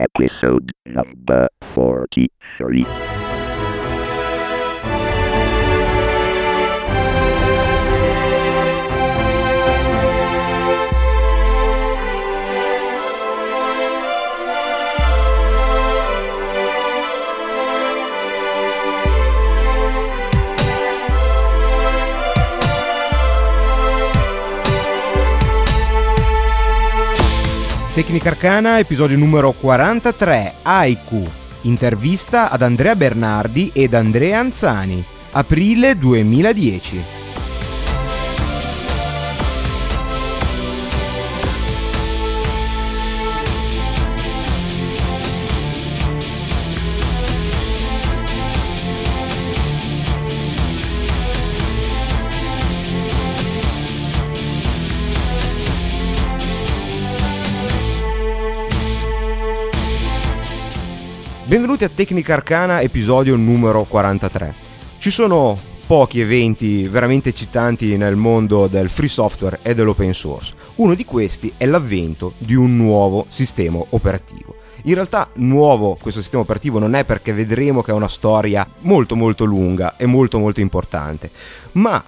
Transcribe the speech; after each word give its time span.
Episode 0.00 0.72
number 0.86 1.48
43. 1.74 3.19
Tecnica 28.00 28.30
Arcana, 28.30 28.78
episodio 28.78 29.18
numero 29.18 29.52
43, 29.52 30.54
Aiku. 30.62 31.22
Intervista 31.64 32.50
ad 32.50 32.62
Andrea 32.62 32.96
Bernardi 32.96 33.70
ed 33.74 33.92
Andrea 33.92 34.38
Anzani. 34.38 35.04
Aprile 35.32 35.98
2010. 35.98 37.19
Benvenuti 61.50 61.82
a 61.82 61.88
Tecnica 61.92 62.34
Arcana, 62.34 62.80
episodio 62.80 63.34
numero 63.34 63.82
43. 63.82 64.54
Ci 64.98 65.10
sono 65.10 65.58
pochi 65.84 66.20
eventi 66.20 66.86
veramente 66.86 67.30
eccitanti 67.30 67.96
nel 67.96 68.14
mondo 68.14 68.68
del 68.68 68.88
free 68.88 69.08
software 69.08 69.58
e 69.62 69.74
dell'open 69.74 70.14
source. 70.14 70.54
Uno 70.76 70.94
di 70.94 71.04
questi 71.04 71.52
è 71.56 71.66
l'avvento 71.66 72.34
di 72.38 72.54
un 72.54 72.76
nuovo 72.76 73.26
sistema 73.30 73.84
operativo. 73.88 74.54
In 74.84 74.94
realtà 74.94 75.28
nuovo 75.34 75.98
questo 76.00 76.20
sistema 76.20 76.44
operativo 76.44 76.78
non 76.78 76.94
è 76.94 77.04
perché 77.04 77.32
vedremo 77.32 77.82
che 77.82 77.90
è 77.90 77.94
una 77.94 78.06
storia 78.06 78.64
molto 78.82 79.16
molto 79.16 79.44
lunga 79.44 79.96
e 79.96 80.06
molto 80.06 80.38
molto 80.38 80.60
importante, 80.60 81.32
ma 81.72 82.00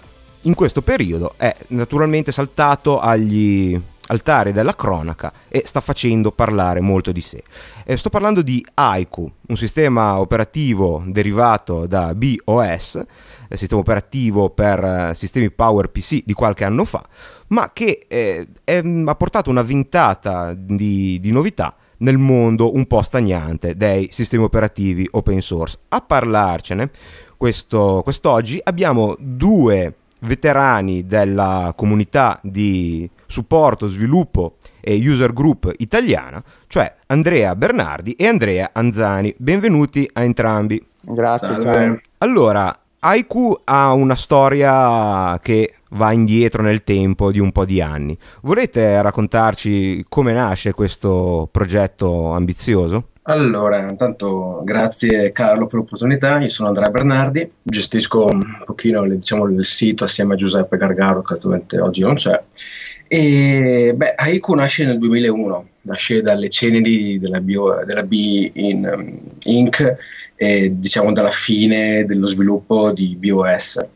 in 0.43 0.55
questo 0.55 0.83
periodo 0.83 1.35
è 1.37 1.53
naturalmente 1.71 2.31
saltato 2.31 3.01
agli 3.01 3.77
altari 4.09 4.53
della 4.53 4.75
cronaca 4.75 5.33
e 5.49 5.63
sta 5.65 5.81
facendo 5.81 6.33
parlare 6.33 6.81
molto 6.81 7.13
di 7.13 7.21
sé. 7.21 7.43
Eh, 7.85 7.97
sto 7.97 8.09
parlando 8.11 8.43
di 8.43 8.65
Aiku, 8.75 9.31
un 9.49 9.57
sistema 9.57 10.19
operativo 10.19 11.03
derivato 11.07 11.87
da 11.87 12.15
BOS, 12.15 13.05
il 13.49 13.59
sistema 13.59 13.81
operativo 13.81 14.51
per 14.51 14.83
eh, 14.83 15.15
sistemi 15.15 15.51
PowerPC 15.51 16.23
di 16.25 16.33
qualche 16.33 16.65
anno 16.65 16.85
fa, 16.85 17.07
ma 17.49 17.71
che 17.73 18.05
eh, 18.09 18.47
è, 18.65 18.83
ha 18.83 19.15
portato 19.15 19.51
una 19.51 19.63
ventata 19.63 20.55
di, 20.55 21.19
di 21.21 21.31
novità 21.31 21.77
nel 21.99 22.19
mondo 22.19 22.75
un 22.75 22.87
po' 22.87 23.03
stagnante 23.03 23.77
dei 23.77 24.09
sistemi 24.11 24.45
operativi 24.45 25.09
open 25.13 25.41
source. 25.41 25.79
A 25.89 26.01
parlarcene 26.01 26.91
questo, 27.37 28.01
quest'oggi 28.03 28.61
abbiamo 28.63 29.17
due 29.19 29.95
veterani 30.21 31.05
della 31.05 31.73
comunità 31.77 32.39
di 32.43 33.09
supporto, 33.33 33.89
sviluppo 33.89 34.59
e 34.81 34.95
user 34.97 35.33
group 35.33 35.73
italiana, 35.79 36.43
cioè 36.69 36.95
Andrea 37.07 37.57
Bernardi 37.57 38.13
e 38.13 38.27
Andrea 38.29 38.71
Anzani. 38.73 39.35
Benvenuti 39.37 40.09
a 40.13 40.23
entrambi. 40.23 40.85
Grazie. 41.01 41.61
Ciao. 41.61 42.01
Allora, 42.19 42.79
Aiku 43.01 43.59
ha 43.65 43.93
una 43.93 44.15
storia 44.15 45.37
che 45.43 45.75
va 45.91 46.13
indietro 46.13 46.63
nel 46.63 46.85
tempo 46.85 47.33
di 47.33 47.41
un 47.41 47.51
po' 47.51 47.65
di 47.65 47.81
anni. 47.81 48.17
Volete 48.43 49.01
raccontarci 49.03 50.05
come 50.09 50.33
nasce 50.33 50.73
questo 50.73 51.49
progetto 51.51 52.31
ambizioso? 52.31 53.09
Allora, 53.25 53.89
intanto 53.89 54.63
grazie 54.65 55.31
Carlo 55.31 55.67
per 55.67 55.79
l'opportunità, 55.79 56.41
io 56.41 56.49
sono 56.49 56.69
Andrea 56.69 56.91
Bernardi, 56.91 57.49
gestisco 57.63 58.25
un 58.27 58.63
pochino 58.65 59.07
diciamo, 59.07 59.47
il 59.47 59.65
sito 59.65 60.05
assieme 60.05 60.35
a 60.35 60.37
Giuseppe 60.37 60.77
Gargaro 60.77 61.23
che 61.23 61.35
attualmente 61.35 61.81
oggi 61.81 62.03
non 62.03 62.15
c'è 62.15 62.41
e 63.15 63.93
beh, 63.95 64.15
Haiku 64.17 64.55
nasce 64.55 64.87
nel 64.87 64.97
2001, 64.97 65.69
nasce 65.83 66.23
dalle 66.23 66.49
ceneri 66.49 67.19
della, 67.19 67.43
bio, 67.43 67.85
della 67.85 68.05
B 68.05 68.51
in 68.55 68.91
um, 68.91 69.21
Inc. 69.43 69.97
E, 70.35 70.79
diciamo 70.79 71.13
dalla 71.13 71.29
fine 71.29 72.07
dello 72.07 72.27
sviluppo 72.27 72.91
di 72.91 73.15
BOS. 73.17 73.87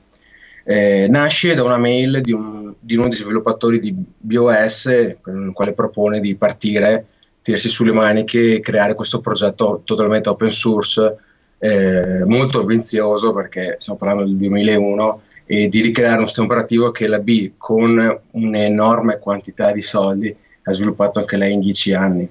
Eh, 0.64 1.06
nasce 1.08 1.54
da 1.54 1.62
una 1.62 1.78
mail 1.78 2.20
di, 2.20 2.32
un, 2.32 2.74
di 2.78 2.96
uno 2.96 3.08
dei 3.08 3.16
sviluppatori 3.16 3.78
di 3.78 3.94
BOS 4.18 4.84
il 4.84 5.50
quale 5.54 5.72
propone 5.72 6.20
di 6.20 6.34
partire 6.34 7.06
tirarsi 7.40 7.70
sulle 7.70 7.92
maniche 7.92 8.56
e 8.56 8.60
creare 8.60 8.94
questo 8.94 9.20
progetto 9.20 9.80
totalmente 9.82 10.28
open 10.28 10.50
source, 10.50 11.16
eh, 11.58 12.22
molto 12.26 12.60
ambizioso 12.60 13.32
perché 13.32 13.76
stiamo 13.78 13.98
parlando 13.98 14.24
del 14.24 14.36
2001 14.36 15.22
e 15.46 15.68
di 15.68 15.80
ricreare 15.80 16.18
un 16.18 16.26
sistema 16.26 16.48
operativo 16.48 16.90
che 16.90 17.06
la 17.06 17.20
B 17.20 17.52
con 17.56 18.20
un'enorme 18.32 19.18
quantità 19.18 19.70
di 19.70 19.80
soldi 19.80 20.34
ha 20.64 20.72
sviluppato 20.72 21.20
anche 21.20 21.36
lei 21.36 21.52
in 21.52 21.60
dieci 21.60 21.94
anni. 21.94 22.28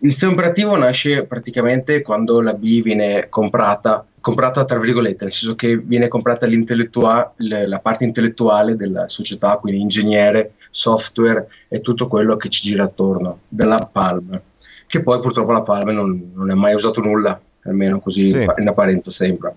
Il 0.00 0.10
sistema 0.10 0.32
operativo 0.32 0.76
nasce 0.76 1.24
praticamente 1.24 2.02
quando 2.02 2.42
la 2.42 2.54
B 2.54 2.82
viene 2.82 3.28
comprata, 3.30 4.04
comprata 4.20 4.64
tra 4.64 4.78
virgolette, 4.78 5.24
nel 5.24 5.32
senso 5.32 5.54
che 5.54 5.78
viene 5.78 6.08
comprata 6.08 6.46
la 6.48 7.78
parte 7.78 8.04
intellettuale 8.04 8.76
della 8.76 9.08
società, 9.08 9.56
quindi 9.56 9.80
ingegnere, 9.80 10.54
software 10.70 11.46
e 11.68 11.80
tutto 11.80 12.08
quello 12.08 12.36
che 12.36 12.48
ci 12.48 12.62
gira 12.62 12.84
attorno, 12.84 13.40
della 13.48 13.88
Palm, 13.90 14.40
che 14.86 15.02
poi 15.02 15.20
purtroppo 15.20 15.52
la 15.52 15.62
Palm 15.62 15.90
non, 15.90 16.32
non 16.34 16.50
è 16.50 16.54
mai 16.54 16.74
usato 16.74 17.00
nulla, 17.00 17.40
almeno 17.64 18.00
così 18.00 18.30
sì. 18.30 18.46
in 18.58 18.68
apparenza 18.68 19.10
sembra. 19.10 19.54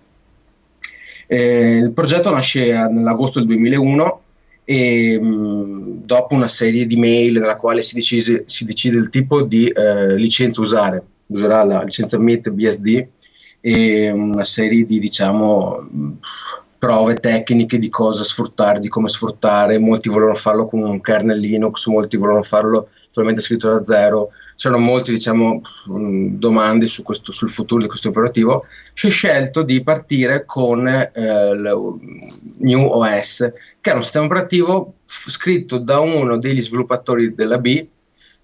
Eh, 1.28 1.76
il 1.76 1.92
progetto 1.92 2.30
nasce 2.30 2.72
nell'agosto 2.90 3.40
del 3.40 3.48
2001 3.48 4.22
e 4.66 5.20
mh, 5.20 6.06
dopo 6.06 6.34
una 6.34 6.48
serie 6.48 6.86
di 6.86 6.98
mail 6.98 7.34
nella 7.34 7.56
quale 7.56 7.82
si 7.82 7.96
decide, 7.96 8.44
si 8.48 8.66
decide 8.66 8.98
il 8.98 9.10
tipo 9.10 9.42
di 9.44 9.68
eh, 9.68 10.16
licenza 10.16 10.62
usare, 10.62 11.04
userà 11.28 11.64
la 11.64 11.84
licenza 11.84 12.20
MIT 12.20 12.50
BSD 12.50 13.08
e 13.62 14.12
una 14.12 14.44
serie 14.44 14.86
di 14.86 15.00
diciamo 15.00 15.88
prove 16.78 17.16
tecniche 17.16 17.80
di 17.80 17.90
cosa 17.90 18.24
sfruttare, 18.24 18.80
di 18.80 18.90
come 18.90 19.08
sfruttare, 19.08 19.80
molti 19.80 20.10
volevano 20.10 20.36
farlo 20.36 20.68
con 20.68 20.84
un 20.84 21.02
kernel 21.02 21.40
Linux, 21.40 21.88
molti 21.88 22.18
volevano 22.18 22.44
farlo 22.44 22.90
totalmente 23.08 23.42
scritto 23.42 23.70
da 23.70 23.84
zero, 23.84 24.30
c'erano 24.56 24.84
molte 24.84 25.12
diciamo, 25.12 25.62
domande 25.86 26.88
su 26.88 27.04
questo, 27.04 27.32
sul 27.32 27.50
futuro 27.50 27.82
di 27.82 27.88
questo 27.88 28.10
operativo, 28.10 28.66
si 28.94 29.08
è 29.08 29.10
scelto 29.10 29.64
di 29.64 29.84
partire 29.84 30.46
con 30.46 30.88
eh, 30.88 31.12
il 31.14 32.00
New 32.60 32.82
OS, 32.82 33.52
che 33.82 33.92
è 33.92 33.94
un 33.94 34.02
sistema 34.02 34.26
operativo 34.26 34.94
f- 35.06 35.30
scritto 35.30 35.78
da 35.78 36.00
uno 36.00 36.38
degli 36.38 36.62
sviluppatori 36.62 37.36
della 37.36 37.58
B 37.58 37.88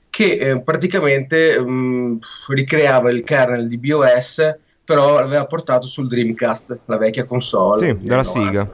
che 0.09 0.33
eh, 0.33 0.61
praticamente 0.61 1.57
mh, 1.57 2.19
ricreava 2.49 3.09
il 3.09 3.23
kernel 3.23 3.67
di 3.67 3.77
BOS, 3.77 4.57
però 4.83 5.21
l'aveva 5.21 5.45
portato 5.45 5.87
sul 5.87 6.07
Dreamcast, 6.07 6.79
la 6.85 6.97
vecchia 6.97 7.23
console. 7.23 7.87
Sì, 7.87 8.05
della 8.05 8.23
Siga. 8.25 8.69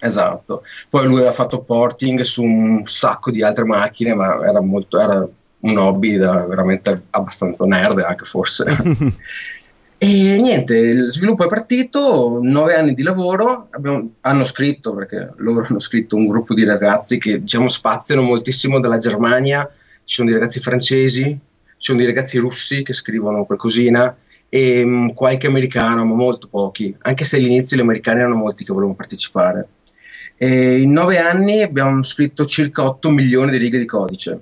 Esatto. 0.00 0.62
Poi 0.88 1.06
lui 1.06 1.16
aveva 1.16 1.32
fatto 1.32 1.62
porting 1.62 2.20
su 2.20 2.44
un 2.44 2.82
sacco 2.84 3.30
di 3.30 3.42
altre 3.42 3.64
macchine, 3.64 4.14
ma 4.14 4.46
era 4.46 4.60
molto 4.60 5.00
era 5.00 5.26
un 5.60 5.76
hobby 5.76 6.16
da 6.16 6.44
veramente 6.44 7.02
abbastanza 7.10 7.64
nerd 7.66 7.98
anche 8.00 8.24
forse. 8.24 8.64
e 9.98 10.38
niente, 10.40 10.76
il 10.76 11.06
sviluppo 11.08 11.44
è 11.44 11.48
partito, 11.48 12.38
nove 12.40 12.76
anni 12.76 12.94
di 12.94 13.02
lavoro, 13.02 13.68
abbiamo, 13.70 14.12
hanno 14.20 14.44
scritto, 14.44 14.94
perché 14.94 15.32
loro 15.36 15.66
hanno 15.68 15.80
scritto 15.80 16.16
un 16.16 16.26
gruppo 16.26 16.54
di 16.54 16.64
ragazzi 16.64 17.18
che 17.18 17.40
diciamo 17.40 17.68
spaziano 17.68 18.22
moltissimo 18.22 18.78
dalla 18.78 18.98
Germania, 18.98 19.68
ci 20.04 20.14
sono 20.14 20.28
dei 20.28 20.38
ragazzi 20.38 20.60
francesi, 20.60 21.22
ci 21.24 21.74
sono 21.78 21.98
dei 21.98 22.06
ragazzi 22.06 22.38
russi 22.38 22.82
che 22.82 22.92
scrivono 22.92 23.44
qualcosina 23.44 24.16
e 24.48 24.82
um, 24.82 25.12
qualche 25.12 25.48
americano, 25.48 26.04
ma 26.04 26.14
molto 26.14 26.48
pochi, 26.48 26.94
anche 27.00 27.24
se 27.24 27.36
all'inizio 27.36 27.76
gli 27.76 27.80
americani 27.80 28.20
erano 28.20 28.36
molti 28.36 28.64
che 28.64 28.72
volevano 28.72 28.96
partecipare. 28.96 29.68
E 30.40 30.78
in 30.78 30.92
nove 30.92 31.18
anni 31.18 31.62
abbiamo 31.62 32.00
scritto 32.04 32.46
circa 32.46 32.84
8 32.84 33.10
milioni 33.10 33.50
di 33.50 33.56
righe 33.56 33.78
di 33.78 33.84
codice 33.84 34.40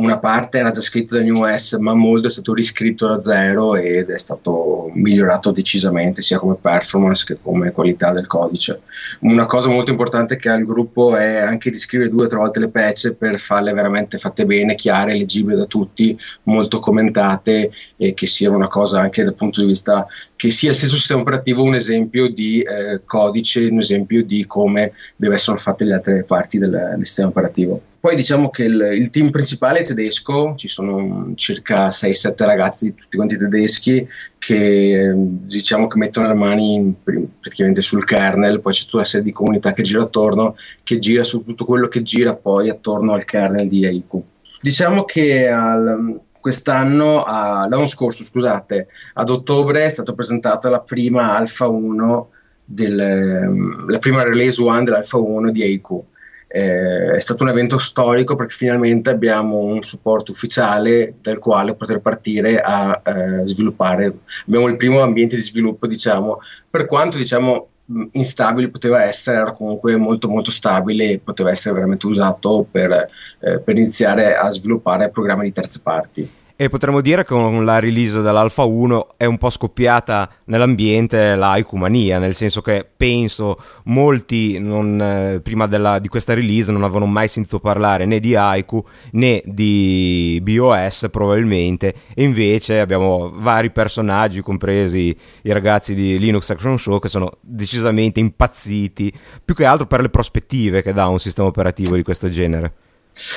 una 0.00 0.18
parte 0.18 0.58
era 0.58 0.70
già 0.70 0.80
scritta 0.80 1.16
da 1.16 1.22
New 1.22 1.42
OS, 1.42 1.74
ma 1.74 1.94
molto 1.94 2.28
è 2.28 2.30
stato 2.30 2.54
riscritto 2.54 3.06
da 3.06 3.20
zero 3.20 3.76
ed 3.76 4.08
è 4.08 4.18
stato 4.18 4.90
migliorato 4.94 5.50
decisamente 5.50 6.22
sia 6.22 6.38
come 6.38 6.56
performance 6.60 7.24
che 7.26 7.38
come 7.40 7.70
qualità 7.70 8.10
del 8.12 8.26
codice. 8.26 8.80
Una 9.20 9.44
cosa 9.44 9.68
molto 9.68 9.90
importante 9.90 10.36
che 10.36 10.48
ha 10.48 10.54
il 10.54 10.64
gruppo 10.64 11.16
è 11.16 11.36
anche 11.36 11.70
di 11.70 11.78
scrivere 11.78 12.10
due 12.10 12.24
o 12.24 12.28
tre 12.28 12.38
volte 12.38 12.60
le 12.60 12.68
patch 12.68 13.12
per 13.12 13.38
farle 13.38 13.72
veramente 13.72 14.16
fatte 14.16 14.46
bene, 14.46 14.74
chiare, 14.74 15.14
leggibili 15.14 15.56
da 15.56 15.66
tutti, 15.66 16.18
molto 16.44 16.80
commentate 16.80 17.70
e 17.96 18.14
che 18.14 18.26
siano 18.26 18.56
una 18.56 18.68
cosa 18.68 19.00
anche 19.00 19.22
dal 19.22 19.34
punto 19.34 19.60
di 19.60 19.66
vista 19.66 20.06
che 20.34 20.50
sia 20.50 20.70
il 20.70 20.76
stesso 20.76 20.94
sistema 20.94 21.20
operativo 21.20 21.62
un 21.62 21.74
esempio 21.74 22.32
di 22.32 22.62
eh, 22.62 23.02
codice, 23.04 23.66
un 23.66 23.78
esempio 23.78 24.24
di 24.24 24.46
come 24.46 24.92
deve 25.16 25.34
essere 25.34 25.58
fatte 25.58 25.84
le 25.84 25.94
altre 25.94 26.24
parti 26.24 26.56
del, 26.56 26.70
del 26.70 27.04
sistema 27.04 27.28
operativo. 27.28 27.89
Poi 28.00 28.16
diciamo 28.16 28.48
che 28.48 28.64
il, 28.64 28.80
il, 28.94 29.10
team 29.10 29.28
principale 29.28 29.80
è 29.80 29.84
tedesco, 29.84 30.54
ci 30.56 30.68
sono 30.68 31.32
circa 31.34 31.88
6-7 31.88 32.44
ragazzi, 32.46 32.94
tutti 32.94 33.14
quanti 33.14 33.36
tedeschi, 33.36 34.08
che 34.38 35.12
diciamo 35.14 35.86
che 35.86 35.98
mettono 35.98 36.28
le 36.28 36.34
mani 36.34 36.94
praticamente 37.38 37.82
sul 37.82 38.06
kernel, 38.06 38.62
poi 38.62 38.72
c'è 38.72 38.84
tutta 38.84 38.96
una 38.96 39.04
serie 39.04 39.26
di 39.26 39.32
comunità 39.32 39.74
che 39.74 39.82
gira 39.82 40.02
attorno, 40.02 40.56
che 40.82 40.98
gira 40.98 41.22
su 41.22 41.44
tutto 41.44 41.66
quello 41.66 41.88
che 41.88 42.00
gira 42.00 42.34
poi 42.34 42.70
attorno 42.70 43.12
al 43.12 43.26
kernel 43.26 43.68
di 43.68 43.84
Aiku. 43.84 44.24
Diciamo 44.62 45.04
che 45.04 45.46
al, 45.50 46.18
quest'anno, 46.40 47.22
a, 47.22 47.68
l'anno 47.68 47.86
scorso, 47.86 48.24
scusate, 48.24 48.88
ad 49.12 49.28
ottobre 49.28 49.84
è 49.84 49.90
stata 49.90 50.14
presentata 50.14 50.70
la 50.70 50.80
prima 50.80 51.36
Alpha 51.36 51.68
1 51.68 52.30
del, 52.64 53.84
la 53.88 53.98
prima 53.98 54.22
release 54.22 54.58
1 54.58 54.84
dell'Alpha 54.84 55.18
1 55.18 55.50
di 55.50 55.62
Aiku 55.62 56.06
eh, 56.52 57.12
è 57.12 57.20
stato 57.20 57.44
un 57.44 57.50
evento 57.50 57.78
storico 57.78 58.34
perché 58.34 58.54
finalmente 58.54 59.08
abbiamo 59.10 59.58
un 59.58 59.82
supporto 59.82 60.32
ufficiale 60.32 61.14
dal 61.22 61.38
quale 61.38 61.76
poter 61.76 62.00
partire 62.00 62.60
a 62.60 63.00
eh, 63.04 63.46
sviluppare. 63.46 64.18
Abbiamo 64.46 64.66
il 64.66 64.76
primo 64.76 65.00
ambiente 65.00 65.36
di 65.36 65.42
sviluppo, 65.42 65.86
diciamo, 65.86 66.40
per 66.68 66.86
quanto 66.86 67.18
diciamo 67.18 67.68
instabile 68.12 68.68
poteva 68.68 69.04
essere, 69.04 69.38
era 69.38 69.52
comunque 69.52 69.96
molto 69.96 70.28
molto 70.28 70.50
stabile 70.50 71.10
e 71.10 71.18
poteva 71.18 71.50
essere 71.50 71.74
veramente 71.74 72.06
usato 72.06 72.66
per, 72.68 73.08
eh, 73.38 73.60
per 73.60 73.78
iniziare 73.78 74.34
a 74.34 74.50
sviluppare 74.50 75.10
programmi 75.10 75.44
di 75.44 75.52
terze 75.52 75.80
parti. 75.80 76.38
E 76.60 76.68
potremmo 76.68 77.00
dire 77.00 77.24
che 77.24 77.32
con 77.32 77.64
la 77.64 77.78
release 77.78 78.20
dell'Alpha 78.20 78.64
1 78.64 79.14
è 79.16 79.24
un 79.24 79.38
po' 79.38 79.48
scoppiata 79.48 80.28
nell'ambiente 80.44 81.34
la 81.34 81.56
Icumania, 81.56 82.18
nel 82.18 82.34
senso 82.34 82.60
che 82.60 82.86
penso 82.94 83.56
molti 83.84 84.58
non, 84.58 85.00
eh, 85.00 85.40
prima 85.40 85.66
della, 85.66 85.98
di 85.98 86.08
questa 86.08 86.34
release 86.34 86.70
non 86.70 86.82
avevano 86.82 87.06
mai 87.06 87.28
sentito 87.28 87.60
parlare 87.60 88.04
né 88.04 88.20
di 88.20 88.36
Aiku 88.36 88.84
né 89.12 89.40
di 89.46 90.38
BOS 90.42 91.06
probabilmente, 91.10 91.94
e 92.14 92.24
invece 92.24 92.80
abbiamo 92.80 93.32
vari 93.34 93.70
personaggi, 93.70 94.42
compresi 94.42 95.16
i 95.44 95.52
ragazzi 95.52 95.94
di 95.94 96.18
Linux 96.18 96.50
Action 96.50 96.78
Show, 96.78 96.98
che 96.98 97.08
sono 97.08 97.38
decisamente 97.40 98.20
impazziti, 98.20 99.10
più 99.42 99.54
che 99.54 99.64
altro 99.64 99.86
per 99.86 100.02
le 100.02 100.10
prospettive 100.10 100.82
che 100.82 100.92
dà 100.92 101.06
un 101.06 101.18
sistema 101.18 101.48
operativo 101.48 101.96
di 101.96 102.02
questo 102.02 102.28
genere. 102.28 102.89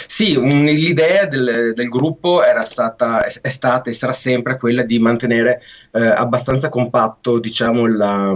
Sì, 0.08 0.36
un, 0.36 0.48
l'idea 0.48 1.26
del, 1.26 1.74
del, 1.76 1.90
gruppo 1.90 2.44
era 2.44 2.64
stata, 2.64 3.26
è 3.26 3.50
stata 3.50 3.90
e 3.90 3.94
sarà 3.94 4.14
sempre 4.14 4.58
quella 4.58 4.84
di 4.84 4.98
mantenere 5.00 5.62
eh, 5.92 6.02
abbastanza 6.02 6.70
compatto 6.70 7.38
diciamo, 7.40 7.86
la, 7.88 8.36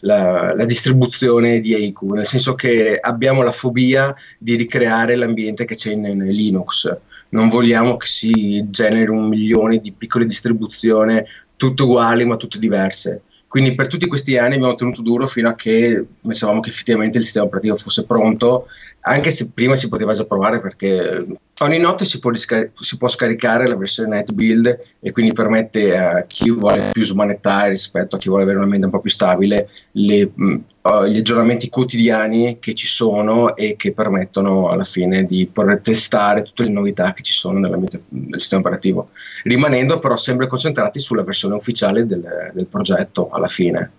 la, 0.00 0.54
la, 0.54 0.64
distribuzione 0.64 1.60
di 1.60 1.74
Aiku, 1.74 2.14
nel 2.14 2.26
senso 2.26 2.54
che 2.54 2.98
abbiamo 2.98 3.42
la 3.42 3.52
fobia 3.52 4.14
di 4.38 4.54
ricreare 4.54 5.16
l'ambiente 5.16 5.66
che 5.66 5.74
c'è 5.74 5.92
in, 5.92 6.04
in 6.06 6.24
Linux. 6.24 6.96
Non 7.28 7.48
vogliamo 7.48 7.96
che 7.96 8.06
si 8.06 8.64
generi 8.70 9.10
un 9.10 9.28
milione 9.28 9.78
di 9.78 9.92
piccole 9.92 10.24
distribuzioni, 10.24 11.22
tutte 11.56 11.82
uguali 11.82 12.24
ma 12.24 12.36
tutte 12.36 12.58
diverse. 12.58 13.22
Quindi 13.48 13.74
per 13.74 13.86
tutti 13.86 14.06
questi 14.06 14.36
anni 14.36 14.56
abbiamo 14.56 14.74
tenuto 14.74 15.02
duro 15.02 15.26
fino 15.26 15.48
a 15.48 15.54
che 15.54 16.04
pensavamo 16.20 16.60
che 16.60 16.70
effettivamente 16.70 17.18
il 17.18 17.24
sistema 17.24 17.46
operativo 17.46 17.76
fosse 17.76 18.04
pronto 18.04 18.66
anche 19.08 19.30
se 19.30 19.52
prima 19.52 19.76
si 19.76 19.88
poteva 19.88 20.12
già 20.12 20.24
provare 20.24 20.60
perché 20.60 21.24
ogni 21.60 21.78
notte 21.78 22.04
si 22.04 22.18
può, 22.18 22.30
riscar- 22.30 22.70
si 22.74 22.96
può 22.96 23.06
scaricare 23.06 23.68
la 23.68 23.76
versione 23.76 24.08
night 24.08 24.32
build 24.32 24.78
e 24.98 25.12
quindi 25.12 25.32
permette 25.32 25.96
a 25.96 26.22
chi 26.22 26.50
vuole 26.50 26.90
più 26.92 27.02
smanettare 27.02 27.70
rispetto 27.70 28.16
a 28.16 28.18
chi 28.18 28.28
vuole 28.28 28.42
avere 28.42 28.58
una 28.58 28.66
mente 28.66 28.86
un 28.86 28.90
po' 28.90 28.98
più 28.98 29.10
stabile 29.10 29.68
le, 29.92 30.28
mh, 30.34 30.60
uh, 30.82 31.04
gli 31.04 31.18
aggiornamenti 31.18 31.68
quotidiani 31.68 32.58
che 32.58 32.74
ci 32.74 32.88
sono 32.88 33.54
e 33.54 33.76
che 33.76 33.92
permettono 33.92 34.70
alla 34.70 34.84
fine 34.84 35.24
di 35.24 35.46
poter 35.46 35.80
testare 35.80 36.42
tutte 36.42 36.64
le 36.64 36.70
novità 36.70 37.12
che 37.12 37.22
ci 37.22 37.32
sono 37.32 37.60
del 37.60 37.88
sistema 38.40 38.62
operativo 38.62 39.10
rimanendo 39.44 40.00
però 40.00 40.16
sempre 40.16 40.48
concentrati 40.48 40.98
sulla 40.98 41.22
versione 41.22 41.54
ufficiale 41.54 42.06
del, 42.06 42.50
del 42.52 42.66
progetto 42.66 43.28
alla 43.30 43.46
fine. 43.46 43.90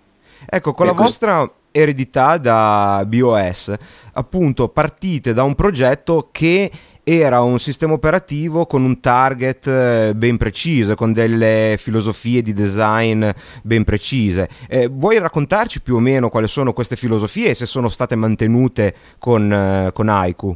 Ecco, 0.50 0.74
con 0.74 0.86
la 0.86 0.92
vostra 0.92 1.50
eredità 1.70 2.36
da 2.38 3.04
BOS, 3.06 3.74
appunto 4.12 4.68
partite 4.68 5.32
da 5.32 5.42
un 5.42 5.54
progetto 5.54 6.28
che 6.32 6.70
era 7.04 7.40
un 7.40 7.58
sistema 7.58 7.94
operativo 7.94 8.66
con 8.66 8.84
un 8.84 9.00
target 9.00 9.66
eh, 9.66 10.12
ben 10.14 10.36
preciso, 10.36 10.94
con 10.94 11.14
delle 11.14 11.76
filosofie 11.78 12.42
di 12.42 12.52
design 12.52 13.26
ben 13.62 13.82
precise. 13.84 14.46
Eh, 14.68 14.88
vuoi 14.88 15.18
raccontarci 15.18 15.80
più 15.80 15.96
o 15.96 16.00
meno 16.00 16.28
quali 16.28 16.48
sono 16.48 16.74
queste 16.74 16.96
filosofie 16.96 17.50
e 17.50 17.54
se 17.54 17.64
sono 17.64 17.88
state 17.88 18.14
mantenute 18.14 18.94
con, 19.18 19.50
eh, 19.50 19.90
con 19.94 20.10
Aiku? 20.10 20.54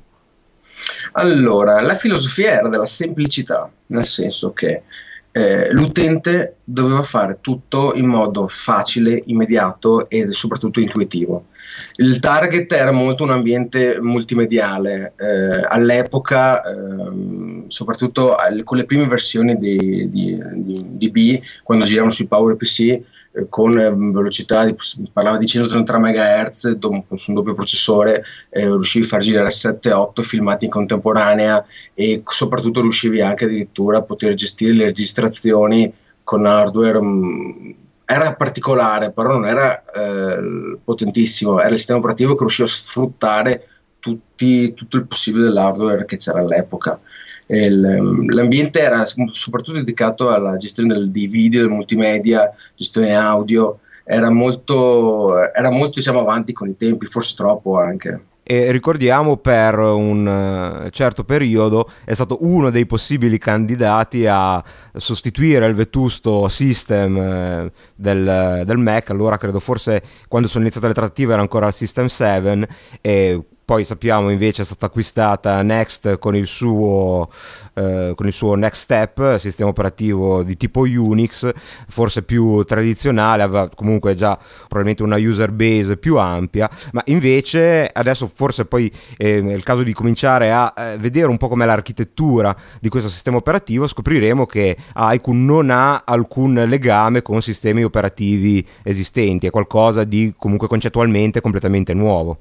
Allora, 1.13 1.81
la 1.81 1.95
filosofia 1.95 2.53
era 2.53 2.69
della 2.69 2.87
semplicità, 2.87 3.71
nel 3.87 4.05
senso 4.05 4.53
che 4.53 4.83
eh, 5.33 5.73
l'utente 5.73 6.57
doveva 6.63 7.03
fare 7.03 7.39
tutto 7.41 7.95
in 7.95 8.07
modo 8.07 8.47
facile, 8.47 9.23
immediato 9.27 10.09
e 10.09 10.31
soprattutto 10.33 10.79
intuitivo. 10.79 11.47
Il 11.97 12.19
target 12.19 12.71
era 12.73 12.93
molto 12.93 13.23
un 13.23 13.31
ambiente 13.31 13.99
multimediale, 14.01 15.15
eh, 15.17 15.67
all'epoca, 15.69 16.63
eh, 16.63 17.65
soprattutto 17.69 18.37
con 18.65 18.77
le 18.77 18.85
prime 18.85 19.07
versioni 19.07 19.57
di, 19.57 20.09
di, 20.11 20.39
di, 20.55 20.85
di 20.85 21.11
B, 21.11 21.41
quando 21.63 21.87
giravano 21.87 22.13
sui 22.13 22.27
PowerPC, 22.27 23.01
con 23.49 23.79
eh, 23.79 23.91
velocità 23.91 24.65
di, 24.65 24.75
parlava 25.13 25.39
di 25.39 25.47
133 25.47 25.99
MHz 25.99 26.79
su 27.15 27.31
un 27.31 27.35
doppio 27.35 27.55
processore 27.55 28.25
eh, 28.51 28.67
riuscivi 28.67 29.05
a 29.05 29.09
far 29.09 29.21
girare 29.21 29.49
7-8 29.49 30.23
filmati 30.23 30.67
in 30.67 30.71
contemporanea 30.71 31.65
e 31.95 32.23
soprattutto 32.27 32.83
riuscivi 32.83 33.23
anche 33.23 33.47
addirittura 33.47 33.99
a 33.99 34.03
poter 34.03 34.35
gestire 34.35 34.75
le 34.75 34.85
registrazioni 34.85 35.93
con 36.23 36.45
hardware 36.45 37.01
mh, 37.01 37.07
mm, 37.07 37.71
era 38.05 38.35
particolare 38.35 39.13
però 39.13 39.31
non 39.31 39.47
era 39.47 39.83
eh, 39.91 40.77
potentissimo 40.85 41.59
era 41.59 41.71
il 41.71 41.79
sistema 41.79 42.01
operativo 42.01 42.35
che 42.35 42.41
riusciva 42.41 42.69
a 42.69 42.71
sfruttare 42.71 43.67
tutti, 43.99 44.75
tutto 44.75 44.97
il 44.97 45.07
possibile 45.07 45.45
dell'hardware 45.45 46.05
che 46.05 46.17
c'era 46.17 46.41
all'epoca 46.41 47.01
l'ambiente 47.47 48.81
era 48.81 49.05
soprattutto 49.07 49.79
dedicato 49.79 50.31
alla 50.31 50.57
gestione 50.57 50.95
del, 50.95 51.11
dei 51.11 51.27
video, 51.27 51.61
del 51.61 51.71
multimedia, 51.71 52.53
gestione 52.77 53.15
audio, 53.15 53.81
era 54.05 54.31
molto, 54.31 55.53
era 55.53 55.71
molto 55.71 55.95
diciamo, 55.95 56.21
avanti 56.21 56.53
con 56.53 56.69
i 56.69 56.77
tempi, 56.77 57.07
forse 57.07 57.35
troppo 57.37 57.79
anche. 57.79 58.21
E 58.45 58.73
ricordiamo 58.73 59.37
per 59.37 59.79
un 59.79 60.27
eh, 60.87 60.91
certo 60.91 61.23
periodo 61.23 61.89
è 62.05 62.13
stato 62.13 62.39
uno 62.41 62.71
dei 62.71 62.87
possibili 62.87 63.39
candidati 63.39 64.27
a 64.27 64.63
sostituire 64.95 65.65
il 65.67 65.75
vetusto 65.75 66.49
system 66.49 67.17
eh, 67.17 67.73
del, 67.95 68.63
del 68.67 68.79
Mac, 68.79 69.11
allora 69.11 69.39
credo 69.39 69.61
forse 69.61 70.03
quando 70.27 70.49
sono 70.49 70.65
iniziate 70.65 70.89
le 70.89 70.93
trattative 70.93 71.35
era 71.35 71.41
ancora 71.41 71.69
il 71.69 71.73
System 71.73 72.09
7 72.09 72.69
e 73.01 73.41
poi 73.73 73.87
sappiamo 73.87 74.29
invece 74.29 74.61
è 74.61 74.65
stata 74.67 74.85
acquistata 74.85 75.63
Next 75.63 76.19
con 76.19 76.37
il 76.37 76.47
suo, 76.47 77.31
eh, 77.73 78.13
con 78.15 78.27
il 78.27 78.33
suo 78.35 78.55
Next 78.55 78.83
Step, 78.83 79.39
sistema 79.39 79.71
operativo 79.71 80.43
di 80.43 80.59
tipo 80.59 80.81
Unix, 80.81 81.51
forse 81.89 82.23
più 82.23 82.65
tradizionale, 82.65 83.43
aveva 83.43 83.71
comunque 83.75 84.15
già 84.15 84.37
probabilmente 84.37 85.03
una 85.03 85.17
user 85.17 85.53
base 85.53 85.97
più 85.97 86.19
ampia, 86.19 86.69
ma 86.93 87.01
invece 87.07 87.89
adesso 87.91 88.31
forse 88.35 88.67
poi 88.67 88.93
eh, 89.17 89.43
è 89.43 89.53
il 89.55 89.63
caso 89.63 89.83
di 89.83 89.95
cominciare 89.95 90.53
a 90.53 90.75
eh, 90.77 90.99
vedere 90.99 91.29
un 91.29 91.39
po' 91.39 91.49
com'è 91.49 91.65
l'architettura 91.65 92.55
di 92.79 92.91
questo 92.91 93.09
sistema 93.09 93.39
operativo, 93.39 93.87
scopriremo 93.87 94.45
che 94.45 94.77
Haiku 94.93 95.33
non 95.33 95.71
ha 95.71 96.03
alcun 96.05 96.63
legame 96.69 97.23
con 97.23 97.41
sistemi 97.41 97.83
operativi 97.85 98.69
esistenti, 98.83 99.47
è 99.47 99.51
qualcosa 99.51 100.05
di 100.05 100.35
comunque 100.37 100.69
concettualmente 100.69 101.41
completamente 101.41 101.95
nuovo. 101.95 102.39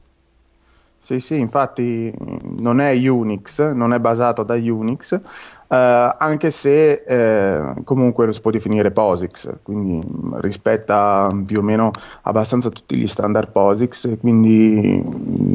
Sì, 1.03 1.19
sì, 1.19 1.39
infatti 1.39 2.13
non 2.59 2.79
è 2.79 2.95
Unix, 3.07 3.71
non 3.71 3.91
è 3.91 3.99
basato 3.99 4.43
da 4.43 4.53
Unix, 4.53 5.13
eh, 5.67 6.15
anche 6.17 6.51
se 6.51 7.03
eh, 7.05 7.73
comunque 7.83 8.27
lo 8.27 8.31
si 8.31 8.39
può 8.39 8.51
definire 8.51 8.91
POSIX, 8.91 9.61
quindi 9.63 9.99
rispetta 10.35 11.27
più 11.43 11.59
o 11.59 11.61
meno 11.63 11.89
abbastanza 12.21 12.69
tutti 12.69 12.95
gli 12.95 13.07
standard 13.07 13.49
POSIX, 13.51 14.19
quindi 14.19 15.01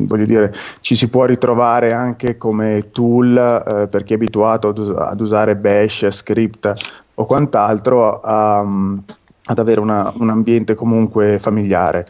voglio 0.06 0.26
dire 0.26 0.52
ci 0.80 0.96
si 0.96 1.08
può 1.08 1.24
ritrovare 1.26 1.92
anche 1.92 2.36
come 2.36 2.88
tool 2.90 3.36
eh, 3.36 3.86
per 3.86 4.02
chi 4.02 4.14
è 4.14 4.16
abituato 4.16 4.68
ad, 4.68 4.78
us- 4.78 4.94
ad, 4.98 5.20
usare 5.20 5.54
bash, 5.54 6.10
script 6.10 6.72
o 7.14 7.24
quant'altro. 7.24 8.20
Um, 8.24 9.04
ad 9.48 9.60
avere 9.60 9.78
una, 9.78 10.12
un 10.18 10.28
ambiente 10.30 10.74
comunque 10.74 11.38
familiare. 11.38 12.04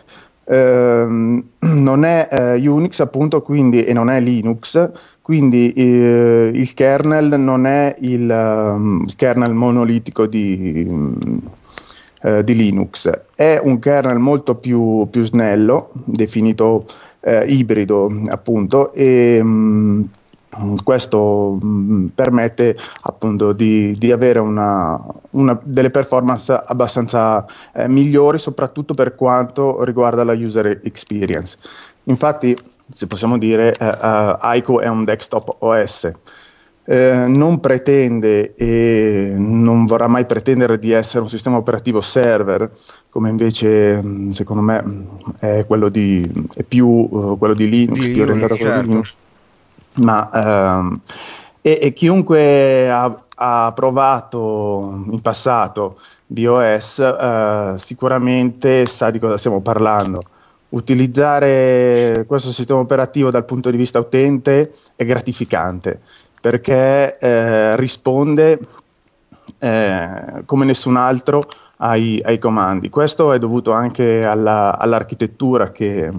Eh, 0.48 1.06
non 1.58 2.04
è 2.04 2.28
eh, 2.30 2.68
Unix 2.68 3.00
appunto 3.00 3.42
quindi, 3.42 3.84
e 3.84 3.92
non 3.92 4.08
è 4.10 4.20
Linux, 4.20 4.90
quindi 5.20 5.72
eh, 5.72 6.50
il 6.54 6.74
kernel 6.74 7.38
non 7.38 7.66
è 7.66 7.96
il, 8.00 8.30
um, 8.30 9.04
il 9.06 9.16
kernel 9.16 9.54
monolitico 9.54 10.26
di, 10.26 10.86
um, 10.88 11.18
di, 12.42 12.54
Linux, 12.54 13.10
è 13.34 13.60
un 13.62 13.78
kernel 13.78 14.18
molto 14.18 14.54
più, 14.56 15.08
più 15.10 15.24
snello, 15.24 15.90
definito 16.04 16.84
eh, 17.20 17.44
ibrido 17.46 18.10
appunto, 18.28 18.92
e 18.92 19.40
um, 19.40 20.08
questo 20.82 21.58
mh, 21.60 22.06
permette 22.14 22.76
appunto 23.02 23.52
di, 23.52 23.96
di 23.98 24.10
avere 24.10 24.38
una, 24.38 25.00
una, 25.30 25.58
delle 25.62 25.90
performance 25.90 26.52
abbastanza 26.52 27.44
eh, 27.74 27.88
migliori, 27.88 28.38
soprattutto 28.38 28.94
per 28.94 29.14
quanto 29.14 29.84
riguarda 29.84 30.24
la 30.24 30.32
user 30.32 30.80
experience. 30.82 31.58
Infatti, 32.04 32.56
se 32.90 33.06
possiamo 33.06 33.36
dire, 33.36 33.74
uh, 33.78 33.84
uh, 33.84 34.36
Aiko 34.40 34.80
è 34.80 34.88
un 34.88 35.04
desktop 35.04 35.56
OS. 35.58 36.12
Eh, 36.88 37.24
non 37.26 37.58
pretende 37.58 38.54
e 38.54 39.34
non 39.36 39.86
vorrà 39.86 40.06
mai 40.06 40.24
pretendere 40.24 40.78
di 40.78 40.92
essere 40.92 41.22
un 41.22 41.28
sistema 41.28 41.56
operativo 41.56 42.00
server, 42.00 42.70
come 43.10 43.28
invece 43.28 44.00
secondo 44.30 44.62
me 44.62 44.84
è 45.40 45.64
quello 45.66 45.88
di, 45.88 46.30
è 46.54 46.62
più, 46.62 46.86
uh, 46.86 47.36
quello 47.38 47.54
di 47.54 47.68
Linux, 47.68 48.06
di 48.06 48.12
più 48.12 48.22
orientato 48.22 48.54
quello 48.54 48.70
certo. 48.70 48.82
di 48.82 48.88
Linux 48.88 49.16
ma 49.96 50.30
ehm, 50.32 51.00
e, 51.60 51.78
e, 51.82 51.92
chiunque 51.92 52.90
ha, 52.90 53.24
ha, 53.36 53.72
provato 53.74 55.04
in 55.10 55.20
passato 55.20 55.98
BOS 56.26 56.98
eh, 56.98 57.72
sicuramente 57.76 58.86
sa 58.86 59.10
di 59.10 59.18
cosa 59.18 59.36
stiamo 59.36 59.60
parlando. 59.60 60.20
Utilizzare 60.68 62.24
questo 62.26 62.50
sistema 62.50 62.80
operativo 62.80 63.30
dal 63.30 63.44
punto 63.44 63.70
di 63.70 63.76
vista 63.76 63.98
utente 63.98 64.72
è 64.94 65.04
gratificante 65.04 66.00
perché 66.40 67.18
eh, 67.18 67.76
risponde 67.76 68.60
eh, 69.58 70.42
come 70.44 70.64
nessun 70.64 70.96
altro 70.96 71.42
ai, 71.78 72.20
ai, 72.24 72.38
comandi. 72.38 72.88
Questo 72.88 73.32
è 73.32 73.38
dovuto 73.38 73.72
anche 73.72 74.24
alla, 74.24 74.78
all'architettura 74.78 75.72
che, 75.72 76.10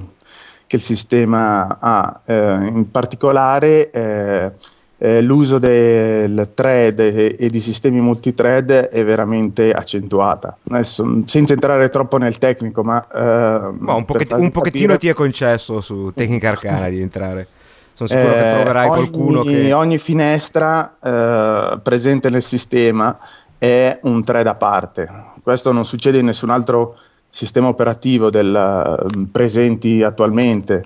che 0.68 0.76
il 0.76 0.82
sistema 0.82 1.78
ha. 1.80 2.20
Eh, 2.26 2.68
in 2.68 2.92
particolare 2.92 3.90
eh, 3.90 4.52
eh, 5.00 5.22
l'uso 5.22 5.58
del 5.60 6.52
thread 6.54 7.00
e, 7.00 7.50
di 7.50 7.60
sistemi 7.62 8.02
multithread 8.02 8.70
è 8.70 9.04
veramente 9.04 9.72
accentuata. 9.72 10.58
Adesso, 10.70 11.24
senza 11.26 11.54
entrare 11.54 11.90
troppo 11.90 12.18
nel 12.18 12.38
tecnico, 12.38 12.84
ma... 12.84 13.06
ma 13.12 13.94
un, 13.96 14.06
pochet- 14.06 14.34
un 14.34 14.52
pochettino 14.52 14.94
capire... 14.94 14.98
ti 14.98 15.08
è 15.08 15.14
concesso 15.14 15.82
su 15.82 16.12
Tecnica 16.14 16.50
Arcana 16.50 16.90
di 16.90 17.02
entrare. 17.02 17.48
Sono 17.94 18.10
sicuro 18.10 18.34
che 18.34 18.50
troverai 18.52 18.90
ogni, 18.90 18.96
qualcuno 18.96 19.42
che... 19.44 19.74
Ogni 19.74 19.98
finestra 19.98 20.98
eh, 21.02 21.80
presente 21.82 22.30
nel 22.30 22.44
sistema 22.44 23.18
è 23.58 24.00
un 24.04 24.24
thread 24.24 24.46
a 24.46 24.54
parte. 24.54 25.10
Questo 25.42 25.72
non 25.72 25.86
succede 25.86 26.20
in 26.20 26.26
nessun 26.26 26.50
altro 26.50 26.98
sistema 27.38 27.68
operativo 27.68 28.32
del, 28.32 29.30
presenti 29.32 30.02
attualmente. 30.02 30.84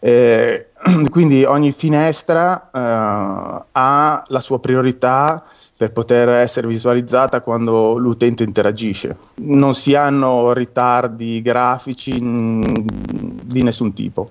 Eh, 0.00 0.70
quindi 1.10 1.44
ogni 1.44 1.70
finestra 1.70 2.68
eh, 2.72 3.64
ha 3.70 4.24
la 4.26 4.40
sua 4.40 4.58
priorità 4.58 5.44
per 5.76 5.92
poter 5.92 6.28
essere 6.28 6.66
visualizzata 6.66 7.40
quando 7.40 7.96
l'utente 7.98 8.42
interagisce. 8.42 9.16
Non 9.42 9.74
si 9.74 9.94
hanno 9.94 10.52
ritardi 10.52 11.40
grafici 11.40 12.20
mh, 12.20 13.44
di 13.44 13.62
nessun 13.62 13.92
tipo. 13.92 14.30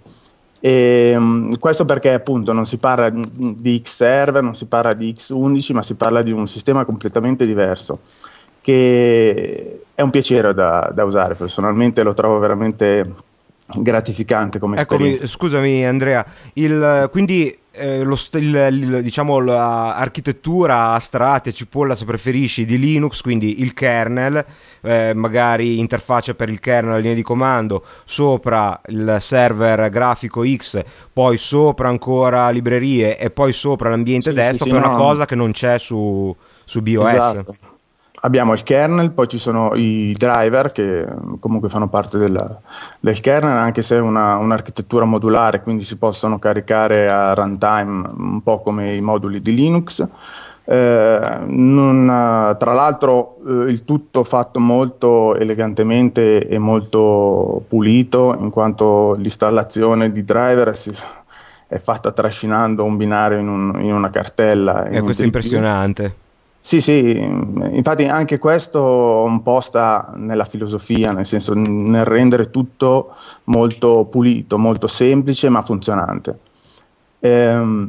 E, 0.60 1.18
mh, 1.18 1.58
questo 1.58 1.86
perché 1.86 2.12
appunto 2.12 2.52
non 2.52 2.66
si 2.66 2.76
parla 2.76 3.10
di 3.10 3.82
X 3.82 3.96
server, 3.96 4.44
non 4.44 4.56
si 4.56 4.66
parla 4.66 4.92
di 4.92 5.16
X11, 5.18 5.74
ma 5.74 5.84
si 5.84 5.96
parla 5.96 6.22
di 6.22 6.34
un 6.34 6.50
sistema 6.50 6.84
completamente 6.84 7.46
diverso 7.46 8.00
che 8.62 9.82
è 9.94 10.02
un 10.02 10.10
piacere 10.10 10.54
da, 10.54 10.92
da 10.94 11.04
usare, 11.04 11.36
personalmente 11.36 12.04
lo 12.04 12.14
trovo 12.14 12.40
veramente 12.40 13.14
gratificante 13.74 14.60
come 14.60 14.78
Eccomi, 14.80 15.12
esperienza. 15.12 15.28
scusami 15.28 15.86
Andrea, 15.86 16.26
il, 16.54 17.08
quindi 17.12 17.58
eh, 17.74 18.04
lo, 18.04 18.18
il, 18.34 18.68
il, 18.72 19.02
diciamo, 19.02 19.40
l'architettura 19.40 20.92
a 20.92 21.00
strate, 21.00 21.54
cipolla 21.54 21.96
se 21.96 22.04
preferisci, 22.04 22.66
di 22.66 22.78
Linux, 22.78 23.22
quindi 23.22 23.62
il 23.62 23.74
kernel, 23.74 24.44
eh, 24.82 25.14
magari 25.14 25.80
interfaccia 25.80 26.34
per 26.34 26.50
il 26.50 26.60
kernel, 26.60 26.94
la 26.94 26.98
linea 26.98 27.14
di 27.14 27.22
comando, 27.22 27.84
sopra 28.04 28.80
il 28.88 29.18
server 29.22 29.90
grafico 29.90 30.44
X, 30.46 30.84
poi 31.14 31.38
sopra 31.38 31.88
ancora 31.88 32.50
librerie 32.50 33.18
e 33.18 33.30
poi 33.30 33.54
sopra 33.54 33.90
l'ambiente 33.90 34.32
Sì, 34.32 34.36
desktop, 34.36 34.64
sì, 34.64 34.70
sì, 34.70 34.76
è 34.76 34.78
una 34.78 34.90
no. 34.92 34.98
cosa 34.98 35.26
che 35.26 35.36
non 35.36 35.52
c'è 35.52 35.80
su, 35.80 36.36
su 36.66 36.82
BOS. 36.82 37.14
Esatto. 37.14 37.56
Abbiamo 38.24 38.54
il 38.54 38.62
kernel, 38.64 39.12
poi 39.12 39.28
ci 39.28 39.40
sono 39.40 39.74
i 39.74 40.16
driver 40.18 40.72
che 40.72 41.06
mm, 41.06 41.36
comunque 41.40 41.70
fanno 41.70 41.90
parte 41.90 42.18
del, 42.18 42.58
del 43.00 43.20
kernel, 43.20 43.58
anche 43.58 43.82
se 43.82 43.96
è 43.96 44.00
una, 44.00 44.38
un'architettura 44.38 45.06
modulare, 45.06 45.62
quindi 45.62 45.84
si 45.84 45.98
possono 45.98 46.38
caricare 46.38 47.10
a 47.10 47.34
runtime 47.34 48.10
un 48.16 48.42
po' 48.44 48.62
come 48.62 48.96
i 48.96 49.02
moduli 49.02 49.40
di 49.40 49.54
Linux. 49.56 50.08
Eh, 50.64 51.40
non, 51.48 52.56
tra 52.60 52.74
l'altro 52.74 53.38
eh, 53.46 53.72
il 53.72 53.84
tutto 53.84 54.24
fatto 54.24 54.60
molto 54.60 55.36
elegantemente 55.36 56.48
e 56.48 56.58
molto 56.60 57.64
pulito, 57.68 58.38
in 58.40 58.52
quanto 58.52 59.14
l'installazione 59.18 60.12
di 60.12 60.24
driver 60.24 60.78
si, 60.78 60.94
è 61.68 61.78
fatta 61.80 62.12
trascinando 62.12 62.84
un 62.84 62.98
binario 62.98 63.40
in, 63.40 63.48
un, 63.48 63.82
in 63.82 63.94
una 63.94 64.10
cartella. 64.10 64.86
E 64.88 65.00
questo 65.02 65.24
è 65.24 65.26
impressionante. 65.26 66.16
Sì, 66.64 66.80
sì, 66.80 67.18
infatti 67.20 68.06
anche 68.06 68.38
questo 68.38 69.24
un 69.24 69.42
po' 69.42 69.62
sta 69.62 70.14
nella 70.16 70.46
filosofia, 70.46 71.12
nel 71.12 71.26
senso 71.26 71.54
nel 71.56 72.06
rendere 72.06 72.52
tutto 72.52 73.16
molto 73.46 74.06
pulito, 74.06 74.60
molto 74.60 74.86
semplice 74.86 75.50
ma 75.50 75.64
funzionante. 75.64 76.38
Ehm, 77.20 77.86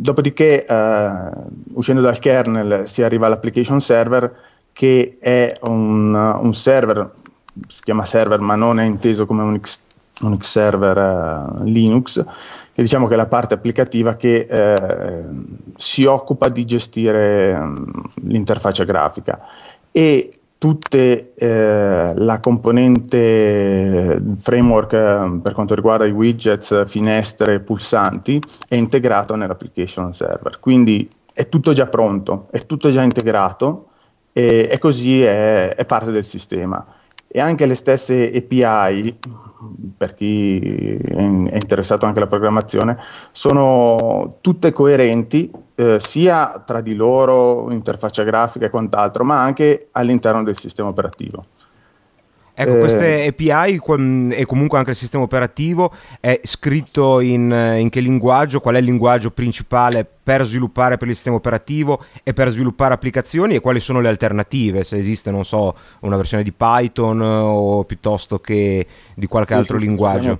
dopodiché, 0.00 0.64
eh, 0.64 1.30
uscendo 1.74 2.00
dal 2.00 2.18
kernel, 2.18 2.86
si 2.88 3.02
arriva 3.02 3.26
all'application 3.26 3.80
server, 3.80 4.32
che 4.72 5.18
è 5.20 5.52
un, 5.62 6.14
un, 6.14 6.54
server, 6.54 7.10
si 7.68 7.82
chiama 7.82 8.04
server 8.04 8.40
ma 8.40 8.54
non 8.54 8.80
è 8.80 8.84
inteso 8.84 9.26
come 9.26 9.42
un, 9.42 9.60
X, 9.60 9.80
un 10.22 10.38
X 10.38 10.46
server 10.46 10.98
eh, 10.98 11.64
Linux, 11.64 12.24
che 12.74 12.82
diciamo 12.82 13.06
che 13.06 13.14
è 13.14 13.16
la 13.16 13.26
parte 13.26 13.54
applicativa 13.54 14.14
che 14.16 14.46
eh, 14.48 15.24
si 15.76 16.04
occupa 16.04 16.48
di 16.48 16.64
gestire 16.64 17.52
um, 17.52 17.90
l'interfaccia 18.22 18.84
grafica 18.84 19.40
e 19.90 20.30
tutte 20.62 21.34
eh, 21.34 22.12
la 22.14 22.38
componente 22.38 24.22
framework 24.38 24.92
eh, 24.92 25.40
per 25.42 25.54
quanto 25.54 25.74
riguarda 25.74 26.06
i 26.06 26.12
widgets, 26.12 26.84
finestre, 26.86 27.58
pulsanti 27.58 28.40
è 28.68 28.76
integrato 28.76 29.34
nell'application 29.34 30.14
server. 30.14 30.60
Quindi 30.60 31.08
è 31.34 31.48
tutto 31.48 31.72
già 31.72 31.86
pronto, 31.86 32.46
è 32.52 32.64
tutto 32.64 32.90
già 32.90 33.02
integrato 33.02 33.88
e, 34.32 34.68
e 34.70 34.78
così 34.78 35.24
è, 35.24 35.74
è 35.74 35.84
parte 35.84 36.12
del 36.12 36.24
sistema. 36.24 36.86
E 37.26 37.40
anche 37.40 37.66
le 37.66 37.74
stesse 37.74 38.30
API, 38.32 39.18
per 39.96 40.14
chi 40.14 40.96
è 40.96 41.22
interessato 41.22 42.06
anche 42.06 42.18
alla 42.18 42.28
programmazione, 42.28 42.98
sono 43.30 44.38
tutte 44.40 44.72
coerenti 44.72 45.50
eh, 45.74 45.98
sia 46.00 46.62
tra 46.64 46.80
di 46.80 46.94
loro, 46.94 47.70
interfaccia 47.70 48.22
grafica 48.22 48.66
e 48.66 48.70
quant'altro, 48.70 49.24
ma 49.24 49.42
anche 49.42 49.88
all'interno 49.92 50.42
del 50.42 50.56
sistema 50.56 50.88
operativo. 50.88 51.44
Ecco, 52.62 52.78
queste 52.78 53.26
API 53.26 53.80
e 54.34 54.46
comunque 54.46 54.78
anche 54.78 54.90
il 54.90 54.96
sistema 54.96 55.24
operativo 55.24 55.92
è 56.20 56.40
scritto 56.42 57.20
in, 57.20 57.50
in, 57.78 57.88
che 57.88 58.00
linguaggio? 58.00 58.60
Qual 58.60 58.74
è 58.74 58.78
il 58.78 58.84
linguaggio 58.84 59.30
principale 59.30 60.06
per 60.22 60.44
sviluppare 60.44 60.96
per 60.96 61.08
il 61.08 61.14
sistema 61.14 61.36
operativo 61.36 62.04
e 62.22 62.32
per 62.32 62.48
sviluppare 62.50 62.94
applicazioni 62.94 63.54
e 63.54 63.60
quali 63.60 63.80
sono 63.80 64.00
le 64.00 64.08
alternative? 64.08 64.84
Se 64.84 64.96
esiste, 64.96 65.30
non 65.30 65.44
so, 65.44 65.74
una 66.00 66.16
versione 66.16 66.42
di 66.42 66.52
Python 66.52 67.20
o 67.20 67.84
piuttosto 67.84 68.38
che 68.38 68.86
di 69.14 69.26
qualche 69.26 69.54
sì, 69.54 69.60
altro 69.60 69.78
sì, 69.78 69.86
linguaggio. 69.86 70.36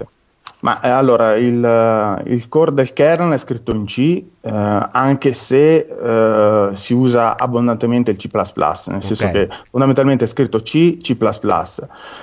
Ma 0.63 0.81
eh, 0.81 0.89
allora 0.89 1.35
il, 1.35 1.65
eh, 1.65 2.23
il, 2.31 2.49
core 2.49 2.73
del 2.73 2.93
kernel 2.93 3.33
è 3.33 3.39
scritto 3.39 3.73
in 3.73 3.85
C, 3.85 3.99
eh, 4.41 4.51
anche 4.93 5.33
se 5.33 5.89
eh, 5.89 6.69
si 6.73 6.95
usa 6.95 7.37
abbondantemente 7.37 8.13
il 8.13 8.17
C, 8.17 8.29
nel 8.33 8.43
okay. 8.45 9.01
senso 9.01 9.29
che 9.31 9.49
fondamentalmente 9.71 10.25
è 10.25 10.29
scritto 10.29 10.61
C, 10.61 10.99
C. 10.99 11.17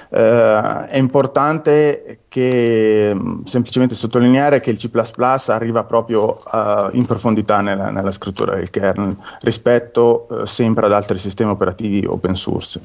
Eh, 0.10 0.86
è 0.88 0.98
importante 0.98 2.20
che 2.30 3.12
mm, 3.14 3.44
semplicemente 3.44 3.94
sottolineare 3.94 4.62
che 4.62 4.70
il 4.70 4.78
C 4.78 4.90
arriva 5.48 5.84
proprio 5.84 6.30
uh, 6.30 6.90
in 6.92 7.06
profondità 7.06 7.60
nella, 7.60 7.90
nella, 7.90 8.12
scrittura 8.12 8.56
del 8.56 8.70
kernel 8.70 9.16
rispetto 9.42 10.28
sempre 10.46 10.86
ad 10.86 10.94
altri 10.94 11.18
sistemi 11.18 11.50
operativi 11.50 12.06
open 12.06 12.36
source. 12.36 12.80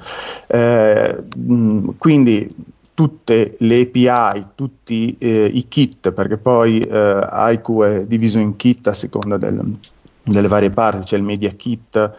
Eh, 0.48 1.16
mh, 1.36 1.54
mm, 1.54 1.88
quindi 1.98 2.72
tutte 2.94 3.56
le 3.58 3.80
API, 3.80 4.46
tutti 4.54 5.16
eh, 5.18 5.50
i 5.52 5.66
kit, 5.68 6.12
perché 6.12 6.36
poi 6.36 6.80
eh, 6.80 7.26
Haiku 7.28 7.82
è 7.82 8.06
diviso 8.06 8.38
in 8.38 8.56
kit 8.56 8.86
a 8.86 8.94
seconda 8.94 9.36
del, 9.36 9.60
delle 10.22 10.48
varie 10.48 10.70
parti, 10.70 11.04
c'è 11.04 11.16
il 11.16 11.22
media 11.22 11.50
kit 11.50 12.12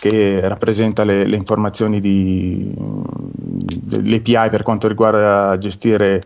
che 0.00 0.40
rappresenta 0.48 1.04
le, 1.04 1.26
le 1.26 1.36
informazioni 1.36 2.00
di, 2.00 2.72
dell'API 2.74 4.50
per 4.50 4.62
quanto 4.62 4.88
riguarda 4.88 5.58
gestire 5.58 6.22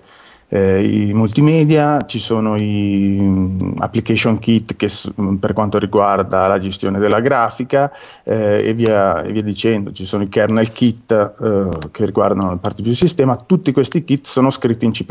eh, 0.54 1.08
i 1.08 1.12
multimedia, 1.12 2.06
ci 2.06 2.20
sono 2.20 2.54
i 2.56 3.18
um, 3.18 3.74
application 3.78 4.38
kit 4.38 4.76
che, 4.76 4.88
per 5.40 5.52
quanto 5.52 5.80
riguarda 5.80 6.46
la 6.46 6.60
gestione 6.60 7.00
della 7.00 7.18
grafica 7.18 7.90
eh, 8.22 8.68
e, 8.68 8.72
via, 8.72 9.24
e, 9.24 9.32
via, 9.32 9.42
dicendo, 9.42 9.90
ci 9.90 10.06
sono 10.06 10.22
i 10.22 10.28
kernel 10.28 10.70
kit 10.70 11.10
eh, 11.10 11.68
che 11.90 12.04
riguardano 12.04 12.50
le 12.50 12.58
parti 12.60 12.82
più 12.82 12.94
sistema, 12.94 13.36
tutti 13.36 13.72
questi 13.72 14.04
kit 14.04 14.26
sono 14.26 14.50
scritti 14.50 14.84
in 14.84 14.92
C++. 14.92 15.04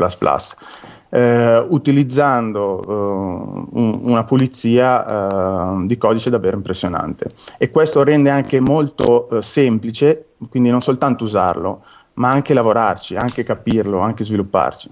Eh, 1.10 1.66
utilizzando 1.68 2.80
uh, 2.84 3.68
un, 3.78 3.98
una 4.02 4.24
pulizia 4.24 5.74
uh, 5.74 5.86
di 5.86 5.96
codice 5.96 6.28
davvero 6.28 6.56
impressionante 6.56 7.30
e 7.56 7.70
questo 7.70 8.02
rende 8.02 8.30
anche 8.30 8.58
molto 8.58 9.28
semplice 9.40 10.30
quindi 10.50 10.70
non 10.70 10.80
soltanto 10.80 11.22
usarlo 11.22 11.84
ma 12.14 12.30
anche 12.30 12.52
lavorarci, 12.52 13.14
anche 13.14 13.44
capirlo, 13.44 14.00
anche 14.00 14.24
svilupparci. 14.24 14.90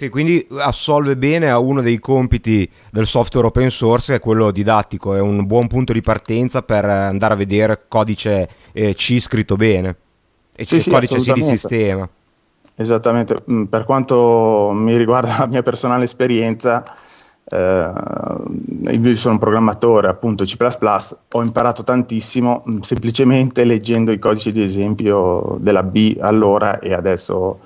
Che 0.00 0.08
quindi 0.08 0.46
assolve 0.60 1.14
bene 1.14 1.50
a 1.50 1.58
uno 1.58 1.82
dei 1.82 1.98
compiti 1.98 2.66
del 2.90 3.04
software 3.04 3.48
open 3.48 3.68
source, 3.68 4.12
che 4.12 4.18
è 4.18 4.20
quello 4.22 4.50
didattico, 4.50 5.14
è 5.14 5.20
un 5.20 5.44
buon 5.44 5.66
punto 5.66 5.92
di 5.92 6.00
partenza 6.00 6.62
per 6.62 6.86
andare 6.86 7.34
a 7.34 7.36
vedere 7.36 7.80
codice 7.86 8.48
eh, 8.72 8.94
C 8.94 9.18
scritto 9.20 9.56
bene 9.56 9.94
e 10.56 10.64
sì, 10.64 10.80
sì, 10.80 10.88
codice 10.88 11.18
C 11.18 11.34
di 11.34 11.42
sistema. 11.42 12.08
Esattamente, 12.76 13.36
mm, 13.50 13.64
per 13.64 13.84
quanto 13.84 14.70
mi 14.72 14.96
riguarda 14.96 15.36
la 15.40 15.46
mia 15.46 15.62
personale 15.62 16.04
esperienza, 16.04 16.82
eh, 17.44 17.90
io 18.92 19.14
sono 19.16 19.34
un 19.34 19.38
programmatore 19.38 20.08
appunto 20.08 20.44
C++, 20.44 20.56
ho 21.32 21.42
imparato 21.42 21.84
tantissimo 21.84 22.64
mm, 22.66 22.78
semplicemente 22.78 23.64
leggendo 23.64 24.12
i 24.12 24.18
codici 24.18 24.50
di 24.50 24.62
esempio 24.62 25.58
della 25.60 25.82
B 25.82 26.16
allora 26.20 26.78
e 26.78 26.94
adesso 26.94 27.58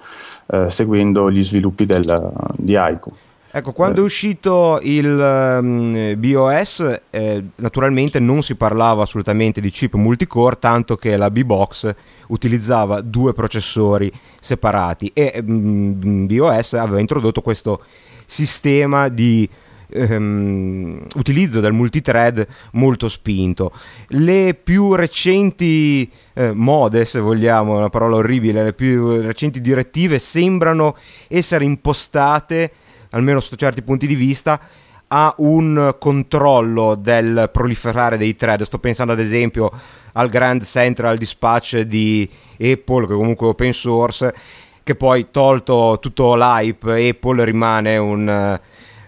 eh, 0.46 0.70
seguendo 0.70 1.30
gli 1.30 1.44
sviluppi 1.44 1.86
del, 1.86 2.32
di 2.56 2.76
Haiku. 2.76 3.12
Ecco, 3.56 3.70
quando 3.70 4.00
è 4.00 4.04
uscito 4.04 4.80
il 4.82 5.06
um, 5.06 6.14
BOS, 6.16 7.00
eh, 7.10 7.44
naturalmente 7.54 8.18
non 8.18 8.42
si 8.42 8.56
parlava 8.56 9.04
assolutamente 9.04 9.60
di 9.60 9.70
chip 9.70 9.94
multicore, 9.94 10.58
tanto 10.58 10.96
che 10.96 11.16
la 11.16 11.30
B-Box 11.30 11.94
utilizzava 12.28 13.00
due 13.00 13.32
processori 13.32 14.12
separati 14.40 15.12
e 15.14 15.40
um, 15.46 16.26
BOS 16.26 16.72
aveva 16.72 16.98
introdotto 16.98 17.42
questo 17.42 17.84
sistema 18.26 19.08
di 19.08 19.48
ehm, 19.88 21.00
utilizzo 21.14 21.60
del 21.60 21.72
multithread 21.72 22.46
molto 22.72 23.08
spinto. 23.08 23.72
Le 24.08 24.54
più 24.54 24.94
recenti 24.94 26.10
eh, 26.34 26.52
mode, 26.52 27.04
se 27.04 27.20
vogliamo, 27.20 27.76
una 27.76 27.90
parola 27.90 28.16
orribile, 28.16 28.62
le 28.64 28.72
più 28.72 29.20
recenti 29.20 29.60
direttive 29.60 30.18
sembrano 30.18 30.96
essere 31.28 31.64
impostate, 31.64 32.72
almeno 33.10 33.40
sotto 33.40 33.56
certi 33.56 33.82
punti 33.82 34.06
di 34.06 34.14
vista, 34.14 34.60
a 35.08 35.32
un 35.38 35.94
controllo 35.98 36.96
del 36.96 37.48
proliferare 37.52 38.16
dei 38.16 38.34
thread. 38.34 38.62
Sto 38.62 38.78
pensando 38.78 39.12
ad 39.12 39.20
esempio 39.20 39.70
al 40.12 40.28
Grand 40.28 40.62
Central 40.64 41.18
Dispatch 41.18 41.80
di 41.80 42.28
Apple, 42.60 43.06
che 43.06 43.14
comunque 43.14 43.46
è 43.46 43.50
open 43.50 43.72
source, 43.72 44.34
che 44.82 44.94
poi 44.94 45.28
tolto 45.30 45.98
tutto 46.00 46.34
l'hype, 46.34 47.08
Apple 47.08 47.44
rimane 47.44 47.96
un 47.96 48.60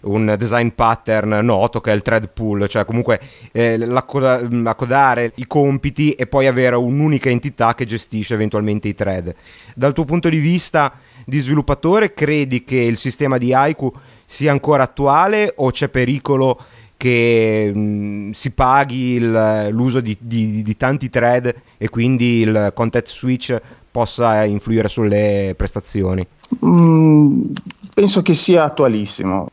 un 0.07 0.35
design 0.39 0.69
pattern 0.69 1.39
noto 1.43 1.81
che 1.81 1.93
è 1.93 1.95
il 1.95 2.03
thread 2.03 2.29
pool, 2.33 2.69
cioè 2.69 2.85
comunque 2.85 3.21
eh, 3.53 3.77
l'accoda- 3.79 4.47
accodare 4.65 5.33
i 5.37 5.47
compiti 5.47 6.13
e 6.13 6.27
poi 6.27 6.47
avere 6.47 6.77
un'unica 6.77 7.29
entità 7.29 7.75
che 7.75 7.85
gestisce 7.85 8.35
eventualmente 8.35 8.89
i 8.89 8.95
thread. 8.95 9.35
Dal 9.75 9.93
tuo 9.93 10.05
punto 10.05 10.29
di 10.29 10.39
vista 10.39 10.93
di 11.25 11.41
sviluppatore, 11.41 12.15
credi 12.15 12.65
che 12.65 12.77
il 12.77 12.97
sistema 12.97 13.39
di 13.39 13.53
Haiku 13.53 13.93
sia 14.25 14.51
ancora 14.53 14.85
attuale 14.85 15.53
o 15.57 15.71
c'è 15.71 15.89
pericolo 15.89 16.59
che 16.97 17.71
mh, 17.73 18.31
si 18.31 18.51
paghi 18.51 19.15
il, 19.15 19.69
l'uso 19.71 20.01
di, 20.01 20.17
di, 20.19 20.63
di 20.63 20.77
tanti 20.77 21.11
thread 21.11 21.55
e 21.77 21.89
quindi 21.89 22.41
il 22.41 22.73
context 22.75 23.17
switch 23.17 23.61
possa 23.91 24.45
influire 24.45 24.89
sulle 24.89 25.55
prestazioni? 25.57 26.27
Mm, 26.65 27.45
penso 27.95 28.23
che 28.23 28.35
sia 28.35 28.65
attualissimo. 28.65 29.49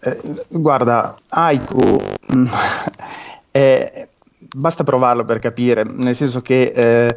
Eh, 0.00 0.16
guarda, 0.48 1.14
Haiku 1.28 1.98
mm, 2.34 2.46
eh, 3.50 4.08
basta 4.54 4.84
provarlo 4.84 5.24
per 5.24 5.40
capire, 5.40 5.82
nel 5.84 6.14
senso 6.14 6.40
che 6.40 6.72
eh, 6.74 7.16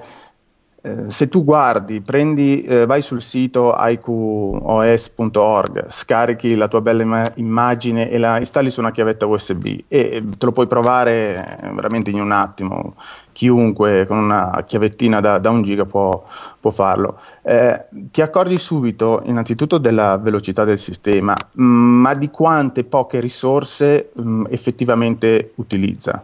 eh, 0.84 1.08
se 1.08 1.30
tu 1.30 1.44
guardi, 1.44 2.02
prendi, 2.02 2.64
eh, 2.64 2.88
vai 2.88 3.04
sul 3.04 3.22
sito 3.22 3.72
haikuos.org, 3.74 5.86
scarichi 5.90 6.56
la 6.56 6.68
tua 6.68 6.82
bella 6.82 7.04
ima- 7.04 7.32
immagine 7.36 8.10
e 8.10 8.18
la 8.18 8.40
installi 8.40 8.72
su 8.72 8.80
una 8.80 8.92
chiavetta 8.92 9.28
USB 9.28 9.84
e 9.88 10.24
te 10.38 10.46
lo 10.46 10.52
puoi 10.52 10.66
provare 10.66 11.60
veramente 11.76 12.10
in 12.10 12.20
un 12.20 12.32
attimo. 12.32 12.96
Chiunque 13.42 14.06
con 14.06 14.20
una 14.20 14.64
chiavettina 14.68 15.20
da, 15.20 15.40
da 15.40 15.50
un 15.50 15.64
giga 15.64 15.84
può, 15.84 16.24
può 16.60 16.70
farlo. 16.70 17.18
Eh, 17.42 17.88
ti 18.12 18.22
accorgi 18.22 18.56
subito, 18.60 19.24
innanzitutto, 19.26 19.80
della 19.80 20.18
velocità 20.18 20.64
del 20.64 20.78
sistema, 20.78 21.34
mh, 21.54 21.64
mm, 21.64 22.02
ma 22.02 22.14
di 22.14 22.30
quante 22.30 22.84
poche 22.84 23.20
risorse 23.20 24.12
mh, 24.14 24.22
mm, 24.22 24.46
effettivamente 24.52 25.54
utilizza. 25.56 26.24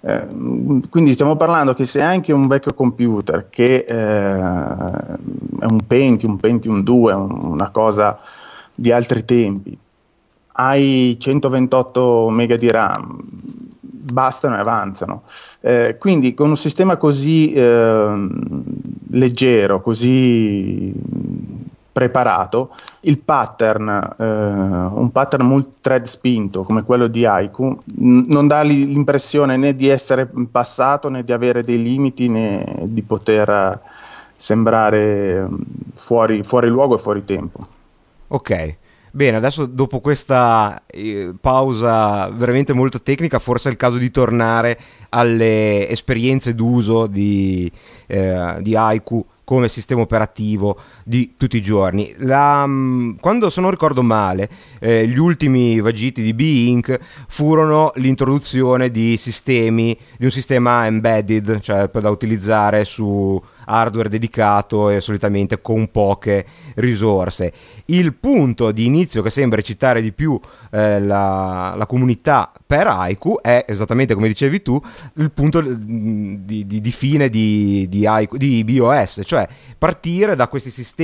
Eh, 0.00 0.26
quindi 0.88 1.12
stiamo 1.12 1.36
parlando 1.36 1.74
che 1.74 1.84
se 1.84 2.00
anche 2.00 2.32
un 2.32 2.46
vecchio 2.46 2.72
computer 2.72 3.50
che 3.50 3.84
eh, 3.86 4.38
è 4.38 5.66
un 5.66 5.86
Pentium, 5.86 6.32
un 6.32 6.38
Pentium 6.38 6.82
2, 6.82 7.12
una 7.12 7.68
cosa 7.68 8.18
di 8.74 8.90
altri 8.90 9.22
tempi, 9.26 9.76
hai 10.52 11.14
128 11.20 12.30
MB 12.30 12.54
di 12.54 12.70
RAM, 12.70 13.18
bastano 14.12 14.56
e 14.56 14.60
avanzano. 14.60 15.22
Eh, 15.60 15.96
quindi 15.98 16.34
con 16.34 16.48
un 16.50 16.56
sistema 16.56 16.96
così 16.96 17.52
eh, 17.52 18.28
leggero, 19.10 19.80
così 19.80 20.92
preparato, 21.98 22.70
il 23.00 23.18
pattern, 23.18 23.88
eh, 23.88 24.24
un 24.24 25.10
pattern 25.10 25.44
multi-thread 25.46 26.04
spinto 26.04 26.62
come 26.62 26.84
quello 26.84 27.08
di 27.08 27.24
Haiku, 27.24 27.76
n- 27.96 28.26
non 28.28 28.46
dà 28.46 28.62
l'impressione 28.62 29.56
né 29.56 29.74
di 29.74 29.88
essere 29.88 30.30
passato 30.50 31.08
né 31.08 31.24
di 31.24 31.32
avere 31.32 31.64
dei 31.64 31.82
limiti 31.82 32.28
né 32.28 32.82
di 32.84 33.02
poter 33.02 33.80
sembrare 34.36 35.42
mm, 35.42 35.54
fuori, 35.94 36.44
fuori 36.44 36.68
luogo 36.68 36.94
e 36.94 36.98
fuori 36.98 37.24
tempo. 37.24 37.58
Ok. 38.28 38.76
Bene, 39.18 39.36
adesso 39.36 39.66
dopo 39.66 39.98
questa 39.98 40.84
eh, 40.86 41.32
pausa 41.40 42.28
veramente 42.28 42.72
molto 42.72 43.02
tecnica, 43.02 43.40
forse 43.40 43.68
è 43.68 43.72
il 43.72 43.76
caso 43.76 43.96
di 43.98 44.12
tornare 44.12 44.78
alle 45.08 45.88
esperienze 45.88 46.54
d'uso 46.54 47.08
di, 47.08 47.68
eh, 48.06 48.58
di 48.60 48.76
Haiku 48.76 49.26
come 49.42 49.66
sistema 49.66 50.02
operativo 50.02 50.78
di 51.08 51.34
tutti 51.38 51.56
i 51.56 51.62
giorni. 51.62 52.14
La, 52.18 52.66
mm, 52.66 53.16
quando, 53.18 53.48
se 53.48 53.62
non 53.62 53.70
ricordo 53.70 54.02
male, 54.02 54.48
eh, 54.78 55.08
gli 55.08 55.16
ultimi 55.16 55.80
vagiti 55.80 56.20
di 56.20 56.34
B-Inc. 56.34 56.98
furono 57.26 57.92
l'introduzione 57.94 58.90
di 58.90 59.16
sistemi, 59.16 59.96
di 60.18 60.26
un 60.26 60.30
sistema 60.30 60.84
embedded, 60.84 61.60
cioè 61.60 61.88
da 61.88 62.10
utilizzare 62.10 62.84
su 62.84 63.42
hardware 63.68 64.08
dedicato 64.08 64.90
e 64.90 65.00
solitamente 65.00 65.60
con 65.60 65.90
poche 65.90 66.44
risorse. 66.76 67.52
Il 67.86 68.14
punto 68.14 68.70
di 68.70 68.84
inizio 68.84 69.22
che 69.22 69.30
sembra 69.30 69.60
citare 69.60 70.00
di 70.00 70.12
più 70.12 70.38
eh, 70.70 71.00
la, 71.00 71.74
la, 71.76 71.86
comunità 71.86 72.52
per 72.66 72.86
Haiku 72.86 73.38
è 73.40 73.64
esattamente 73.66 74.14
come 74.14 74.28
dicevi 74.28 74.62
tu 74.62 74.80
il 75.14 75.30
punto 75.30 75.60
di, 75.60 76.66
di, 76.66 76.80
di 76.80 76.90
fine 76.90 77.28
di, 77.28 77.86
di, 77.88 78.06
Haiku, 78.06 78.36
di 78.36 78.64
BOS, 78.64 79.22
cioè 79.24 79.46
partire 79.76 80.34
da 80.34 80.48
questi 80.48 80.70
sistemi 80.70 80.96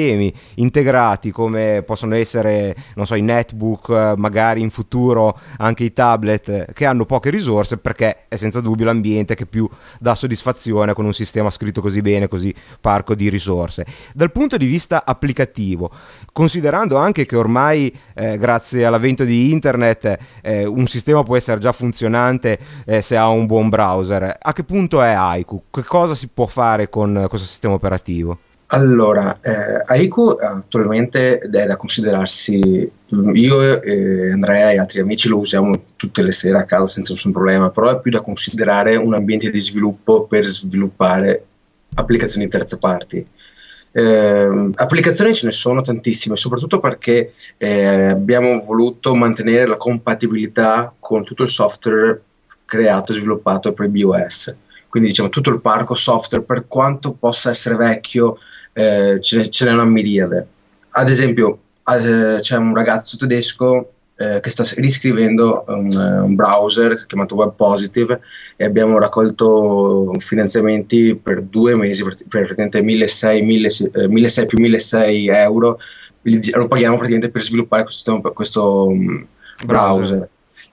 integrati 0.55 1.31
come 1.31 1.83
possono 1.87 2.15
essere 2.15 2.75
non 2.95 3.07
so, 3.07 3.15
i 3.15 3.23
netbook, 3.23 4.15
magari 4.17 4.61
in 4.61 4.71
futuro 4.71 5.39
anche 5.59 5.85
i 5.85 5.93
tablet 5.93 6.73
che 6.73 6.85
hanno 6.85 7.05
poche 7.05 7.31
risorse 7.31 7.77
perché 7.77 8.25
è 8.29 8.37
senza 8.37 8.61
dubbio 8.61 8.85
l'ambiente 8.85 9.35
che 9.35 9.47
più 9.47 9.69
dà 9.99 10.15
soddisfazione 10.15 10.93
con 10.93 11.05
un 11.05 11.15
sistema 11.15 11.51
scritto 11.51 11.81
così 11.81 12.01
bene, 12.01 12.29
così 12.29 12.55
parco 12.81 13.15
di 13.15 13.29
risorse. 13.29 13.85
Dal 14.13 14.33
punto 14.33 14.57
di 14.57 14.67
vista 14.67 15.05
applicativo, 15.05 15.91
considerando 16.33 16.97
anche 16.97 17.25
che 17.27 17.37
ormai 17.37 17.95
eh, 18.15 18.39
grazie 18.39 18.85
all'avvento 18.85 19.25
di 19.25 19.53
internet 19.53 20.19
eh, 20.43 20.65
un 20.65 20.87
sistema 20.87 21.23
può 21.23 21.37
essere 21.37 21.61
già 21.61 21.73
funzionante 21.73 22.59
eh, 22.85 23.01
se 23.01 23.17
ha 23.17 23.29
un 23.29 23.47
buon 23.47 23.69
browser, 23.69 24.37
a 24.41 24.53
che 24.53 24.65
punto 24.65 25.03
è 25.03 25.11
Haiku? 25.11 25.65
Che 25.71 25.85
cosa 25.85 26.15
si 26.15 26.29
può 26.29 26.47
fare 26.47 26.89
con 26.89 27.27
questo 27.29 27.47
sistema 27.47 27.75
operativo? 27.75 28.39
Allora, 28.69 29.39
eh, 29.41 29.83
Aiku 29.85 30.37
attualmente 30.41 31.39
è 31.39 31.49
da 31.49 31.77
considerarsi, 31.77 32.91
io 33.35 33.83
e 33.83 34.33
Andrea 34.33 34.73
e 34.73 34.79
altri 34.79 35.01
amici 35.01 35.29
lo 35.29 35.39
usiamo 35.39 35.85
tutte 35.97 36.23
le 36.23 36.33
sere 36.33 36.59
a 36.59 36.65
casa 36.65 36.87
senza 36.87 37.13
nessun 37.13 37.33
problema, 37.33 37.71
però 37.71 37.91
è 37.91 38.01
più 38.01 38.11
da 38.11 38.23
considerare 38.23 38.97
un 38.97 39.15
ambiente 39.15 39.51
di 39.51 39.61
sviluppo 39.61 40.25
per 40.25 40.45
sviluppare 40.47 41.45
applicazioni 41.95 42.49
terze 42.49 42.79
parti. 42.79 43.25
Eh, 43.93 44.71
applicazioni 44.75 45.35
ce 45.35 45.47
ne 45.47 45.53
sono 45.53 45.83
tantissime, 45.83 46.37
soprattutto 46.37 46.81
perché 46.81 47.33
eh, 47.59 48.07
abbiamo 48.07 48.59
voluto 48.61 49.15
mantenere 49.15 49.67
la 49.67 49.75
compatibilità 49.75 50.93
con 50.99 51.23
tutto 51.23 51.45
il 51.45 51.49
software 51.49 52.21
creato 52.65 53.13
e 53.13 53.17
sviluppato 53.17 53.73
per 53.73 53.89
BOS. 53.89 54.57
Quindi 54.89 55.11
diciamo 55.11 55.29
tutto 55.29 55.51
il 55.51 55.61
parco 55.61 55.95
software, 55.95 56.45
per 56.45 56.67
quanto 56.67 57.13
possa 57.13 57.51
essere 57.51 57.77
vecchio, 57.77 58.39
eh, 58.75 59.19
ce, 59.21 59.37
n'è, 59.39 59.49
ce 59.49 59.65
n'è 59.65 59.73
una 59.73 59.85
miriade. 59.85 60.47
Ad 60.91 61.09
esempio, 61.09 61.59
eh, 61.87 62.39
c'è 62.41 62.57
un 62.57 62.75
ragazzo 62.75 63.17
tedesco 63.17 63.93
eh, 64.17 64.41
che 64.41 64.51
sta 64.51 64.65
riscrivendo 64.77 65.65
un, 65.67 65.89
un, 65.97 66.35
browser 66.35 67.07
chiamato 67.07 67.35
Web 67.35 67.55
Positive 67.57 68.21
e 68.57 68.65
abbiamo 68.65 68.99
raccolto 68.99 70.15
finanziamenti 70.19 71.17
per 71.17 71.43
due 71.43 71.75
mesi 71.75 72.05
per, 72.05 72.17
per 72.29 72.43
praticamente 72.43 72.81
1600, 72.81 74.09
1600 74.09 74.41
eh, 74.41 74.47
più 74.47 74.59
1600 74.61 75.33
euro 75.33 75.79
lo 76.53 76.69
paghiamo 76.69 76.97
praticamente 76.97 77.31
per 77.31 77.43
sviluppare 77.43 77.83
questo, 77.83 78.21
questo 78.33 78.87
um, 78.87 79.27
browser, 79.67 80.07
browser. 80.07 80.29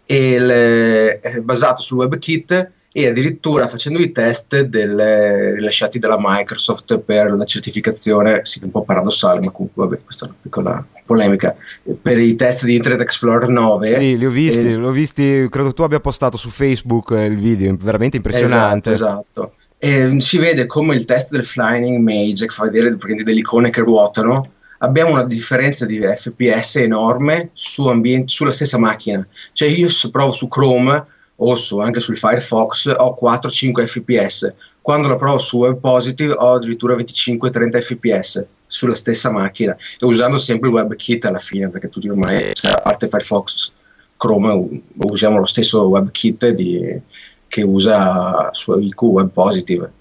E 0.05 0.31
il, 0.33 0.49
è 0.49 1.39
basato 1.41 1.81
sul 1.81 1.97
WebKit 1.97 2.71
e 2.93 3.08
addirittura 3.08 3.67
facendo 3.67 3.99
i 3.99 4.12
test 4.12 4.62
delle, 4.62 5.54
rilasciati 5.54 5.97
dalla 5.97 6.17
Microsoft 6.19 6.97
per 6.99 7.32
la 7.32 7.45
certificazione, 7.45 8.41
sì, 8.43 8.60
un 8.63 8.71
po' 8.71 8.84
paradossale, 8.84 9.39
ma 9.43 9.51
comunque 9.51 9.86
vabbè, 9.86 10.04
questa 10.04 10.25
è 10.25 10.27
una 10.27 10.38
piccola 10.41 10.86
polemica, 11.06 11.56
per 12.01 12.17
i 12.17 12.36
test 12.36 12.65
di 12.65 12.75
Internet 12.75 13.01
Explorer 13.01 13.47
9. 13.47 13.95
Sì, 13.95 14.17
li 14.17 14.25
ho 14.25 14.30
visti, 14.30 14.60
e... 14.60 14.77
li 14.77 14.86
ho 14.86 14.91
visti 14.91 15.47
credo 15.49 15.73
tu 15.73 15.84
abbia 15.84 16.01
postato 16.01 16.36
su 16.36 16.49
Facebook 16.49 17.12
il 17.12 17.38
video, 17.38 17.77
veramente 17.80 18.17
impressionante. 18.17 18.91
Esatto, 18.91 19.21
esatto. 19.21 19.56
E 19.77 20.19
si 20.19 20.38
vede 20.38 20.65
come 20.65 20.93
il 20.93 21.06
test 21.06 21.32
del 21.32 21.45
Flying 21.45 21.97
Mage, 21.97 22.45
che 22.45 22.54
fa 22.54 22.63
vedere 22.63 22.95
delle 23.23 23.39
icone 23.39 23.69
che 23.69 23.82
ruotano, 23.82 24.51
abbiamo 24.80 25.12
una 25.12 25.23
differenza 25.23 25.86
di 25.86 25.99
FPS 25.99 26.75
enorme 26.77 27.51
su 27.54 27.88
ambiente, 27.88 28.27
sulla 28.27 28.51
stessa 28.51 28.77
macchina. 28.77 29.25
Cioè 29.54 29.69
io 29.69 29.88
provo 30.12 30.32
su 30.32 30.47
Chrome 30.47 31.06
o 31.43 31.56
su, 31.56 31.80
anche 31.80 31.99
sul 31.99 32.17
Firefox 32.17 32.93
ho 32.97 33.17
4-5 33.21 33.86
fps. 33.86 34.54
Quando 34.82 35.08
la 35.08 35.15
provo 35.15 35.38
su 35.38 35.58
WebPositive 35.58 36.34
ho 36.34 36.54
addirittura 36.54 36.95
25-30 36.95 37.82
fps 37.82 38.45
sulla 38.67 38.95
stessa 38.95 39.32
macchina 39.32 39.75
e 39.99 40.06
usando 40.06 40.38
sempre 40.38 40.69
il 40.69 40.75
WebKit 40.75 41.25
alla 41.25 41.39
fine 41.39 41.69
perché 41.69 41.89
tutti 41.89 42.10
ormai, 42.10 42.51
cioè, 42.54 42.71
a 42.71 42.82
parte 42.82 43.08
Firefox, 43.08 43.71
Chrome 44.17 44.82
usiamo 44.97 45.39
lo 45.39 45.45
stesso 45.45 45.88
WebKit 45.88 46.49
di, 46.49 46.99
che 47.47 47.63
usa 47.63 48.49
su 48.54 48.77
IQ 48.77 49.01
WebPositive. 49.04 49.91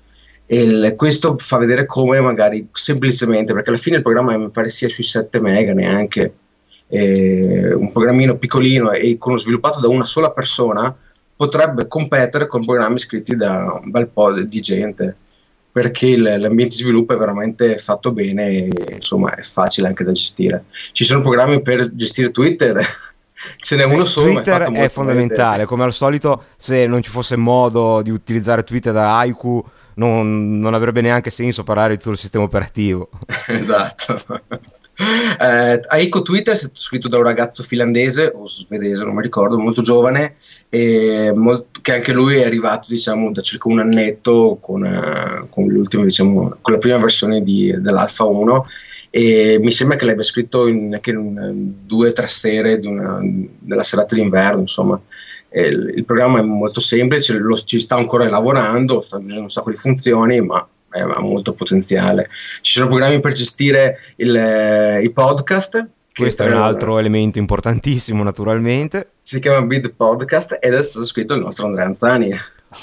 E 0.47 0.63
il, 0.63 0.95
questo 0.97 1.37
fa 1.37 1.59
vedere 1.59 1.87
come 1.87 2.21
magari 2.21 2.69
semplicemente, 2.73 3.53
perché 3.53 3.71
alla 3.71 3.79
fine 3.79 3.97
il 3.97 4.03
programma 4.03 4.37
mi 4.37 4.51
pare 4.51 4.69
sia 4.69 4.89
sui 4.89 5.05
7 5.05 5.41
mega 5.41 5.73
neanche, 5.73 6.35
eh, 6.89 7.73
un 7.73 7.89
programmino 7.91 8.37
piccolino 8.37 8.91
e 8.91 9.17
con, 9.17 9.39
sviluppato 9.39 9.81
da 9.81 9.89
una 9.89 10.05
sola 10.05 10.31
persona, 10.31 10.95
potrebbe 11.41 11.89
competere 11.89 12.47
con 12.47 12.67
programmi 12.67 12.99
scritti 12.99 13.35
da 13.35 13.81
un 13.83 13.91
bel 13.91 14.09
po' 14.09 14.31
di 14.31 14.61
gente 14.61 15.17
perché 15.73 16.15
l'ambiente 16.19 16.77
di 16.77 16.83
sviluppo 16.83 17.15
è 17.15 17.17
veramente 17.17 17.79
fatto 17.79 18.13
bene 18.13 18.49
e 18.49 18.71
insomma 18.97 19.35
è 19.35 19.41
facile 19.41 19.87
anche 19.87 20.05
da 20.05 20.13
gestire. 20.13 20.65
Ci 20.93 21.03
sono 21.03 21.23
programmi 21.23 21.63
per 21.63 21.95
gestire 21.95 22.31
Twitter, 22.31 22.77
ce 23.57 23.77
n'è 23.77 23.85
uno 23.85 24.05
solo. 24.05 24.33
Twitter 24.33 24.61
è, 24.65 24.83
è 24.85 24.89
fondamentale, 24.91 25.53
bene. 25.53 25.65
come 25.65 25.85
al 25.85 25.95
solito 25.95 26.45
se 26.59 26.87
non 26.87 27.03
ci 27.03 27.09
fosse 27.09 27.37
modo 27.37 28.03
di 28.03 28.11
utilizzare 28.11 28.63
Twitter 28.63 28.93
da 28.93 29.17
Haiku 29.17 29.65
non, 29.95 30.59
non 30.59 30.75
avrebbe 30.75 31.01
neanche 31.01 31.31
senso 31.31 31.65
parlare 31.65 31.93
di 31.93 31.99
tutto 32.01 32.11
il 32.11 32.19
sistema 32.19 32.45
operativo. 32.45 33.09
esatto. 33.49 34.43
Eh, 35.01 35.81
Aiko 35.89 36.21
Twitter 36.21 36.53
è 36.53 36.57
stato 36.57 36.75
scritto 36.75 37.09
da 37.09 37.17
un 37.17 37.23
ragazzo 37.23 37.63
finlandese 37.63 38.31
o 38.35 38.47
svedese, 38.47 39.05
non 39.05 39.15
mi 39.15 39.23
ricordo, 39.23 39.59
molto 39.59 39.81
giovane, 39.81 40.37
molto, 41.35 41.81
che 41.81 41.95
anche 41.95 42.13
lui 42.13 42.37
è 42.37 42.45
arrivato 42.45 42.89
diciamo, 42.91 43.33
da 43.33 43.41
circa 43.41 43.69
un 43.69 43.79
annetto 43.79 44.59
con, 44.61 44.83
uh, 44.83 45.49
con, 45.49 45.67
diciamo, 46.05 46.59
con 46.61 46.75
la 46.75 46.79
prima 46.79 46.99
versione 46.99 47.43
di, 47.43 47.75
dell'Alpha 47.79 48.25
1 48.25 48.67
e 49.09 49.59
mi 49.61 49.73
sembra 49.73 49.97
che 49.97 50.05
l'abbia 50.05 50.23
scritto 50.23 50.69
in, 50.69 50.99
in, 51.03 51.15
in 51.15 51.73
due 51.87 52.11
o 52.11 52.13
tre 52.13 52.29
sere 52.29 52.79
della 52.79 53.83
serata 53.83 54.15
d'inverno, 54.15 54.61
insomma. 54.61 55.01
Il, 55.53 55.95
il, 55.97 56.05
programma 56.05 56.39
è 56.39 56.43
molto 56.43 56.79
semplice, 56.79 57.37
lo, 57.37 57.57
ci 57.57 57.81
sta 57.81 57.97
ancora 57.97 58.29
lavorando, 58.29 59.01
sta 59.01 59.17
aggiungendo 59.17 59.45
un 59.45 59.51
sacco 59.51 59.71
di 59.71 59.77
funzioni, 59.77 60.41
ma 60.41 60.61
eh, 60.61 60.80
ha 60.91 61.21
molto 61.21 61.53
potenziale. 61.53 62.29
Ci 62.61 62.79
sono 62.79 62.89
programmi 62.89 63.21
per 63.21 63.33
gestire 63.33 63.99
il, 64.17 64.35
eh, 64.37 65.03
i 65.03 65.11
podcast. 65.11 65.89
Questo 66.13 66.43
è 66.43 66.47
un 66.47 66.61
altro 66.61 66.99
elemento 66.99 67.39
importantissimo, 67.39 68.23
naturalmente. 68.23 69.11
Si 69.23 69.41
chiama 69.41 69.65
Bid 69.65 69.93
Podcast 69.95 70.59
ed 70.61 70.75
è 70.75 70.83
stato 70.83 71.05
scritto 71.05 71.35
il 71.35 71.41
nostro 71.41 71.67
Andrea 71.67 71.87
Anzani. 71.87 72.31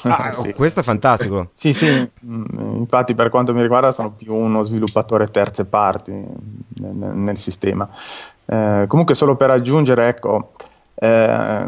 Ah, 0.04 0.32
sì. 0.32 0.54
Questo 0.54 0.82
è 0.82 0.84
fantastico. 0.84 1.52
sì, 1.56 1.74
sì, 1.74 1.88
mm, 1.88 2.76
infatti 2.78 3.16
per 3.16 3.30
quanto 3.30 3.54
mi 3.54 3.62
riguarda 3.62 3.92
sono 3.92 4.12
più 4.12 4.36
uno 4.36 4.64
sviluppatore 4.64 5.28
terze 5.28 5.66
parti 5.66 6.12
nel, 6.12 6.96
nel 6.96 7.38
sistema. 7.38 7.90
Eh, 8.46 8.86
comunque 8.88 9.16
solo 9.16 9.36
per 9.36 9.50
aggiungere, 9.50 10.08
ecco, 10.08 10.52
eh, 11.00 11.68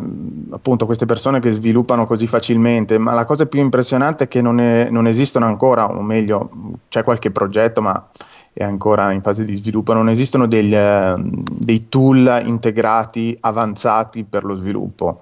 appunto 0.49 0.85
queste 0.87 1.05
persone 1.05 1.39
che 1.39 1.51
sviluppano 1.51 2.07
così 2.07 2.25
facilmente, 2.25 2.97
ma 2.97 3.13
la 3.13 3.25
cosa 3.25 3.45
più 3.45 3.59
impressionante 3.59 4.23
è 4.23 4.27
che 4.27 4.41
non, 4.41 4.59
è, 4.59 4.89
non, 4.89 5.05
esistono 5.05 5.45
ancora, 5.45 5.85
o 5.85 6.01
meglio, 6.01 6.49
c'è 6.89 7.03
qualche 7.03 7.29
progetto, 7.29 7.81
ma 7.81 8.07
è 8.51 8.63
ancora 8.63 9.11
in 9.11 9.21
fase 9.21 9.45
di 9.45 9.55
sviluppo, 9.55 9.93
non 9.93 10.09
esistono 10.09 10.47
degli, 10.47 10.73
eh, 10.73 11.13
dei 11.17 11.87
tool 11.89 12.41
integrati 12.45 13.37
avanzati 13.41 14.23
per 14.23 14.43
lo 14.43 14.55
sviluppo. 14.55 15.21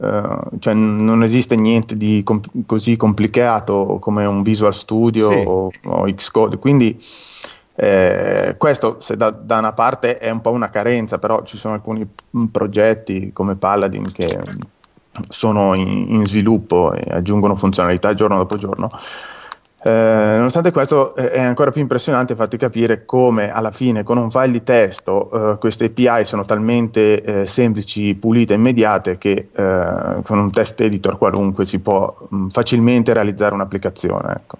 Uh, 0.00 0.58
cioè 0.60 0.74
non 0.74 1.24
esiste 1.24 1.56
niente 1.56 1.96
di 1.96 2.22
com- 2.22 2.40
così 2.66 2.96
complicato 2.96 3.98
come 4.00 4.24
un 4.26 4.42
Visual 4.42 4.72
Studio 4.72 5.32
sì. 5.32 5.42
o, 5.44 5.70
o 5.86 6.14
Xcode, 6.14 6.58
quindi 6.58 6.96
eh, 7.80 8.56
questo 8.58 8.96
se 8.98 9.16
da, 9.16 9.30
da, 9.30 9.58
una 9.58 9.70
parte 9.70 10.18
è 10.18 10.30
un 10.30 10.40
po' 10.40 10.50
una 10.50 10.68
carenza, 10.68 11.18
però 11.18 11.44
ci 11.44 11.56
sono 11.56 11.74
alcuni 11.74 12.04
progetti 12.50 13.32
come 13.32 13.54
Paladin 13.54 14.10
che 14.10 14.36
sono 15.28 15.74
in, 15.74 16.06
in 16.08 16.26
sviluppo 16.26 16.92
e 16.92 17.04
aggiungono 17.08 17.54
funzionalità 17.54 18.14
giorno 18.14 18.38
dopo 18.38 18.56
giorno. 18.56 18.90
Eh, 19.80 19.90
nonostante 19.92 20.72
questo 20.72 21.14
è 21.14 21.40
ancora 21.40 21.70
più 21.70 21.80
impressionante 21.80 22.34
farti 22.34 22.56
capire 22.56 23.04
come 23.04 23.52
alla 23.52 23.70
fine 23.70 24.02
con 24.02 24.18
un 24.18 24.28
file 24.28 24.50
di 24.50 24.64
testo 24.64 25.52
eh, 25.52 25.58
queste 25.58 25.84
API 25.84 26.24
sono 26.24 26.44
talmente 26.44 27.22
eh, 27.22 27.46
semplici, 27.46 28.16
pulite 28.16 28.54
immediate 28.54 29.18
che 29.18 29.50
eh, 29.54 30.22
con 30.24 30.38
un 30.40 30.50
test 30.50 30.80
editor 30.80 31.16
qualunque 31.16 31.64
si 31.64 31.78
può 31.78 32.12
mh, 32.28 32.48
facilmente 32.48 33.12
realizzare 33.12 33.54
un'applicazione. 33.54 34.32
Ecco. 34.32 34.58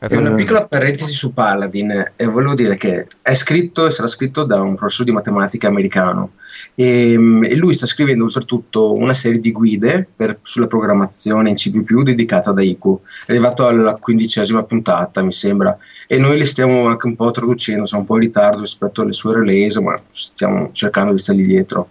E 0.00 0.16
una 0.16 0.34
piccola 0.34 0.64
parentesi 0.64 1.12
su 1.12 1.32
Paladin, 1.32 2.12
e 2.14 2.24
volevo 2.26 2.54
dire 2.54 2.76
che 2.76 3.08
è 3.20 3.34
scritto 3.34 3.84
e 3.84 3.90
sarà 3.90 4.06
scritto 4.06 4.44
da 4.44 4.62
un 4.62 4.76
professore 4.76 5.08
di 5.08 5.14
matematica 5.14 5.66
americano 5.66 6.34
e, 6.76 7.14
e 7.14 7.54
lui 7.56 7.74
sta 7.74 7.86
scrivendo 7.86 8.22
oltretutto 8.22 8.94
una 8.94 9.12
serie 9.12 9.40
di 9.40 9.50
guide 9.50 10.06
per, 10.14 10.38
sulla 10.42 10.68
programmazione 10.68 11.48
in 11.48 11.56
C++ 11.56 11.72
dedicata 12.04 12.52
da 12.52 12.62
IQ, 12.62 13.00
è 13.26 13.32
arrivato 13.32 13.66
alla 13.66 13.96
quindicesima 13.96 14.62
puntata 14.62 15.20
mi 15.20 15.32
sembra 15.32 15.76
e 16.06 16.16
noi 16.18 16.38
le 16.38 16.44
stiamo 16.44 16.86
anche 16.86 17.08
un 17.08 17.16
po' 17.16 17.32
traducendo, 17.32 17.84
siamo 17.84 18.02
un 18.02 18.08
po' 18.08 18.14
in 18.14 18.22
ritardo 18.22 18.60
rispetto 18.60 19.02
alle 19.02 19.12
sue 19.12 19.34
release 19.34 19.80
ma 19.80 20.00
stiamo 20.10 20.70
cercando 20.70 21.10
di 21.10 21.18
stargli 21.18 21.44
dietro. 21.44 21.88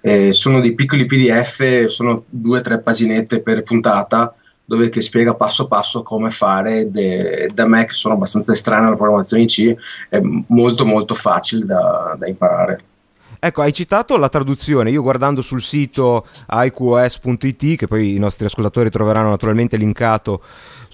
Eh, 0.00 0.32
sono 0.32 0.60
dei 0.60 0.74
piccoli 0.74 1.04
PDF, 1.04 1.84
sono 1.86 2.24
due 2.26 2.58
o 2.58 2.62
tre 2.62 2.80
paginette 2.80 3.40
per 3.40 3.62
puntata 3.62 4.34
dove 4.64 4.88
che 4.88 5.02
spiega 5.02 5.34
passo 5.34 5.68
passo 5.68 6.02
come 6.02 6.30
fare 6.30 6.90
de, 6.90 7.50
da 7.52 7.66
me 7.66 7.84
che 7.84 7.92
sono 7.92 8.14
abbastanza 8.14 8.52
estraneo 8.52 8.86
alla 8.88 8.96
programmazione 8.96 9.42
in 9.42 9.48
C 9.48 9.74
è 10.08 10.20
molto 10.48 10.86
molto 10.86 11.14
facile 11.14 11.66
da, 11.66 12.16
da 12.18 12.26
imparare 12.26 12.80
Ecco, 13.44 13.60
hai 13.60 13.74
citato 13.74 14.16
la 14.16 14.30
traduzione. 14.30 14.90
Io 14.90 15.02
guardando 15.02 15.42
sul 15.42 15.60
sito 15.60 16.26
iqos.it, 16.48 17.76
che 17.76 17.86
poi 17.86 18.14
i 18.14 18.18
nostri 18.18 18.46
ascoltatori 18.46 18.88
troveranno 18.88 19.28
naturalmente 19.28 19.76
linkato 19.76 20.40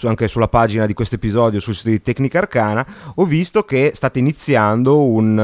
su, 0.00 0.06
anche 0.06 0.28
sulla 0.28 0.48
pagina 0.48 0.86
di 0.86 0.94
questo 0.94 1.16
episodio 1.16 1.60
sul 1.60 1.74
sito 1.74 1.90
di 1.90 2.00
Tecnica 2.00 2.38
Arcana, 2.38 2.86
ho 3.16 3.24
visto 3.26 3.64
che 3.64 3.92
state 3.94 4.18
iniziando 4.18 5.04
un, 5.04 5.36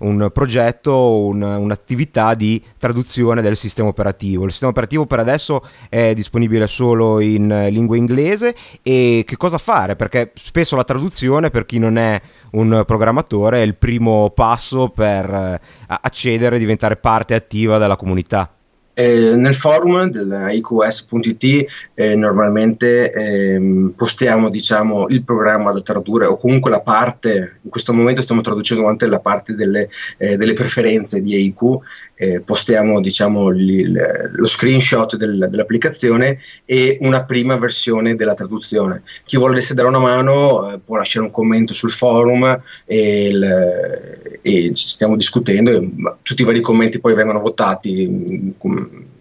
uh, 0.00 0.06
un 0.06 0.30
progetto, 0.32 1.26
un, 1.26 1.42
un'attività 1.42 2.32
di 2.32 2.62
traduzione 2.78 3.42
del 3.42 3.54
sistema 3.54 3.88
operativo. 3.88 4.44
Il 4.44 4.50
sistema 4.50 4.70
operativo 4.70 5.04
per 5.04 5.18
adesso 5.18 5.62
è 5.90 6.14
disponibile 6.14 6.66
solo 6.66 7.20
in 7.20 7.50
uh, 7.50 7.70
lingua 7.70 7.98
inglese 7.98 8.54
e 8.82 9.24
che 9.26 9.36
cosa 9.36 9.58
fare? 9.58 9.94
Perché 9.94 10.32
spesso 10.36 10.74
la 10.74 10.84
traduzione 10.84 11.50
per 11.50 11.66
chi 11.66 11.78
non 11.78 11.98
è 11.98 12.18
un 12.52 12.82
programmatore 12.86 13.58
è 13.58 13.62
il 13.62 13.74
primo 13.76 14.30
passo 14.30 14.88
per 14.88 15.28
uh, 15.28 15.94
accedere 16.00 16.56
e 16.56 16.58
diventare 16.58 16.96
parte 16.96 17.34
attiva 17.34 17.76
della 17.76 17.96
comunità. 17.96 18.55
Eh, 18.98 19.36
nel 19.36 19.54
forum 19.54 20.08
dell'IQS.it 20.08 21.66
eh, 21.92 22.16
normalmente 22.16 23.12
eh, 23.12 23.92
postiamo 23.94 24.48
diciamo, 24.48 25.08
il 25.08 25.22
programma 25.22 25.70
da 25.70 25.82
tradurre 25.82 26.24
o 26.24 26.38
comunque 26.38 26.70
la 26.70 26.80
parte, 26.80 27.58
in 27.60 27.68
questo 27.68 27.92
momento 27.92 28.22
stiamo 28.22 28.40
traducendo 28.40 28.88
anche 28.88 29.06
la 29.06 29.20
parte 29.20 29.54
delle, 29.54 29.90
eh, 30.16 30.38
delle 30.38 30.54
preferenze 30.54 31.20
di 31.20 31.44
IQ 31.44 31.78
eh, 32.16 32.40
postiamo 32.40 33.00
diciamo, 33.00 33.50
il, 33.50 33.92
lo 34.32 34.46
screenshot 34.46 35.16
del, 35.16 35.48
dell'applicazione 35.50 36.38
e 36.64 36.98
una 37.02 37.24
prima 37.24 37.56
versione 37.58 38.14
della 38.14 38.34
traduzione. 38.34 39.02
Chi 39.24 39.36
volesse 39.36 39.74
dare 39.74 39.88
una 39.88 39.98
mano 39.98 40.70
eh, 40.70 40.78
può 40.78 40.96
lasciare 40.96 41.26
un 41.26 41.30
commento 41.30 41.74
sul 41.74 41.90
forum 41.90 42.62
e, 42.86 43.26
il, 43.26 44.38
e 44.40 44.70
stiamo 44.74 45.16
discutendo. 45.16 45.70
E, 45.70 45.90
tutti 46.22 46.42
i 46.42 46.44
vari 46.44 46.60
commenti 46.60 46.98
poi 46.98 47.14
vengono 47.14 47.40
votati 47.40 48.54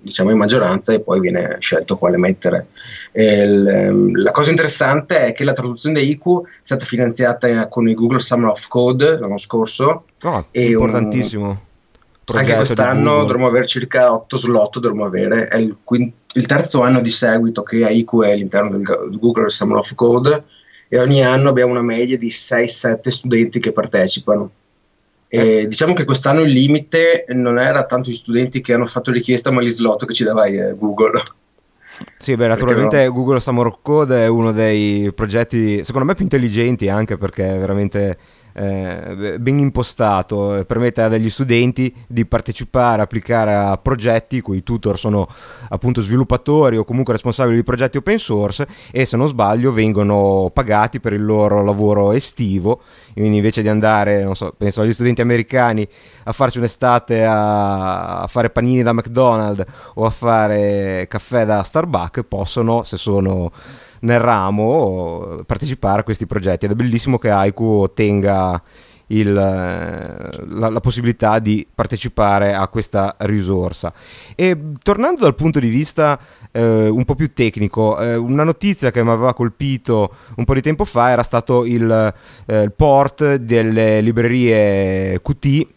diciamo 0.01 0.31
in 0.31 0.37
maggioranza 0.37 0.93
e 0.93 0.99
poi 0.99 1.19
viene 1.19 1.57
scelto 1.59 1.97
quale 1.97 2.17
mettere. 2.17 2.67
Il, 3.13 4.11
la 4.13 4.31
cosa 4.31 4.49
interessante 4.49 5.25
è 5.25 5.33
che 5.33 5.43
la 5.43 5.53
traduzione 5.53 6.01
di 6.01 6.09
IQ 6.11 6.45
è 6.45 6.49
stata 6.63 6.85
finanziata 6.85 7.67
con 7.67 7.87
il 7.87 7.95
Google 7.95 8.19
Summer 8.19 8.49
of 8.49 8.67
Code 8.67 9.17
l'anno 9.17 9.37
scorso. 9.37 10.05
Oh, 10.23 10.45
importantissimo. 10.51 11.47
Un, 11.47 11.57
anche 12.33 12.55
quest'anno 12.55 13.19
dovremmo 13.19 13.47
avere 13.47 13.65
circa 13.67 14.11
8 14.11 14.37
slot, 14.37 14.79
dovremmo 14.79 15.05
avere, 15.05 15.47
è 15.47 15.57
il, 15.57 15.77
quint- 15.83 16.13
il, 16.33 16.45
terzo 16.47 16.81
anno 16.81 16.99
di 16.99 17.09
seguito 17.09 17.61
che 17.61 17.85
AIQ 17.85 18.23
è 18.23 18.31
all'interno 18.31 18.71
del 18.71 19.17
Google 19.19 19.49
Summer 19.49 19.77
of 19.77 19.93
Code 19.93 20.43
e 20.87 20.99
ogni 20.99 21.23
anno 21.23 21.49
abbiamo 21.49 21.71
una 21.71 21.83
media 21.83 22.17
di 22.17 22.29
6-7 22.29 23.09
studenti 23.09 23.59
che 23.59 23.71
partecipano. 23.71 24.51
E 25.35 25.67
diciamo 25.67 25.93
che 25.93 26.05
quest'anno 26.05 26.41
il 26.41 26.51
limite 26.51 27.25
non 27.29 27.59
era 27.59 27.85
tanto 27.85 28.09
gli 28.09 28.13
studenti 28.13 28.61
che 28.61 28.73
hanno 28.73 28.85
fatto 28.85 29.11
richiesta, 29.11 29.51
ma 29.51 29.61
gli 29.61 29.69
slot 29.69 30.05
che 30.05 30.13
ci 30.13 30.23
dava 30.23 30.45
eh, 30.45 30.75
Google. 30.77 31.21
Sì, 32.17 32.35
beh, 32.35 32.47
naturalmente 32.47 33.05
no? 33.05 33.13
Google 33.13 33.39
Summer 33.39 33.77
Code 33.81 34.23
è 34.23 34.27
uno 34.27 34.51
dei 34.51 35.11
progetti, 35.13 35.83
secondo 35.83 36.07
me, 36.07 36.15
più 36.15 36.23
intelligenti 36.23 36.89
anche 36.89 37.17
perché 37.17 37.55
è 37.55 37.57
veramente 37.57 38.17
eh, 38.57 39.37
ben 39.37 39.59
impostato, 39.59 40.63
permette 40.65 41.01
a 41.01 41.09
degli 41.09 41.29
studenti 41.29 41.93
di 42.07 42.25
partecipare, 42.25 43.01
applicare 43.01 43.53
a 43.53 43.77
progetti 43.77 44.39
cui 44.39 44.57
i 44.57 44.63
tutor 44.63 44.97
sono 44.97 45.27
appunto 45.69 45.99
sviluppatori 45.99 46.77
o 46.77 46.85
comunque 46.85 47.13
responsabili 47.13 47.57
di 47.57 47.63
progetti 47.63 47.97
open 47.97 48.17
source 48.17 48.65
e 48.91 49.05
se 49.05 49.17
non 49.17 49.27
sbaglio 49.27 49.73
vengono 49.73 50.49
pagati 50.53 51.01
per 51.01 51.11
il 51.11 51.25
loro 51.25 51.63
lavoro 51.63 52.13
estivo, 52.13 52.81
quindi 53.13 53.35
invece 53.35 53.61
di 53.61 53.67
andare, 53.67 54.23
non 54.23 54.35
so, 54.35 54.53
penso 54.57 54.81
agli 54.81 54.93
studenti 54.93 55.19
americani 55.19 55.85
a 56.23 56.31
farci 56.31 56.57
un'estate 56.57 57.25
a, 57.25 58.21
a 58.21 58.27
fare 58.27 58.49
panini 58.49 58.83
da 58.83 58.93
McDonald's 58.93 59.65
o 59.95 60.05
a 60.05 60.09
fare 60.09 61.07
caffè 61.09 61.45
da 61.45 61.61
Starbucks, 61.61 62.23
possono, 62.27 62.83
se 62.83 62.95
sono 62.95 63.51
nel 64.01 64.19
ramo 64.19 65.41
partecipare 65.45 66.01
a 66.01 66.03
questi 66.03 66.25
progetti 66.25 66.65
ed 66.65 66.71
è 66.71 66.75
bellissimo 66.75 67.17
che 67.17 67.29
Aiku 67.29 67.63
ottenga 67.63 68.61
il, 69.07 69.33
la, 69.33 70.69
la, 70.69 70.79
possibilità 70.79 71.39
di 71.39 71.65
partecipare 71.73 72.53
a 72.53 72.67
questa 72.67 73.15
risorsa. 73.19 73.93
E 74.35 74.57
tornando 74.81 75.21
dal 75.21 75.35
punto 75.35 75.59
di 75.59 75.67
vista 75.67 76.19
eh, 76.51 76.87
un 76.87 77.03
po' 77.03 77.15
più 77.15 77.33
tecnico, 77.33 77.99
eh, 77.99 78.15
una 78.15 78.43
notizia 78.43 78.91
che 78.91 79.03
mi 79.03 79.11
aveva 79.11 79.33
colpito 79.33 80.13
un 80.35 80.45
po' 80.45 80.53
di 80.53 80.61
tempo 80.61 80.85
fa 80.85 81.09
era 81.09 81.23
stato 81.23 81.65
il, 81.65 82.13
eh, 82.45 82.61
il 82.61 82.71
port 82.71 83.35
delle 83.35 84.01
librerie 84.01 85.21
Qt 85.21 85.67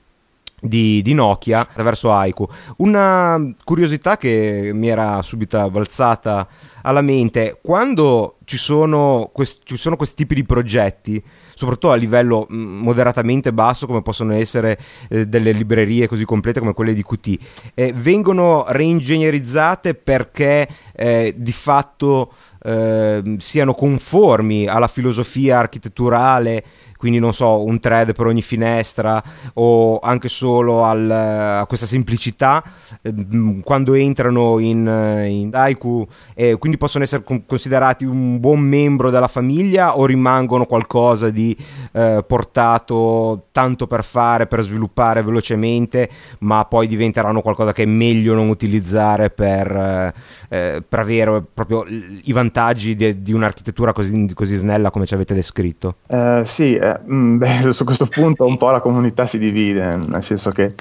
di, 0.61 1.03
di, 1.03 1.15
Nokia 1.15 1.61
attraverso 1.61 2.13
Aiku. 2.13 2.49
Una 2.79 3.41
curiosità 3.65 4.17
che 4.17 4.71
mi 4.75 4.89
era 4.89 5.23
subito 5.23 5.71
balzata 5.71 6.47
alla 6.83 7.01
mente, 7.01 7.59
quando 7.63 8.37
ci 8.45 8.57
sono, 8.57 9.31
quest- 9.33 9.61
ci 9.65 9.77
sono 9.77 9.97
questi 9.97 10.17
tipi 10.17 10.35
di 10.35 10.45
progetti, 10.45 11.23
soprattutto 11.55 11.93
a 11.93 11.97
livello 11.97 12.47
mh, 12.49 12.57
moderatamente 12.57 13.53
basso 13.53 13.87
come 13.87 14.03
possono 14.03 14.33
essere 14.33 14.79
eh, 15.09 15.27
delle 15.27 15.53
librerie 15.53 16.09
così 16.09 16.25
complete 16.25 16.61
come 16.61 16.73
quelle 16.73 16.95
di 16.95 17.05
Qt, 17.05 17.39
eh, 17.75 17.93
vengono 17.95 18.65
reingegnerizzate 18.69 19.95
perché 19.95 20.69
eh, 20.93 21.35
di 21.37 21.53
fatto 21.53 22.33
eh, 22.63 23.37
siano 23.39 23.75
conformi 23.75 24.67
alla 24.67 24.89
filosofia 24.89 25.59
architetturale 25.59 26.65
quindi 26.99 27.19
non 27.19 27.33
so, 27.33 27.65
un 27.65 27.81
thread 27.81 28.13
per 28.13 28.27
ogni 28.27 28.43
finestra 28.43 29.23
o 29.55 29.99
anche 30.01 30.29
solo 30.29 30.85
al, 30.85 31.11
a 31.11 31.67
questa 31.67 31.87
semplicità 31.87 32.63
eh, 33.03 33.61
quando 33.63 33.95
entrano 33.95 34.59
in, 34.59 35.25
in 35.27 35.49
Daiku 35.49 36.07
eh, 36.35 36.57
quindi 36.59 36.77
possono 36.77 37.05
essere 37.05 37.23
considerati 37.47 38.05
un 38.05 38.39
buon 38.41 38.61
membro 38.61 39.11
della 39.11 39.29
famiglia 39.29 39.97
o 39.97 40.05
rimangono 40.05 40.67
qualcosa 40.67 41.31
di 41.31 41.57
eh, 41.93 42.25
portato 42.27 43.47
tanto 43.53 43.87
per 43.87 44.05
fare, 44.05 44.47
per 44.47 44.63
sviluppare 44.63 45.23
velocemente, 45.23 46.09
ma 46.41 46.65
poi 46.65 46.87
diventeranno 46.87 47.41
qualcosa 47.41 47.73
che 47.73 47.85
è 47.85 47.87
meglio 47.87 48.35
non 48.35 48.49
utilizzare 48.49 49.31
per, 49.31 49.71
eh, 49.71 50.15
eh, 50.49 50.83
per 50.87 50.99
avere 50.99 51.43
proprio 51.53 51.85
i 51.89 52.33
vantaggi 52.33 52.97
di, 52.97 53.23
di 53.23 53.33
un'architettura 53.33 53.93
così, 53.93 54.31
così, 54.35 54.57
snella 54.57 54.91
come 54.91 55.07
ci 55.07 55.15
avete 55.15 55.35
descritto? 55.35 55.97
Uh, 56.07 56.43
sì, 56.45 56.79
eh, 56.91 57.01
mm, 57.11 57.39
beh, 57.39 57.73
su 57.73 57.85
questo 57.85 58.07
punto 58.07 58.45
un 58.45 58.57
po' 58.57 58.71
la 58.71 58.81
comunità 58.81 59.27
si 59.27 59.39
divide, 59.39 59.97
nel 59.97 60.23
senso 60.23 60.51
che 60.51 60.75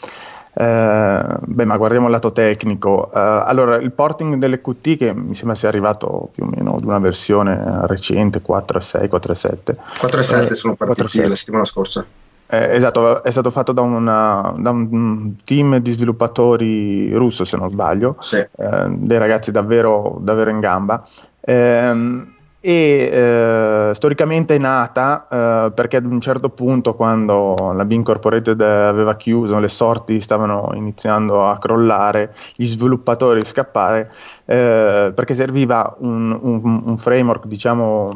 eh, 0.60 1.24
beh, 1.40 1.66
ma 1.66 1.78
guardiamo 1.78 2.08
il 2.08 2.12
lato 2.12 2.32
tecnico. 2.32 3.12
Eh, 3.14 3.20
allora, 3.20 3.76
il 3.76 3.92
porting 3.92 4.38
delle 4.38 4.60
Qt, 4.60 4.98
che 4.98 5.14
mi 5.14 5.36
sembra 5.36 5.56
sia 5.56 5.70
arrivato 5.70 6.30
più 6.34 6.46
o 6.46 6.48
meno 6.48 6.76
ad 6.76 6.84
una 6.84 6.98
versione 6.98 7.86
recente, 7.86 8.42
4.6, 8.42 9.08
4.7. 9.08 9.76
4.7 10.02 10.52
eh, 10.52 10.56
sono 10.56 10.74
partiti 10.74 11.20
4.7. 11.20 11.30
la 11.30 11.36
settimana 11.36 11.66
scorsa. 11.66 12.06
Eh, 12.50 12.76
esatto, 12.76 13.24
è 13.24 13.30
stato 13.30 13.52
fatto 13.52 13.72
da, 13.72 13.82
una, 13.82 14.54
da, 14.58 14.72
un 14.72 15.34
team 15.44 15.78
di 15.78 15.92
sviluppatori 15.92 17.14
russo, 17.14 17.44
se 17.44 17.58
non 17.58 17.70
sbaglio, 17.70 18.16
sì. 18.20 18.38
eh, 18.38 18.86
dei 18.88 19.18
ragazzi 19.20 19.52
davvero, 19.52 20.18
davvero 20.22 20.50
in 20.50 20.60
gamba. 20.60 21.06
Eh, 21.40 22.26
e 22.68 23.10
eh, 23.10 23.92
storicamente 23.96 24.56
è 24.56 24.58
nata 24.58 25.26
eh, 25.32 25.72
perché 25.72 25.96
ad 25.96 26.06
un 26.06 26.20
certo 26.20 26.50
punto 26.50 26.96
quando 26.96 27.56
la 27.74 27.86
B 27.86 27.94
Incorporated 27.94 28.60
aveva 28.60 29.16
chiuso, 29.16 29.58
le 29.58 29.70
sorti 29.70 30.20
stavano 30.20 30.72
iniziando 30.74 31.48
a 31.48 31.58
crollare, 31.60 32.36
gli 32.58 32.66
sviluppatori 32.66 33.40
scappare 33.46 34.12
eh, 34.44 35.14
perché 35.16 35.34
serviva 35.34 35.96
un, 36.00 36.38
un, 36.42 36.82
un, 36.84 36.98
framework 36.98 37.46
diciamo 37.46 38.10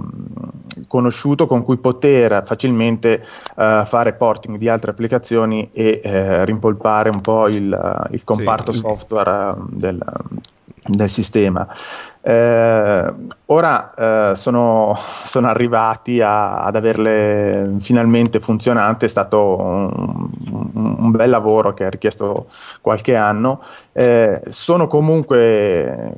conosciuto 0.87 1.47
con 1.47 1.63
cui 1.63 1.77
poter 1.77 2.43
facilmente 2.45 3.25
eh, 3.55 3.83
fare 3.85 4.11
porting 4.11 4.57
di 4.57 4.67
altre 4.67 4.91
applicazioni 4.91 5.69
e 5.71 6.01
eh, 6.03 6.43
rimpolpare 6.43 7.07
un 7.07 7.21
po' 7.21 7.47
il, 7.47 8.07
il 8.11 8.23
comparto 8.25 8.73
sì. 8.73 8.79
software 8.79 9.55
del, 9.69 10.03
del 10.91 11.09
sistema. 11.09 11.67
Eh, 12.21 13.13
ora 13.47 13.93
eh, 14.31 14.35
sono, 14.35 14.95
sono, 14.97 15.47
arrivati 15.47 16.21
a, 16.21 16.59
ad 16.59 16.75
averle 16.75 17.77
finalmente 17.79 18.39
funzionanti, 18.39 19.05
è 19.05 19.07
stato 19.07 19.57
un, 19.59 20.29
un, 20.73 21.11
bel 21.11 21.29
lavoro 21.29 21.73
che 21.73 21.85
ha 21.85 21.89
richiesto 21.89 22.47
qualche 22.79 23.15
anno, 23.15 23.61
eh, 23.91 24.41
sono 24.49 24.87
comunque 24.87 26.13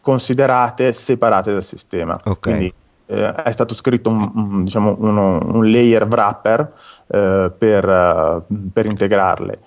considerate 0.00 0.92
separate 0.92 1.52
dal 1.52 1.64
sistema. 1.64 2.18
Okay. 2.22 2.38
Quindi, 2.40 2.74
eh, 3.06 3.34
è 3.34 3.52
stato 3.52 3.74
scritto 3.74 4.10
un, 4.10 4.30
un, 4.34 4.64
diciamo 4.64 4.96
uno, 4.98 5.38
un 5.42 5.70
layer 5.70 6.04
wrapper 6.04 6.72
eh, 7.06 7.52
per, 7.56 7.88
uh, 7.88 8.70
per 8.72 8.86
integrarle. 8.86 9.58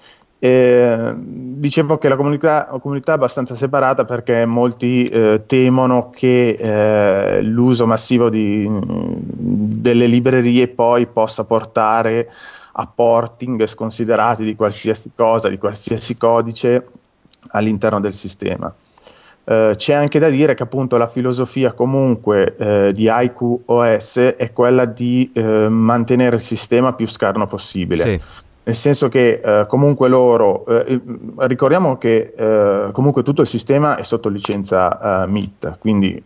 E 0.41 1.13
dicevo 1.17 1.97
che 1.97 2.08
la 2.08 2.15
comunità, 2.15 2.69
la 2.71 2.80
comunità, 2.80 3.12
è 3.12 3.15
abbastanza 3.15 3.56
separata 3.56 4.06
perché 4.06 4.45
molti 4.45 5.04
eh, 5.04 5.43
temono 5.45 6.10
che 6.10 6.52
eh, 6.58 7.41
l'uso 7.41 7.86
massivo 7.86 8.30
di, 8.30 8.65
delle 8.71 10.08
librerie 10.08 10.69
poi 10.69 11.08
possa 11.08 11.43
portare 11.43 12.32
a 12.71 12.88
porting 12.88 13.65
sconsiderati 13.65 14.45
di 14.45 14.56
qualsiasi 14.56 15.12
cosa, 15.13 15.49
di 15.49 15.58
qualsiasi 15.58 16.15
codice 16.15 16.88
all'interno 17.49 17.99
del 17.99 18.13
sistema. 18.13 18.73
Uh, 19.43 19.73
c'è 19.75 19.93
anche 19.93 20.19
da 20.19 20.30
dire 20.30 20.54
che 20.54 20.62
appunto 20.62 20.95
la 20.95 21.08
filosofia 21.08 21.71
comunque 21.71 22.56
uh, 22.60 22.91
di 22.91 23.10
Haiku 23.10 23.63
OS 23.65 24.17
è 24.38 24.54
quella 24.54 24.86
di 24.86 25.32
uh, 25.34 25.41
mantenere 25.69 26.36
il 26.36 26.41
sistema 26.41 26.93
più 26.93 27.08
scarno 27.08 27.47
possibile. 27.47 28.04
Sì 28.04 28.47
nel 28.70 28.78
senso 28.78 29.10
che 29.10 29.42
eh, 29.44 29.66
comunque 29.68 30.08
loro, 30.08 30.64
eh, 30.68 31.02
ricordiamo 31.38 31.98
che 31.98 32.34
eh, 32.38 32.92
comunque 32.92 33.24
tutto 33.24 33.42
il 33.42 33.48
sistema 33.48 33.96
è 33.98 34.04
sotto 34.04 34.30
licenza 34.30 35.26
MIT, 35.28 35.78
quindi 35.80 36.24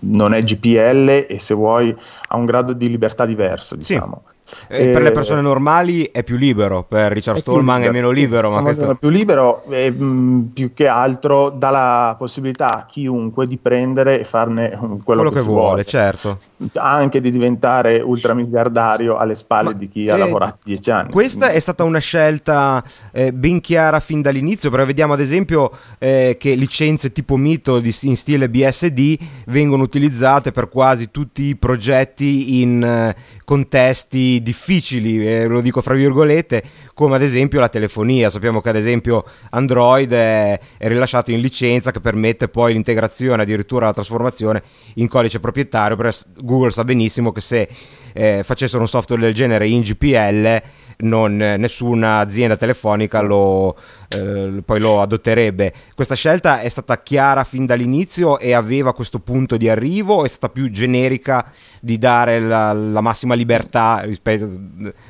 non 0.00 0.34
è 0.34 0.42
GPL 0.42 1.26
e 1.28 1.36
se 1.38 1.54
vuoi 1.54 1.96
ha 2.28 2.36
un 2.36 2.44
grado 2.44 2.74
di 2.74 2.88
libertà 2.88 3.24
diverso, 3.24 3.74
diciamo. 3.74 4.22
Sì. 4.28 4.39
E 4.68 4.88
per 4.88 5.02
le 5.02 5.12
persone 5.12 5.40
normali 5.40 6.10
è 6.12 6.22
più 6.22 6.36
libero, 6.36 6.82
per 6.82 7.12
Richard 7.12 7.38
è 7.38 7.40
Stallman 7.40 7.80
libero, 7.80 7.90
è 7.90 7.94
meno 7.94 8.10
libero. 8.10 8.50
Sì, 8.50 8.56
ma 8.56 8.62
questo... 8.62 8.90
è 8.90 8.96
più 8.96 9.08
libero 9.08 9.64
e 9.68 9.90
mh, 9.90 10.50
più 10.54 10.74
che 10.74 10.86
altro 10.86 11.50
dà 11.50 11.70
la 11.70 12.14
possibilità 12.18 12.74
a 12.74 12.86
chiunque 12.86 13.46
di 13.46 13.56
prendere 13.56 14.20
e 14.20 14.24
farne 14.24 14.70
quello, 14.70 14.98
quello 15.04 15.30
che, 15.30 15.36
che 15.36 15.42
vuole, 15.42 15.60
vuole, 15.60 15.84
certo. 15.84 16.38
Anche 16.74 17.20
di 17.20 17.30
diventare 17.30 18.00
ultramiliardario 18.00 19.16
alle 19.16 19.34
spalle 19.34 19.72
ma, 19.72 19.78
di 19.78 19.88
chi 19.88 20.06
eh, 20.06 20.10
ha 20.10 20.16
lavorato 20.16 20.58
dieci 20.64 20.90
anni. 20.90 21.10
Questa 21.10 21.48
è 21.48 21.58
stata 21.58 21.84
una 21.84 21.98
scelta 21.98 22.82
eh, 23.12 23.32
ben 23.32 23.60
chiara 23.60 24.00
fin 24.00 24.22
dall'inizio, 24.22 24.70
però 24.70 24.84
vediamo 24.84 25.12
ad 25.12 25.20
esempio 25.20 25.70
eh, 25.98 26.36
che 26.38 26.54
licenze 26.54 27.12
tipo 27.12 27.36
Mito 27.36 27.78
di, 27.80 27.94
in 28.02 28.16
stile 28.16 28.48
BSD 28.48 29.18
vengono 29.46 29.82
utilizzate 29.82 30.52
per 30.52 30.68
quasi 30.68 31.10
tutti 31.10 31.44
i 31.44 31.56
progetti 31.56 32.60
in 32.60 32.82
eh, 32.82 33.16
contesti 33.50 34.40
difficili, 34.44 35.26
eh, 35.26 35.46
lo 35.46 35.60
dico 35.60 35.82
fra 35.82 35.94
virgolette, 35.94 36.62
come 37.00 37.16
ad 37.16 37.22
esempio 37.22 37.60
la 37.60 37.70
telefonia. 37.70 38.28
Sappiamo 38.28 38.60
che 38.60 38.68
ad 38.68 38.76
esempio 38.76 39.24
Android 39.52 40.12
è, 40.12 40.60
è, 40.76 40.86
rilasciato 40.86 41.30
in 41.30 41.40
licenza 41.40 41.92
che 41.92 42.00
permette 42.00 42.48
poi 42.48 42.74
l'integrazione, 42.74 43.40
addirittura 43.40 43.86
la 43.86 43.94
trasformazione 43.94 44.62
in 44.96 45.08
codice 45.08 45.40
proprietario. 45.40 45.96
Google 46.36 46.70
sa 46.70 46.84
benissimo 46.84 47.32
che 47.32 47.40
se 47.40 47.68
eh, 48.12 48.42
facessero 48.44 48.82
un 48.82 48.88
software 48.88 49.22
del 49.22 49.32
genere 49.32 49.66
in 49.66 49.80
GPL 49.80 50.60
non, 51.00 51.36
nessuna 51.36 52.18
azienda 52.18 52.56
telefonica 52.56 53.20
lo, 53.20 53.76
eh, 54.08 54.62
poi 54.64 54.80
lo 54.80 55.00
adotterebbe. 55.00 55.72
Questa 55.94 56.14
scelta 56.14 56.60
è 56.60 56.68
stata 56.68 57.00
chiara 57.02 57.44
fin 57.44 57.66
dall'inizio 57.66 58.38
e 58.38 58.52
aveva 58.52 58.94
questo 58.94 59.20
punto 59.20 59.56
di 59.56 59.68
arrivo 59.68 60.14
o 60.14 60.24
è 60.24 60.28
stata 60.28 60.48
più 60.48 60.70
generica 60.70 61.50
di 61.80 61.98
dare 61.98 62.40
la, 62.40 62.72
la 62.72 63.00
massima 63.00 63.34
libertà 63.34 64.00
rispetto, 64.00 64.50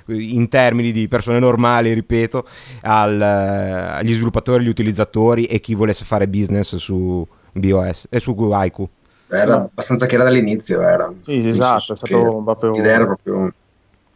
in 0.07 0.49
termini 0.49 0.93
di 0.93 1.09
persone 1.09 1.39
normali, 1.39 1.80
ripeto, 1.81 2.47
al, 2.83 3.21
agli 3.21 4.13
sviluppatori, 4.13 4.63
agli 4.63 4.69
utilizzatori 4.69 5.45
e 5.45 5.61
chi 5.61 5.75
volesse 5.75 6.05
fare 6.05 6.29
business 6.29 6.77
su 6.77 7.27
BOS 7.53 8.09
e 8.11 8.21
su 8.21 8.35
Haiku? 8.35 8.89
Era 9.29 9.63
abbastanza 9.63 10.07
chiara 10.07 10.25
dall'inizio, 10.25 10.83
era. 10.83 11.13
Sì, 11.25 11.49
esatto, 11.49 11.93
è 11.93 11.97
stato 11.97 12.43
proprio... 12.45 12.73
L'idea 12.73 12.95
era 12.95 13.05
proprio 13.07 13.53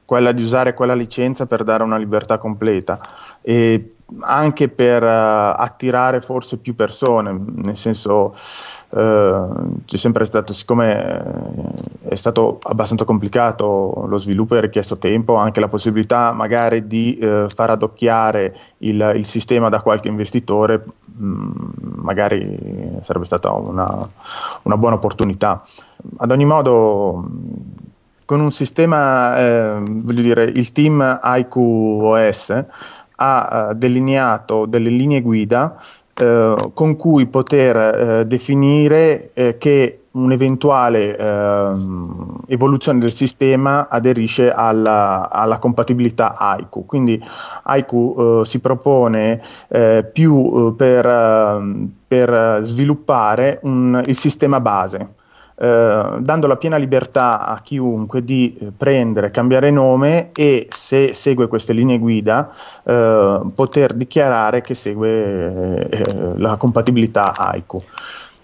quella 0.05 0.33
di 0.33 0.42
usare 0.42 0.74
quella 0.74 0.94
licenza 0.94 1.46
per 1.46 1.64
dare 1.64 1.83
una 1.83 1.96
libertà 1.96 2.37
completa 2.37 3.00
e 3.40 3.93
anche 4.20 4.68
per 4.68 5.02
uh, 5.02 5.54
attirare 5.56 6.20
forse 6.20 6.58
più 6.58 6.74
persone, 6.74 7.38
nel 7.54 7.76
senso 7.76 8.34
uh, 8.90 9.82
c'è 9.84 9.96
sempre 9.96 10.24
stato, 10.24 10.52
siccome 10.52 11.72
è 12.06 12.14
stato 12.14 12.58
abbastanza 12.62 13.04
complicato 13.04 14.04
lo 14.06 14.18
sviluppo 14.18 14.56
e 14.56 14.60
richiesto 14.60 14.98
tempo, 14.98 15.36
anche 15.36 15.60
la 15.60 15.68
possibilità 15.68 16.32
magari 16.32 16.86
di 16.86 17.18
uh, 17.20 17.46
far 17.48 17.70
addocchiare 17.70 18.56
il, 18.78 19.12
il, 19.16 19.24
sistema 19.24 19.68
da 19.68 19.80
qualche 19.80 20.08
investitore, 20.08 20.84
mh, 21.16 21.26
mm, 21.26 21.52
magari 21.96 22.98
sarebbe 23.02 23.24
stata 23.24 23.52
una, 23.52 23.88
una 24.62 24.76
buona 24.76 24.96
opportunità. 24.96 25.62
Ad 26.18 26.30
ogni 26.30 26.44
modo 26.44 27.26
con 28.26 28.40
un 28.40 28.52
sistema, 28.52 29.38
eh, 29.38 29.82
voglio 29.86 30.22
dire, 30.22 30.44
il 30.44 30.72
team 30.72 31.20
IQ 31.22 31.56
OS 31.56 32.64
ha 33.24 33.68
uh, 33.70 33.74
delineato 33.74 34.66
delle 34.66 34.90
linee 34.90 35.22
guida 35.22 35.76
uh, 36.20 36.72
con 36.74 36.96
cui 36.96 37.26
poter 37.26 38.20
uh, 38.20 38.24
definire 38.24 39.30
che 39.58 39.98
un'eventuale 40.14 41.16
ehm, 41.16 42.42
evoluzione 42.46 43.00
del 43.00 43.10
sistema 43.10 43.88
aderisce 43.88 44.52
alla, 44.52 45.28
alla 45.28 45.58
compatibilità 45.58 46.37
IQ. 46.56 46.87
Quindi 46.87 47.20
IQ 47.66 48.42
si 48.44 48.60
propone 48.60 49.42
più 50.12 50.72
per, 50.76 51.04
ehm, 51.04 51.90
per 52.06 52.60
sviluppare 52.62 53.58
un, 53.62 54.00
il 54.06 54.16
sistema 54.16 54.60
base 54.60 55.14
eh, 55.56 56.16
dando 56.18 56.46
la 56.48 56.56
piena 56.56 56.76
libertà 56.76 57.46
a 57.46 57.60
chiunque 57.60 58.24
di 58.24 58.56
eh, 58.58 58.72
prendere, 58.76 59.30
cambiare 59.30 59.70
nome 59.70 60.30
e 60.34 60.66
se 60.68 61.12
segue 61.12 61.46
queste 61.46 61.72
linee 61.72 61.98
guida 61.98 62.50
eh, 62.84 63.40
poter 63.54 63.94
dichiarare 63.94 64.60
che 64.62 64.74
segue 64.74 65.88
eh, 65.88 66.38
la 66.38 66.56
compatibilità 66.56 67.34
AICU. 67.36 67.82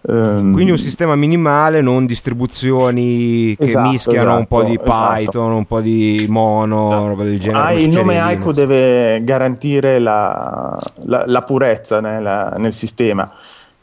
Um, 0.02 0.52
Quindi 0.52 0.70
un 0.70 0.78
sistema 0.78 1.14
minimale, 1.14 1.82
non 1.82 2.06
distribuzioni 2.06 3.54
che 3.54 3.64
esatto, 3.64 3.90
mischiano 3.90 4.20
esatto, 4.20 4.38
un 4.38 4.46
po' 4.46 4.62
di 4.62 4.80
esatto. 4.80 5.14
Python, 5.14 5.42
esatto. 5.42 5.56
un 5.56 5.66
po' 5.66 5.80
di 5.80 6.26
Mono, 6.28 7.08
roba 7.08 7.24
del 7.24 7.38
genere. 7.38 7.64
Ah, 7.64 7.72
il 7.72 7.90
nome 7.90 8.18
AICU 8.18 8.52
deve 8.52 9.22
garantire 9.24 9.98
la, 9.98 10.78
la, 11.04 11.24
la 11.26 11.42
purezza 11.42 12.00
nel, 12.00 12.54
nel 12.56 12.72
sistema 12.72 13.30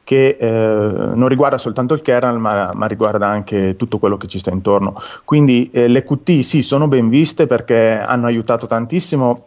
che 0.07 0.37
eh, 0.39 0.47
non 0.47 1.27
riguarda 1.27 1.57
soltanto 1.57 1.93
il 1.93 2.01
kernel, 2.01 2.37
ma, 2.37 2.69
ma, 2.73 2.85
riguarda 2.85 3.27
anche 3.27 3.75
tutto 3.75 3.97
quello 3.97 4.15
che 4.15 4.27
ci 4.27 4.39
sta 4.39 4.51
intorno. 4.51 4.95
Quindi 5.25 5.69
eh, 5.73 5.89
le 5.89 6.05
Qt 6.05 6.39
sì, 6.39 6.61
sono 6.61 6.87
ben 6.87 7.09
viste 7.09 7.45
perché 7.45 7.99
hanno 7.99 8.27
aiutato 8.27 8.67
tantissimo 8.67 9.46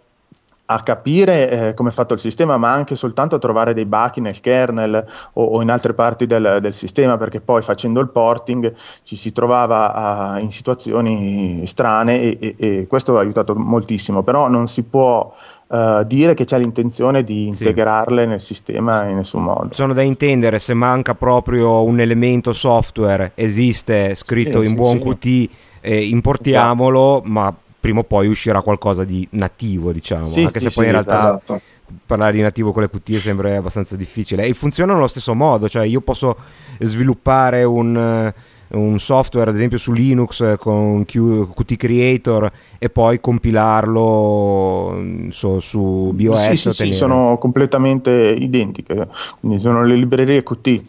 a 0.71 0.81
capire 0.81 1.51
eh, 1.51 1.75
come 1.75 1.89
è 1.89 1.93
fatto 1.93 2.15
il 2.15 2.21
sistema, 2.21 2.57
ma 2.57 2.71
anche 2.73 2.95
soltanto 2.95 3.35
a 3.35 3.39
trovare 3.41 3.75
dei 3.75 3.87
bachi 3.87 4.21
nel 4.21 4.39
kernel 4.39 5.05
o, 5.33 5.45
o 5.45 5.63
in 5.63 5.69
altre 5.69 5.95
parti 5.95 6.27
del, 6.27 6.59
del, 6.63 6.73
sistema, 6.73 7.17
perché 7.17 7.41
poi 7.41 7.61
facendo 7.61 7.99
il 7.99 8.09
porting 8.09 8.73
ci 9.03 9.17
si 9.17 9.33
trovava 9.33 9.93
a, 9.93 10.39
in 10.39 10.53
situazioni 10.53 11.67
strane 11.67 12.21
e, 12.21 12.39
e, 12.39 12.55
e, 12.57 12.87
questo 12.87 13.17
ha 13.17 13.21
aiutato 13.21 13.57
moltissimo, 13.57 14.23
però 14.23 14.49
non 14.49 14.69
si 14.69 14.85
può 14.85 15.35
uh, 15.67 16.05
dire 16.05 16.35
che 16.35 16.45
c'è 16.45 16.59
l'intenzione 16.59 17.25
di 17.25 17.47
integrarle 17.47 18.23
sì. 18.23 18.29
nel 18.29 18.41
sistema 18.41 19.05
in 19.07 19.17
nessun 19.17 19.43
modo. 19.43 19.71
Sono 19.73 19.93
da 19.93 20.03
intendere 20.03 20.61
se 20.61 20.75
manca 20.75 21.17
proprio 21.17 21.83
un 21.83 21.99
elemento 21.99 22.53
software, 22.53 23.33
esiste 23.35 24.15
scritto 24.15 24.61
sì, 24.61 24.67
in 24.67 24.71
sì, 24.71 24.77
buon 24.77 24.99
Qt, 25.01 25.51
eh, 25.81 26.05
importiamolo, 26.05 27.23
ma 27.25 27.53
prima 27.81 28.01
o 28.01 28.05
poi 28.05 28.29
uscirà 28.29 28.61
qualcosa 28.61 29.05
di 29.05 29.27
nativo, 29.31 29.91
diciamo, 29.91 30.33
anche 30.35 30.61
se 30.61 30.71
poi 30.71 30.87
in 30.87 30.93
realtà... 30.93 31.17
Esatto 31.17 31.61
parlare 32.07 32.33
di 32.33 32.41
nativo 32.41 32.73
con 32.73 32.83
le 32.83 32.89
Qt 32.89 33.17
sembra 33.17 33.57
abbastanza 33.57 33.97
difficile 33.97 34.45
e 34.45 34.55
funzionano 34.55 34.99
allo 34.99 35.09
stesso 35.09 35.35
modo, 35.35 35.69
cioè 35.69 35.85
io 35.85 36.01
posso 36.01 36.37
sviluppare 36.79 37.65
un, 37.65 38.33
un 38.69 38.99
software 38.99 39.51
ad 39.51 39.57
esempio 39.57 39.79
su 39.79 39.93
Linux 39.93 40.57
con 40.59 41.05
Qt 41.05 41.77
Creator 41.77 42.53
e 42.79 42.89
poi 42.89 43.21
compilarlo 43.21 44.93
mm, 44.97 45.29
so, 45.31 45.61
su 45.61 46.13
BOS. 46.15 46.49
Sì, 46.51 46.57
sì, 46.57 46.73
sì, 46.73 46.93
sono 46.93 47.37
completamente 47.39 48.11
identiche, 48.39 49.09
quindi 49.41 49.61
sono 49.61 49.85
le 49.85 49.97
librerie 49.97 50.43
Qt. 50.43 50.83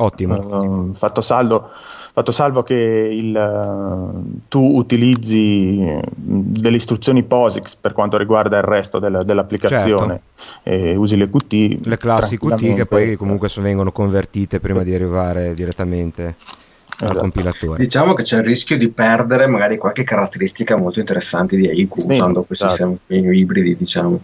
Ottimo. 0.00 0.36
Uh, 0.36 0.92
fatto 0.94 1.20
saldo 1.20 1.70
fatto 2.12 2.32
salvo 2.32 2.62
che 2.62 2.74
il, 2.74 3.34
uh, 3.34 4.40
tu 4.48 4.76
utilizzi 4.76 6.00
delle 6.14 6.76
istruzioni 6.76 7.22
POSIX 7.22 7.76
per 7.76 7.92
quanto 7.92 8.16
riguarda 8.16 8.56
il 8.56 8.64
resto 8.64 8.98
del, 8.98 9.22
dell'applicazione 9.24 10.20
certo. 10.36 10.70
e 10.70 10.96
usi 10.96 11.16
le 11.16 11.28
QT. 11.28 11.86
Le 11.86 11.98
classi 11.98 12.38
QT 12.38 12.74
che 12.74 12.86
poi 12.86 13.16
comunque 13.16 13.48
vengono 13.58 13.92
convertite 13.92 14.60
prima 14.60 14.82
di 14.82 14.94
arrivare 14.94 15.54
direttamente 15.54 16.22
al 16.24 16.34
esatto. 17.04 17.18
compilatore. 17.18 17.82
Diciamo 17.82 18.14
che 18.14 18.22
c'è 18.22 18.38
il 18.38 18.44
rischio 18.44 18.76
di 18.76 18.88
perdere 18.88 19.46
magari 19.46 19.76
qualche 19.76 20.04
caratteristica 20.04 20.76
molto 20.76 20.98
interessante 20.98 21.56
di 21.56 21.68
AIQ 21.68 22.00
sì, 22.00 22.06
usando 22.08 22.42
questi 22.42 22.64
esatto. 22.64 22.98
sistemi 23.06 23.38
ibridi, 23.38 23.76
diciamo. 23.76 24.20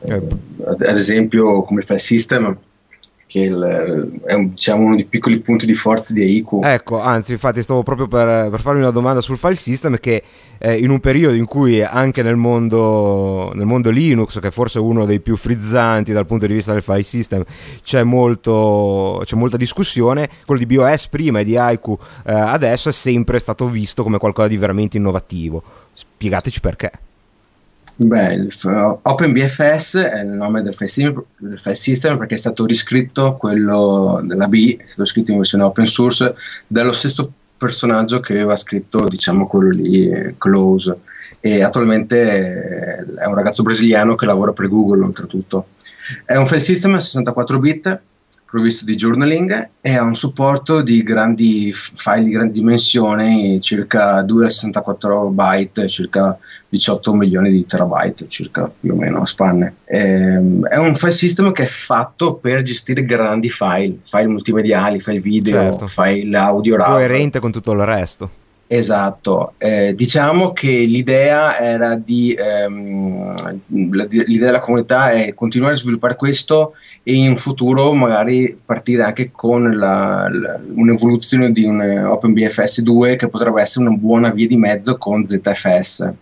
Eh, 0.00 0.12
ad, 0.12 0.82
ad 0.82 0.96
esempio 0.96 1.62
come 1.62 1.80
il 1.80 1.86
file 1.86 1.98
system 1.98 2.56
che 3.34 3.40
il, 3.40 4.20
è 4.26 4.32
un, 4.34 4.50
diciamo, 4.50 4.84
uno 4.84 4.94
dei 4.94 5.06
piccoli 5.06 5.40
punti 5.40 5.66
di 5.66 5.74
forza 5.74 6.12
di 6.12 6.22
AIQ. 6.22 6.60
Ecco, 6.62 7.00
anzi, 7.00 7.32
infatti, 7.32 7.62
stavo 7.62 7.82
proprio 7.82 8.06
per, 8.06 8.48
per 8.48 8.60
farmi 8.60 8.80
una 8.80 8.92
domanda 8.92 9.20
sul 9.20 9.36
file 9.36 9.56
system. 9.56 9.98
Che 9.98 10.22
eh, 10.58 10.78
in 10.78 10.88
un 10.88 11.00
periodo 11.00 11.34
in 11.34 11.44
cui 11.44 11.82
anche 11.82 12.22
nel 12.22 12.36
mondo, 12.36 13.50
nel 13.54 13.66
mondo 13.66 13.90
Linux, 13.90 14.38
che 14.38 14.46
è 14.46 14.50
forse 14.52 14.78
uno 14.78 15.04
dei 15.04 15.18
più 15.18 15.36
frizzanti 15.36 16.12
dal 16.12 16.26
punto 16.26 16.46
di 16.46 16.54
vista 16.54 16.72
del 16.74 16.82
file 16.82 17.02
system, 17.02 17.44
c'è, 17.82 18.04
molto, 18.04 19.20
c'è 19.24 19.34
molta 19.34 19.56
discussione. 19.56 20.28
Quello 20.46 20.64
di 20.64 20.72
BOS 20.72 21.08
prima 21.08 21.40
e 21.40 21.44
di 21.44 21.56
AIQ 21.56 21.88
eh, 22.26 22.32
adesso 22.32 22.90
è 22.90 22.92
sempre 22.92 23.40
stato 23.40 23.66
visto 23.66 24.04
come 24.04 24.18
qualcosa 24.18 24.46
di 24.46 24.56
veramente 24.56 24.96
innovativo. 24.96 25.60
Spiegateci 25.92 26.60
perché. 26.60 26.92
Beh, 27.96 28.48
OpenBFS 29.02 29.96
è 29.98 30.22
il 30.22 30.30
nome 30.30 30.62
del 30.62 30.74
file, 30.74 30.88
system, 30.88 31.72
system, 31.72 32.18
perché 32.18 32.34
è 32.34 32.38
stato 32.38 32.66
riscritto 32.66 33.36
quello 33.36 34.20
della 34.24 34.48
B, 34.48 34.76
è 34.78 34.86
stato 34.86 35.04
scritto 35.04 35.30
in 35.30 35.36
versione 35.36 35.62
open 35.62 35.86
source 35.86 36.34
dallo 36.66 36.92
stesso 36.92 37.30
personaggio 37.56 38.18
che 38.18 38.32
aveva 38.32 38.56
scritto, 38.56 39.06
diciamo, 39.06 39.46
quello 39.46 39.68
lì, 39.70 40.34
Close. 40.38 40.98
E 41.38 41.62
attualmente 41.62 43.04
è 43.16 43.26
un 43.26 43.34
ragazzo 43.34 43.62
brasiliano 43.62 44.14
che 44.16 44.26
lavora 44.26 44.52
per 44.52 44.68
Google, 44.68 45.04
oltretutto. 45.04 45.66
È 46.24 46.34
un 46.34 46.46
file 46.46 46.60
system 46.60 46.94
a 46.94 47.00
64 47.00 47.58
bit 47.58 48.00
provvisto 48.54 48.84
di 48.84 48.94
journaling 48.94 49.70
e 49.80 49.96
ha 49.96 50.04
un 50.04 50.14
supporto 50.14 50.80
di 50.80 51.02
grandi 51.02 51.72
file 51.72 52.22
di 52.22 52.30
grandi 52.30 52.52
dimensioni, 52.52 53.60
circa 53.60 54.22
264 54.22 55.30
byte, 55.30 55.88
circa 55.88 56.38
18 56.68 57.14
milioni 57.14 57.50
di 57.50 57.66
terabyte, 57.66 58.28
circa 58.28 58.70
più 58.78 58.92
o 58.92 58.96
meno 58.96 59.22
a 59.22 59.26
spanne. 59.26 59.74
Ehm, 59.86 60.68
è 60.68 60.76
un 60.76 60.94
file 60.94 61.10
system 61.10 61.50
che 61.50 61.64
è 61.64 61.66
fatto 61.66 62.34
per 62.34 62.62
gestire 62.62 63.04
grandi 63.04 63.50
file, 63.50 63.98
file 64.04 64.28
multimediali, 64.28 65.00
file 65.00 65.18
video, 65.18 65.60
certo. 65.60 65.86
file 65.88 66.38
audio. 66.38 66.76
Coerente 66.76 67.40
con 67.40 67.50
tutto 67.50 67.72
il 67.72 67.80
resto. 67.80 68.30
Esatto, 68.66 69.52
eh, 69.58 69.94
diciamo 69.94 70.54
che 70.54 70.70
l'idea 70.70 71.58
era 71.58 71.96
di 71.96 72.34
ehm, 72.34 73.60
l'idea 73.66 74.46
della 74.46 74.60
comunità 74.60 75.10
è 75.10 75.34
continuare 75.34 75.74
a 75.74 75.76
sviluppare 75.76 76.16
questo 76.16 76.72
e 77.02 77.14
in 77.14 77.36
futuro 77.36 77.92
magari 77.92 78.58
partire 78.64 79.02
anche 79.02 79.30
con 79.30 79.76
la, 79.76 80.28
la, 80.32 80.58
un'evoluzione 80.74 81.52
di 81.52 81.64
un 81.64 82.06
OpenBFS 82.08 82.80
2 82.80 83.16
che 83.16 83.28
potrebbe 83.28 83.60
essere 83.60 83.86
una 83.86 83.96
buona 83.96 84.30
via 84.30 84.46
di 84.46 84.56
mezzo 84.56 84.96
con 84.96 85.26
ZFS 85.26 86.12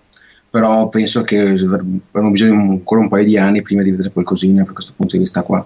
però 0.50 0.88
penso 0.88 1.22
che 1.22 1.40
avremo 1.40 2.30
bisogno 2.30 2.60
ancora 2.60 3.00
un 3.00 3.08
paio 3.08 3.24
di 3.24 3.38
anni 3.38 3.62
prima 3.62 3.82
di 3.82 3.90
vedere 3.90 4.10
qualcosina 4.10 4.64
per 4.64 4.74
questo 4.74 4.92
punto 4.94 5.16
di 5.16 5.22
vista 5.22 5.40
qua. 5.40 5.64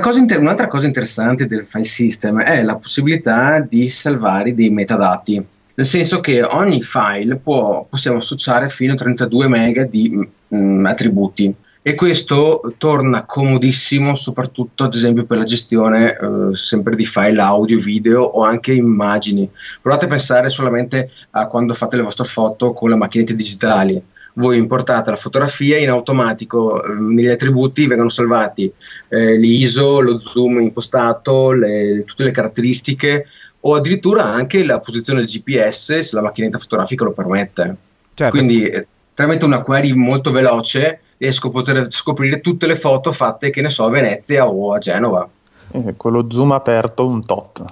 Cosa 0.00 0.18
inter- 0.20 0.38
un'altra 0.38 0.68
cosa 0.68 0.86
interessante 0.86 1.48
del 1.48 1.66
file 1.66 1.82
system 1.82 2.40
è 2.40 2.62
la 2.62 2.76
possibilità 2.76 3.58
di 3.58 3.88
salvare 3.88 4.54
dei 4.54 4.70
metadati 4.70 5.44
nel 5.80 5.88
senso 5.88 6.20
che 6.20 6.42
ogni 6.42 6.82
file 6.82 7.36
può, 7.36 7.86
possiamo 7.88 8.18
associare 8.18 8.68
fino 8.68 8.92
a 8.92 8.96
32 8.96 9.48
MB 9.48 9.80
di 9.88 10.10
mh, 10.10 10.54
mm, 10.54 10.84
attributi 10.84 11.54
e 11.80 11.94
questo 11.94 12.74
torna 12.76 13.24
comodissimo 13.24 14.14
soprattutto 14.14 14.84
ad 14.84 14.92
esempio 14.92 15.24
per 15.24 15.38
la 15.38 15.44
gestione 15.44 16.10
eh, 16.10 16.54
sempre 16.54 16.94
di 16.94 17.06
file 17.06 17.40
audio, 17.40 17.78
video 17.78 18.20
o 18.24 18.42
anche 18.42 18.74
immagini. 18.74 19.48
Provate 19.80 20.04
a 20.04 20.08
pensare 20.08 20.50
solamente 20.50 21.10
a 21.30 21.46
quando 21.46 21.72
fate 21.72 21.96
le 21.96 22.02
vostre 22.02 22.26
foto 22.26 22.74
con 22.74 22.90
le 22.90 22.96
macchinette 22.96 23.34
digitali. 23.34 24.02
Voi 24.34 24.58
importate 24.58 25.08
la 25.08 25.16
fotografia 25.16 25.78
in 25.78 25.88
automatico 25.88 26.84
eh, 26.84 26.92
negli 26.92 27.28
attributi 27.28 27.86
vengono 27.86 28.10
salvati 28.10 28.70
eh, 29.08 29.38
l'ISO, 29.38 30.00
lo 30.00 30.20
zoom 30.20 30.60
impostato, 30.60 31.52
le, 31.52 32.04
tutte 32.04 32.24
le 32.24 32.32
caratteristiche 32.32 33.28
o 33.60 33.74
addirittura 33.74 34.24
anche 34.24 34.64
la 34.64 34.80
posizione 34.80 35.20
del 35.20 35.28
GPS 35.28 35.98
se 35.98 36.16
la 36.16 36.22
macchinetta 36.22 36.58
fotografica 36.58 37.04
lo 37.04 37.12
permette. 37.12 37.76
Certo. 38.14 38.36
Quindi 38.36 38.64
eh, 38.66 38.86
tramite 39.14 39.44
una 39.44 39.60
query 39.60 39.92
molto 39.92 40.30
veloce 40.30 41.00
riesco 41.16 41.48
a 41.48 41.50
poter 41.50 41.92
scoprire 41.92 42.40
tutte 42.40 42.66
le 42.66 42.76
foto 42.76 43.12
fatte, 43.12 43.50
che 43.50 43.60
ne 43.60 43.68
so, 43.68 43.84
a 43.84 43.90
Venezia 43.90 44.48
o 44.48 44.72
a 44.72 44.78
Genova. 44.78 45.28
Eh, 45.72 45.94
con 45.96 46.12
lo 46.12 46.26
zoom 46.30 46.52
aperto 46.52 47.06
un 47.06 47.24
tot. 47.24 47.62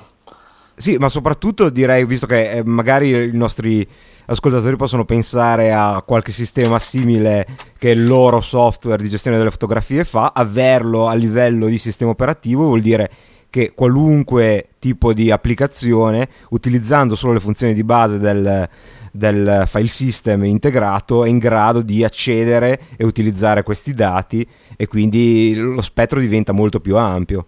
Sì, 0.76 0.97
ma 0.97 1.09
soprattutto 1.09 1.70
direi, 1.70 2.05
visto 2.05 2.26
che 2.26 2.51
eh, 2.51 2.62
magari 2.64 3.11
i 3.11 3.30
nostri 3.32 3.86
ascoltatori 4.26 4.76
possono 4.76 5.05
pensare 5.05 5.72
a 5.72 6.03
qualche 6.07 6.30
sistema 6.30 6.78
simile 6.78 7.47
che 7.78 7.89
il 7.89 8.07
loro 8.07 8.41
software 8.41 9.03
di 9.03 9.09
gestione 9.09 9.39
delle 9.39 9.51
fotografie 9.51 10.05
fa, 10.05 10.32
averlo 10.34 11.09
a 11.09 11.14
livello 11.14 11.66
di 11.66 11.78
sistema 11.78 12.11
operativo 12.11 12.64
vuol 12.64 12.82
dire 12.82 13.11
che 13.51 13.72
qualunque 13.74 14.68
tipo 14.78 15.12
di 15.12 15.30
applicazione, 15.30 16.28
utilizzando 16.51 17.16
solo 17.16 17.32
le 17.34 17.40
funzioni 17.40 17.74
di 17.74 17.84
base 17.84 18.18
del, 18.18 18.68
del 19.12 19.64
file 19.66 19.86
system 19.88 20.44
integrato, 20.44 21.24
è 21.24 21.28
in 21.28 21.38
grado 21.38 21.82
di 21.82 22.05
accedere 22.05 22.80
e 22.96 23.05
utilizzare 23.05 23.62
questi 23.62 23.94
dati 23.94 24.46
e 24.76 24.86
quindi 24.86 25.55
lo 25.55 25.80
spettro 25.80 26.20
diventa 26.20 26.53
molto 26.53 26.80
più 26.80 26.96
ampio. 26.96 27.46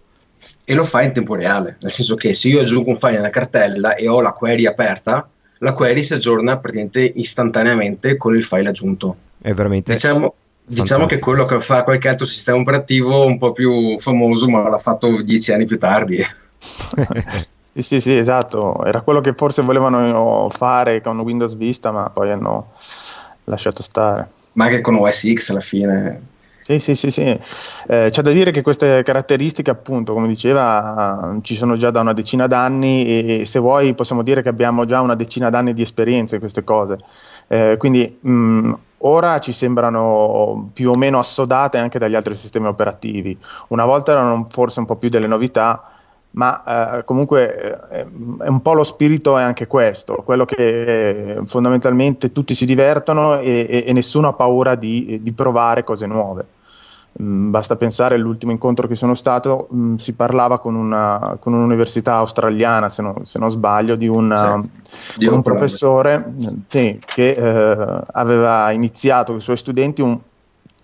E 0.65 0.73
lo 0.73 0.85
fa 0.85 1.03
in 1.03 1.13
tempo 1.13 1.35
reale, 1.35 1.77
nel 1.81 1.91
senso 1.91 2.15
che 2.15 2.33
se 2.33 2.47
io 2.47 2.61
aggiungo 2.61 2.89
un 2.89 2.97
file 2.97 3.13
nella 3.13 3.29
cartella 3.29 3.95
e 3.95 4.07
ho 4.07 4.21
la 4.21 4.31
query 4.31 4.65
aperta, 4.65 5.29
la 5.59 5.73
query 5.73 6.03
si 6.03 6.13
aggiorna 6.13 6.57
praticamente 6.57 7.11
istantaneamente 7.15 8.17
con 8.17 8.35
il 8.35 8.43
file 8.43 8.69
aggiunto. 8.69 9.15
È 9.39 9.53
veramente 9.53 9.93
diciamo, 9.93 10.33
Diciamo 10.73 11.05
che 11.05 11.19
quello 11.19 11.43
che 11.43 11.59
fa 11.59 11.83
qualche 11.83 12.07
altro 12.07 12.25
sistema 12.25 12.57
operativo 12.57 13.25
un 13.25 13.37
po' 13.37 13.51
più 13.51 13.99
famoso, 13.99 14.47
ma 14.47 14.69
l'ha 14.69 14.77
fatto 14.77 15.21
dieci 15.21 15.51
anni 15.51 15.65
più 15.65 15.77
tardi. 15.77 16.23
sì, 17.73 17.81
sì, 17.81 17.99
sì, 17.99 18.15
esatto. 18.15 18.85
Era 18.85 19.01
quello 19.01 19.19
che 19.19 19.33
forse 19.33 19.63
volevano 19.63 20.47
fare 20.49 21.01
con 21.01 21.19
Windows 21.19 21.57
Vista, 21.57 21.91
ma 21.91 22.09
poi 22.09 22.31
hanno 22.31 22.71
lasciato 23.45 23.83
stare. 23.83 24.29
Ma 24.53 24.65
anche 24.65 24.79
con 24.79 24.95
OS 24.95 25.33
X 25.33 25.49
alla 25.49 25.59
fine. 25.59 26.21
Sì, 26.61 26.79
sì, 26.79 26.95
sì, 26.95 27.11
sì. 27.11 27.37
Eh, 27.87 28.07
c'è 28.09 28.21
da 28.21 28.31
dire 28.31 28.51
che 28.51 28.61
queste 28.61 29.03
caratteristiche, 29.03 29.71
appunto, 29.71 30.13
come 30.13 30.27
diceva, 30.27 31.37
ci 31.41 31.57
sono 31.57 31.75
già 31.75 31.91
da 31.91 31.99
una 31.99 32.13
decina 32.13 32.47
d'anni 32.47 33.41
e 33.41 33.45
se 33.45 33.59
vuoi 33.59 33.93
possiamo 33.93 34.21
dire 34.21 34.41
che 34.41 34.49
abbiamo 34.49 34.85
già 34.85 35.01
una 35.01 35.15
decina 35.15 35.49
d'anni 35.49 35.73
di 35.73 35.81
esperienza 35.81 36.35
in 36.35 36.39
queste 36.39 36.63
cose. 36.63 36.97
Eh, 37.51 37.75
quindi 37.75 38.17
mh, 38.17 38.73
ora 38.99 39.41
ci 39.41 39.51
sembrano 39.51 40.69
più 40.71 40.89
o 40.89 40.95
meno 40.95 41.19
assodate 41.19 41.77
anche 41.77 41.99
dagli 41.99 42.15
altri 42.15 42.33
sistemi 42.33 42.67
operativi. 42.67 43.37
Una 43.67 43.83
volta 43.83 44.13
erano 44.13 44.47
forse 44.49 44.79
un 44.79 44.85
po' 44.85 44.95
più 44.95 45.09
delle 45.09 45.27
novità, 45.27 45.83
ma 46.31 46.99
eh, 46.99 47.03
comunque 47.03 47.79
eh, 47.89 48.07
è 48.39 48.47
un 48.47 48.61
po' 48.61 48.71
lo 48.71 48.83
spirito 48.83 49.37
è 49.37 49.41
anche 49.41 49.67
questo, 49.67 50.21
quello 50.23 50.45
che 50.45 51.33
eh, 51.33 51.41
fondamentalmente 51.45 52.31
tutti 52.31 52.55
si 52.55 52.65
divertono 52.65 53.37
e, 53.39 53.67
e, 53.69 53.83
e 53.85 53.91
nessuno 53.91 54.29
ha 54.29 54.33
paura 54.33 54.75
di, 54.75 55.19
di 55.21 55.33
provare 55.33 55.83
cose 55.83 56.05
nuove. 56.05 56.45
Mm, 57.21 57.51
basta 57.51 57.75
pensare 57.75 58.15
all'ultimo 58.15 58.53
incontro 58.53 58.87
che 58.87 58.95
sono 58.95 59.15
stato, 59.15 59.67
mm, 59.73 59.95
si 59.95 60.15
parlava 60.15 60.59
con, 60.59 60.75
una, 60.75 61.35
con, 61.41 61.53
un'università 61.53 62.15
australiana, 62.15 62.89
se, 62.89 63.01
no, 63.01 63.15
se, 63.25 63.37
non 63.37 63.51
sbaglio, 63.51 63.97
di, 63.97 64.07
una, 64.07 64.63
sì, 64.89 65.25
un 65.25 65.41
professore 65.41 66.33
sì, 66.69 66.97
che 67.05 67.31
eh, 67.31 68.01
aveva 68.13 68.71
iniziato 68.71 69.31
con 69.31 69.41
i 69.41 69.43
suoi 69.43 69.57
studenti 69.57 70.01
un, 70.01 70.17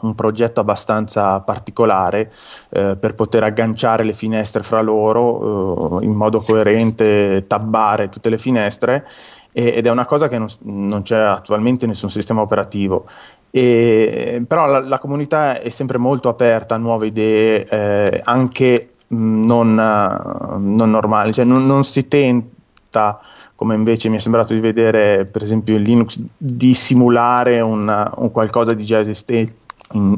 un 0.02 0.16
progetto 0.16 0.60
abbastanza 0.60 1.40
particolare 1.40 2.32
eh, 2.72 2.98
per 3.00 3.16
poter 3.16 3.44
agganciare 3.44 4.04
le 4.04 4.14
finestre 4.14 4.64
fra 4.64 4.82
loro 4.82 6.02
eh, 6.02 6.06
in 6.06 6.12
modo 6.12 6.42
coerente, 6.42 7.46
tabbare 7.48 8.10
tutte 8.10 8.30
le 8.30 8.38
finestre 8.38 9.08
ed 9.54 9.88
è 9.88 9.90
una 9.90 10.06
cosa 10.06 10.28
che 10.28 10.38
non, 10.38 10.48
non, 10.66 11.02
c'è 11.02 11.18
attualmente 11.18 11.86
in 11.86 11.90
nessun 11.90 12.12
sistema 12.12 12.42
operativo 12.42 13.06
e, 13.58 14.44
però 14.48 14.68
la, 14.68 14.80
la, 14.82 15.00
comunità 15.00 15.60
è 15.60 15.70
sempre 15.70 15.98
molto 15.98 16.30
aperta 16.30 16.76
a 16.76 16.78
nuove 16.78 17.08
idee, 17.08 17.68
eh, 17.68 18.22
anche 18.24 18.92
non, 19.08 19.74
non, 19.74 20.90
normali, 20.92 21.34
cioè 21.34 21.44
non, 21.44 21.66
non, 21.66 21.84
si 21.84 22.08
tenta, 22.08 23.20
come 23.56 23.74
invece 23.74 24.10
mi 24.10 24.18
è 24.18 24.20
sembrato 24.20 24.54
di 24.54 24.60
vedere 24.60 25.26
per 25.26 25.42
esempio 25.42 25.76
in 25.76 25.82
Linux, 25.82 26.22
di 26.38 26.76
simulare 26.76 27.60
un, 27.60 28.12
un 28.16 28.32
qualcosa 28.32 28.74
di 28.74 28.86
già 28.86 29.00
esistente. 29.00 29.56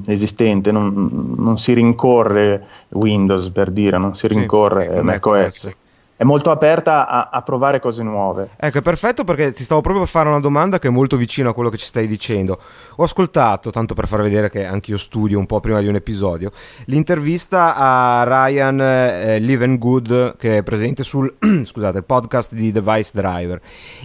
esistente 0.07 0.73
non, 0.73 1.35
non, 1.37 1.57
si 1.57 1.71
rincorre 1.71 2.65
Windows 2.89 3.51
per 3.51 3.71
dire, 3.71 3.97
non 3.97 4.15
si 4.15 4.27
rincorre 4.27 4.91
sì, 4.91 4.99
macOS. 4.99 5.75
È 6.19 6.25
molto 6.25 6.51
aperta 6.51 7.07
a, 7.07 7.29
a, 7.31 7.41
provare 7.43 7.79
cose 7.79 8.03
nuove. 8.03 8.49
Ecco, 8.57 8.79
è 8.79 8.81
perfetto 8.81 9.23
perché 9.23 9.53
ti 9.53 9.63
stavo 9.63 9.79
proprio 9.79 10.03
per 10.03 10.11
fare 10.11 10.27
una 10.27 10.41
domanda 10.41 10.77
che 10.77 10.89
è 10.89 10.91
molto 10.91 11.15
vicina 11.15 11.51
a 11.51 11.53
quello 11.53 11.69
che 11.69 11.77
ci 11.77 11.85
stai 11.85 12.07
dicendo. 12.07 12.59
Ho 12.97 13.03
ascoltato, 13.03 13.69
tanto 13.69 13.93
per 13.93 14.05
far 14.05 14.21
vedere 14.21 14.49
che 14.49 14.65
anch'io 14.65 14.97
studio 14.97 15.39
un 15.39 15.45
po' 15.45 15.61
prima 15.61 15.79
di 15.79 15.87
un 15.87 15.95
episodio, 15.95 16.51
l'intervista 16.87 17.73
a 17.73 18.23
Ryan 18.25 18.81
eh, 18.81 19.39
Livengood 19.39 20.35
che 20.35 20.57
è 20.57 20.63
presente 20.63 21.03
sul 21.03 21.33
scusate, 21.63 22.01
podcast 22.01 22.53
di 22.53 22.73
Device 22.73 23.11
Driver 23.13 23.61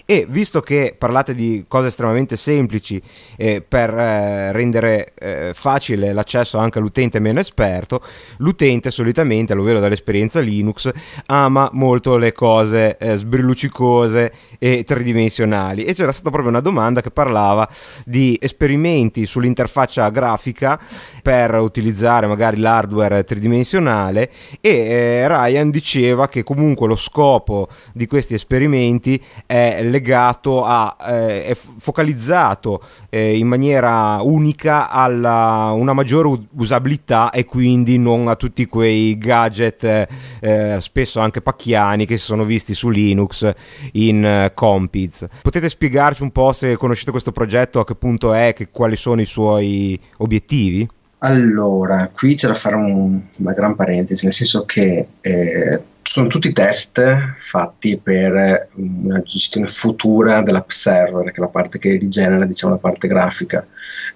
e 0.06 0.24
visto 0.28 0.60
che 0.60 0.94
parlate 0.96 1.34
di 1.34 1.64
cose 1.66 1.88
estremamente 1.88 2.36
semplici 2.36 3.02
eh, 3.36 3.60
per 3.60 3.92
eh, 3.92 4.52
rendere 4.52 5.08
eh, 5.18 5.50
facile 5.52 6.12
l'accesso 6.12 6.58
anche 6.58 6.78
all'utente 6.78 7.18
meno 7.18 7.40
esperto, 7.40 8.00
l'utente 8.36 8.92
solitamente, 8.92 9.52
lo 9.52 9.64
vedo 9.64 9.80
dall'esperienza 9.80 10.38
Linux, 10.38 10.88
ama 11.26 11.68
molto 11.72 12.02
molto 12.04 12.16
le 12.18 12.32
cose 12.32 12.98
eh, 12.98 13.16
sbrilluccicose 13.16 14.32
e 14.58 14.84
tridimensionali. 14.84 15.84
E 15.84 15.94
c'era 15.94 16.12
stata 16.12 16.30
proprio 16.30 16.50
una 16.50 16.60
domanda 16.60 17.00
che 17.00 17.10
parlava 17.10 17.66
di 18.04 18.38
esperimenti 18.40 19.24
sull'interfaccia 19.24 20.08
grafica 20.10 20.78
per 21.22 21.54
utilizzare 21.54 22.26
magari 22.26 22.58
l'hardware 22.58 23.24
tridimensionale 23.24 24.30
e 24.60 24.70
eh, 24.70 25.28
Ryan 25.28 25.70
diceva 25.70 26.28
che 26.28 26.42
comunque 26.42 26.86
lo 26.86 26.96
scopo 26.96 27.68
di 27.92 28.06
questi 28.06 28.34
esperimenti 28.34 29.22
è 29.46 29.82
legato 29.82 30.64
a 30.64 30.96
eh, 31.08 31.46
è 31.46 31.54
focalizzato 31.54 32.82
eh, 33.08 33.38
in 33.38 33.46
maniera 33.46 34.20
unica 34.20 34.90
alla 34.90 35.72
una 35.74 35.94
maggiore 35.94 36.46
usabilità 36.56 37.30
e 37.30 37.44
quindi 37.44 37.98
non 37.98 38.28
a 38.28 38.36
tutti 38.36 38.66
quei 38.66 39.16
gadget 39.16 40.08
eh, 40.40 40.76
spesso 40.80 41.20
anche 41.20 41.40
pacchiani 41.40 41.93
italiani 41.94 42.06
che 42.06 42.16
si 42.16 42.24
sono 42.24 42.44
visti 42.44 42.74
su 42.74 42.90
Linux 42.90 43.50
in 43.92 44.46
uh, 44.48 44.54
Compiz. 44.54 45.26
Potete 45.42 45.68
spiegarci 45.68 46.22
un 46.22 46.30
po' 46.30 46.52
se 46.52 46.76
conoscete 46.76 47.10
questo 47.10 47.32
progetto, 47.32 47.80
a 47.80 47.84
che 47.84 47.94
punto 47.94 48.32
è, 48.32 48.52
che, 48.54 48.68
quali 48.70 48.96
sono 48.96 49.20
i 49.20 49.26
suoi 49.26 49.98
obiettivi? 50.18 50.86
Allora, 51.18 52.10
qui 52.12 52.34
c'è 52.34 52.48
da 52.48 52.54
fare 52.54 52.76
un, 52.76 53.18
una 53.38 53.52
gran 53.52 53.74
parentesi, 53.74 54.24
nel 54.24 54.34
senso 54.34 54.66
che 54.66 55.06
eh, 55.22 55.80
sono 56.02 56.26
tutti 56.26 56.52
test 56.52 57.34
fatti 57.38 57.96
per 57.96 58.68
una 58.74 59.22
gestione 59.22 59.66
futura 59.66 60.42
dell'app 60.42 60.68
server, 60.68 61.24
che 61.24 61.38
è 61.38 61.40
la 61.40 61.48
parte 61.48 61.78
che 61.78 61.96
rigenera 61.96 62.44
diciamo, 62.44 62.74
la 62.74 62.78
parte 62.78 63.08
grafica. 63.08 63.66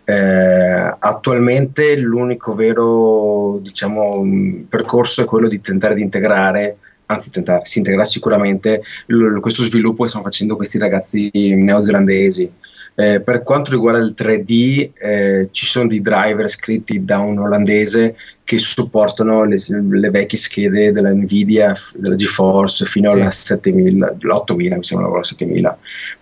Eh, 0.04 0.96
attualmente 0.98 1.96
l'unico 1.96 2.54
vero 2.54 3.58
diciamo, 3.58 4.22
percorso 4.68 5.22
è 5.22 5.24
quello 5.24 5.48
di 5.48 5.62
tentare 5.62 5.94
di 5.94 6.02
integrare 6.02 6.76
anzi 7.09 7.30
tentare, 7.30 7.64
si 7.64 7.78
integrerà 7.78 8.04
sicuramente 8.04 8.82
l- 9.06 9.38
questo 9.40 9.62
sviluppo 9.62 10.02
che 10.02 10.09
stanno 10.09 10.24
facendo 10.24 10.56
questi 10.56 10.78
ragazzi 10.78 11.30
neozelandesi. 11.32 12.50
Eh, 12.94 13.20
per 13.20 13.44
quanto 13.44 13.70
riguarda 13.70 14.00
il 14.00 14.12
3D, 14.16 14.90
eh, 14.98 15.48
ci 15.52 15.66
sono 15.66 15.86
dei 15.86 16.00
driver 16.00 16.48
scritti 16.48 17.04
da 17.04 17.20
un 17.20 17.38
olandese 17.38 18.16
che 18.42 18.59
supportano 18.59 19.44
le, 19.44 19.56
le 19.90 20.11
vecchie 20.11 20.36
schede 20.36 20.90
della 20.90 21.12
Nvidia, 21.12 21.74
della 21.94 22.16
GeForce 22.16 22.86
fino 22.86 23.12
sì. 23.12 23.20
alla 23.20 23.30
7000, 23.30 24.16
l'8000, 24.18 24.74
mi 24.74 24.82
sembra 24.82 25.09
la 25.09 25.22
7000. 25.22 25.78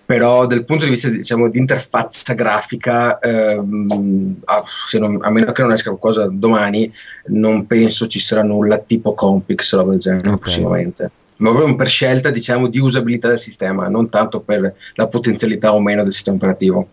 Però 0.06 0.46
dal 0.46 0.64
punto 0.64 0.84
di 0.84 0.90
vista 0.90 1.08
diciamo, 1.08 1.48
di 1.48 1.58
interfaccia 1.58 2.34
grafica, 2.34 3.18
ehm, 3.18 4.36
a, 4.44 4.62
non, 4.98 5.18
a, 5.20 5.30
meno 5.30 5.50
che 5.50 5.62
non 5.62 5.72
esca 5.72 5.90
qualcosa 5.90 6.28
domani, 6.30 6.90
non 7.26 7.66
penso 7.66 8.06
ci 8.06 8.20
sarà 8.20 8.44
nulla 8.44 8.78
tipo 8.78 9.14
Compix 9.14 9.72
o 9.72 9.82
del 9.82 9.98
genere 9.98 10.28
okay. 10.28 10.38
prossimamente 10.38 11.10
ma 11.38 11.50
proprio 11.50 11.74
per 11.74 11.88
scelta 11.88 12.30
diciamo, 12.30 12.68
di 12.68 12.78
usabilità 12.78 13.28
del 13.28 13.38
sistema, 13.38 13.88
non 13.88 14.08
tanto 14.08 14.40
per 14.40 14.74
la 14.94 15.06
potenzialità 15.06 15.74
o 15.74 15.80
meno 15.80 16.02
del 16.02 16.14
sistema 16.14 16.36
operativo. 16.36 16.88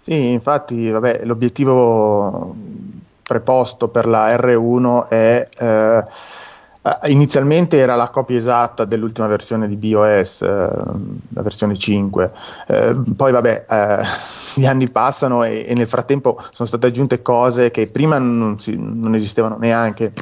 Sì, 0.00 0.30
infatti 0.30 0.88
vabbè, 0.88 1.20
l'obiettivo 1.24 2.56
preposto 3.22 3.88
per 3.88 4.06
la 4.06 4.34
R1 4.34 5.08
è... 5.08 5.44
Eh, 5.58 6.04
inizialmente 7.04 7.76
era 7.76 7.94
la 7.94 8.08
copia 8.08 8.36
esatta 8.36 8.84
dell'ultima 8.84 9.28
versione 9.28 9.68
di 9.68 9.76
BOS, 9.76 10.42
eh, 10.42 10.46
la 10.46 11.42
versione 11.42 11.78
5, 11.78 12.30
eh, 12.66 12.96
poi 13.16 13.32
vabbè, 13.32 13.66
eh, 13.68 14.02
gli 14.60 14.66
anni 14.66 14.90
passano 14.90 15.44
e, 15.44 15.64
e, 15.68 15.74
nel 15.74 15.86
frattempo 15.86 16.42
sono 16.52 16.68
state 16.68 16.88
aggiunte 16.88 17.22
cose 17.22 17.70
che 17.70 17.86
prima 17.86 18.18
non, 18.18 18.58
si, 18.58 18.76
non 18.76 19.14
esistevano 19.14 19.56
neanche 19.58 20.12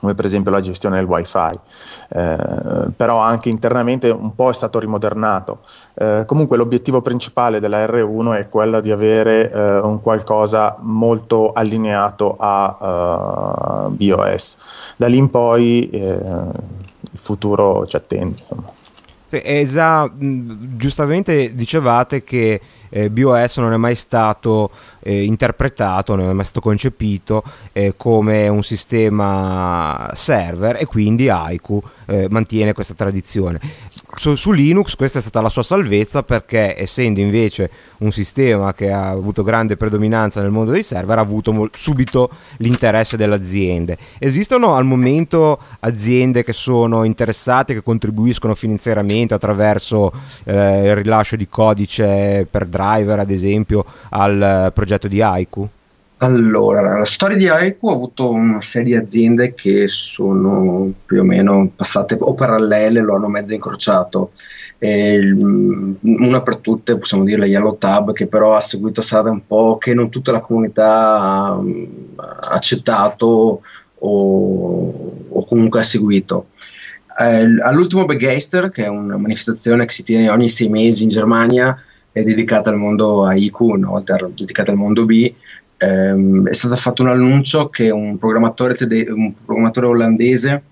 come 0.00 0.14
per 0.14 0.24
esempio 0.24 0.50
la 0.50 0.60
gestione 0.60 0.96
del 0.96 1.06
wifi, 1.06 1.58
eh, 2.08 2.36
però 2.94 3.18
anche 3.18 3.48
internamente 3.48 4.10
un 4.10 4.34
po' 4.34 4.50
è 4.50 4.54
stato 4.54 4.78
rimodernato. 4.78 5.60
Eh, 5.94 6.24
comunque 6.26 6.56
l'obiettivo 6.56 7.00
principale 7.00 7.60
della 7.60 7.84
R1 7.86 8.38
è 8.38 8.48
quello 8.48 8.80
di 8.80 8.92
avere 8.92 9.50
eh, 9.50 9.78
un 9.78 10.00
qualcosa 10.02 10.76
molto 10.80 11.52
allineato 11.52 12.36
a 12.38 13.86
uh, 13.86 13.90
BOS. 13.90 14.56
Da 14.96 15.06
lì 15.06 15.16
in 15.16 15.30
poi 15.30 15.88
eh, 15.90 15.98
il 15.98 17.18
futuro 17.18 17.86
ci 17.86 17.96
attende. 17.96 18.36
Insomma. 18.38 18.85
Esa, 19.28 20.10
giustamente 20.16 21.54
dicevate 21.54 22.22
che 22.22 22.60
eh, 22.88 23.10
BOS 23.10 23.58
non 23.58 23.72
è 23.72 23.76
mai 23.76 23.94
stato 23.94 24.70
eh, 25.00 25.24
interpretato, 25.24 26.14
non 26.14 26.30
è 26.30 26.32
mai 26.32 26.44
stato 26.44 26.60
concepito 26.60 27.42
eh, 27.72 27.94
come 27.96 28.48
un 28.48 28.62
sistema 28.62 30.10
server 30.14 30.76
e 30.80 30.86
quindi 30.86 31.28
Haiku 31.28 31.82
eh, 32.06 32.26
mantiene 32.30 32.72
questa 32.72 32.94
tradizione. 32.94 33.60
Su, 34.18 34.34
su, 34.34 34.50
Linux 34.50 34.96
questa 34.96 35.18
è 35.18 35.20
stata 35.20 35.42
la 35.42 35.50
sua 35.50 35.62
salvezza 35.62 36.22
perché 36.22 36.74
essendo 36.80 37.20
invece 37.20 37.70
un 37.98 38.10
sistema 38.12 38.72
che 38.72 38.90
ha 38.90 39.10
avuto 39.10 39.42
grande 39.42 39.76
predominanza 39.76 40.40
nel 40.40 40.50
mondo 40.50 40.70
dei 40.70 40.82
server 40.82 41.18
ha 41.18 41.20
avuto 41.20 41.52
mo- 41.52 41.68
subito 41.70 42.30
l'interesse 42.56 43.18
delle 43.18 43.34
aziende. 43.34 43.98
Esistono 44.18 44.74
al 44.74 44.86
momento 44.86 45.58
aziende 45.80 46.44
che 46.44 46.54
sono 46.54 47.04
interessate, 47.04 47.74
che 47.74 47.82
contribuiscono 47.82 48.54
finanziariamente 48.54 49.34
attraverso 49.34 50.10
eh, 50.44 50.86
il 50.86 50.96
rilascio 50.96 51.36
di 51.36 51.46
codice 51.46 52.46
per 52.50 52.64
driver 52.64 53.18
ad 53.18 53.30
esempio 53.30 53.84
al 54.08 54.72
progetto 54.74 55.08
di 55.08 55.20
Haiku? 55.20 55.68
Allora, 56.18 56.98
la 56.98 57.04
storia 57.04 57.36
di 57.36 57.46
Haiku 57.46 57.88
ha 57.88 57.92
avuto 57.92 58.30
una 58.30 58.62
serie 58.62 58.98
di 58.98 59.04
aziende 59.04 59.52
che 59.52 59.86
sono 59.86 60.90
più 61.04 61.20
o 61.20 61.24
meno 61.24 61.70
passate 61.76 62.16
o 62.18 62.32
parallele, 62.32 63.02
lo 63.02 63.16
hanno 63.16 63.28
mezzo 63.28 63.52
incrociato. 63.52 64.32
E, 64.78 65.18
una 65.20 66.40
per 66.40 66.56
tutte 66.58 66.96
possiamo 66.96 67.22
dire 67.24 67.38
la 67.38 67.46
Yellow 67.46 67.76
Tab 67.76 68.12
che 68.12 68.26
però 68.26 68.54
ha 68.54 68.60
seguito 68.60 69.02
strada 69.02 69.30
un 69.30 69.46
po' 69.46 69.76
che 69.78 69.92
non 69.92 70.08
tutta 70.08 70.32
la 70.32 70.40
comunità 70.40 71.52
ha 71.54 71.60
accettato 72.50 73.60
o, 73.98 75.26
o 75.28 75.44
comunque 75.44 75.80
ha 75.80 75.82
seguito. 75.82 76.46
Eh, 77.18 77.60
all'ultimo 77.62 78.06
Begeister, 78.06 78.70
che 78.70 78.84
è 78.84 78.88
una 78.88 79.18
manifestazione 79.18 79.84
che 79.84 79.92
si 79.92 80.02
tiene 80.02 80.30
ogni 80.30 80.48
sei 80.48 80.70
mesi 80.70 81.02
in 81.02 81.10
Germania, 81.10 81.78
è 82.10 82.22
dedicata 82.22 82.70
al 82.70 82.76
mondo 82.76 83.24
Haiku, 83.26 83.72
una 83.72 83.88
volta 83.88 84.16
dedicata 84.34 84.70
al 84.70 84.78
mondo 84.78 85.04
B, 85.04 85.30
ehm, 85.78 86.48
è 86.48 86.52
stato 86.54 86.76
fatto 86.76 87.02
un 87.02 87.08
annuncio 87.08 87.68
che 87.68 87.90
un 87.90 88.18
programmatore, 88.18 88.74
tede- 88.74 89.10
un 89.10 89.32
programmatore 89.44 89.86
olandese, 89.86 90.62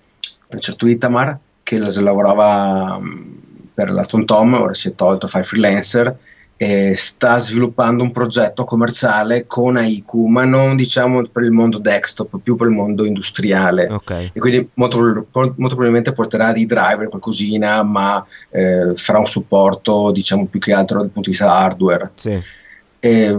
un 0.48 0.60
certo 0.60 0.86
Itamar, 0.86 1.38
che 1.62 1.78
lavorava 1.78 2.98
mm, 3.00 3.32
per 3.74 3.90
la 3.90 4.04
TomTom, 4.04 4.54
ora 4.54 4.74
si 4.74 4.88
è 4.88 4.94
tolto, 4.94 5.26
fa 5.26 5.38
il 5.38 5.44
freelancer, 5.44 6.16
e 6.56 6.94
sta 6.94 7.38
sviluppando 7.38 8.02
un 8.02 8.12
progetto 8.12 8.64
commerciale 8.64 9.46
con 9.46 9.76
Aiku, 9.76 10.26
ma 10.26 10.44
non 10.44 10.76
diciamo 10.76 11.22
per 11.26 11.42
il 11.42 11.50
mondo 11.50 11.78
desktop, 11.78 12.38
più 12.40 12.54
per 12.54 12.68
il 12.68 12.74
mondo 12.74 13.04
industriale. 13.04 13.88
Okay. 13.90 14.30
E 14.32 14.38
quindi 14.38 14.68
molto, 14.74 15.00
molto, 15.30 15.54
probabilmente 15.56 16.12
porterà 16.12 16.52
dei 16.52 16.64
driver, 16.64 17.08
qualcosina, 17.08 17.82
ma 17.82 18.24
eh, 18.50 18.92
farà 18.94 19.18
un 19.18 19.26
supporto, 19.26 20.12
diciamo, 20.12 20.46
più 20.46 20.60
che 20.60 20.72
altro 20.72 20.98
dal 20.98 21.10
punto 21.10 21.30
di 21.30 21.36
vista 21.36 21.52
hardware. 21.52 22.12
Sì. 22.14 22.40
Eh, 23.04 23.38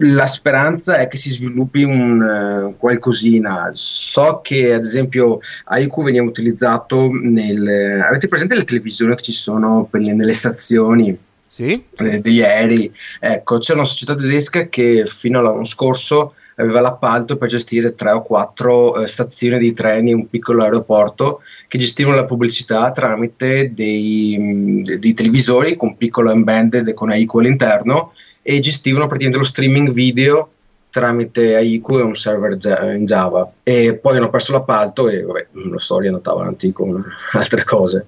la 0.00 0.26
speranza 0.26 0.98
è 0.98 1.08
che 1.08 1.16
si 1.16 1.30
sviluppi 1.30 1.84
un 1.84 2.20
uh, 2.20 2.76
qualcosina. 2.76 3.70
So 3.72 4.40
che 4.42 4.74
ad 4.74 4.84
esempio 4.84 5.38
Aiku 5.64 6.02
veniva 6.04 6.24
utilizzato 6.24 7.08
nel. 7.10 8.02
Avete 8.06 8.28
presente 8.28 8.56
le 8.56 8.64
televisioni 8.64 9.14
che 9.16 9.22
ci 9.22 9.32
sono 9.32 9.88
le, 9.90 10.12
nelle 10.12 10.34
stazioni? 10.34 11.16
Sì. 11.48 11.86
Eh, 11.96 12.20
degli 12.20 12.42
aerei. 12.42 12.92
Ecco, 13.20 13.56
c'è 13.56 13.72
una 13.72 13.84
società 13.84 14.14
tedesca 14.14 14.68
che 14.68 15.04
fino 15.06 15.38
all'anno 15.38 15.64
scorso 15.64 16.34
aveva 16.56 16.80
l'appalto 16.82 17.38
per 17.38 17.48
gestire 17.48 17.94
tre 17.94 18.10
o 18.10 18.22
quattro 18.22 19.00
eh, 19.02 19.06
stazioni 19.06 19.58
di 19.58 19.72
treni, 19.72 20.12
un 20.12 20.28
piccolo 20.28 20.62
aeroporto 20.62 21.40
che 21.68 21.78
gestivano 21.78 22.16
la 22.16 22.26
pubblicità 22.26 22.92
tramite 22.92 23.72
dei, 23.72 24.82
dei 24.98 25.14
televisori 25.14 25.74
con 25.74 25.96
piccolo 25.96 26.30
embedded 26.30 26.92
con 26.92 27.10
Aiku 27.10 27.38
all'interno 27.38 28.12
e 28.46 28.60
gestivano 28.60 29.06
praticamente 29.06 29.42
lo 29.42 29.50
streaming 29.50 29.90
video 29.90 30.50
tramite 30.90 31.56
Aiku 31.56 31.98
e 31.98 32.02
un 32.02 32.14
server 32.14 32.56
in 32.94 33.04
Java 33.04 33.50
e 33.64 33.94
poi 33.94 34.16
hanno 34.16 34.30
perso 34.30 34.52
l'appalto 34.52 35.08
e 35.08 35.22
vabbè, 35.22 35.46
la 35.50 35.80
storia 35.80 36.08
è 36.08 36.12
andata 36.12 36.30
avanti 36.30 36.70
con 36.72 37.04
altre 37.32 37.64
cose. 37.64 38.06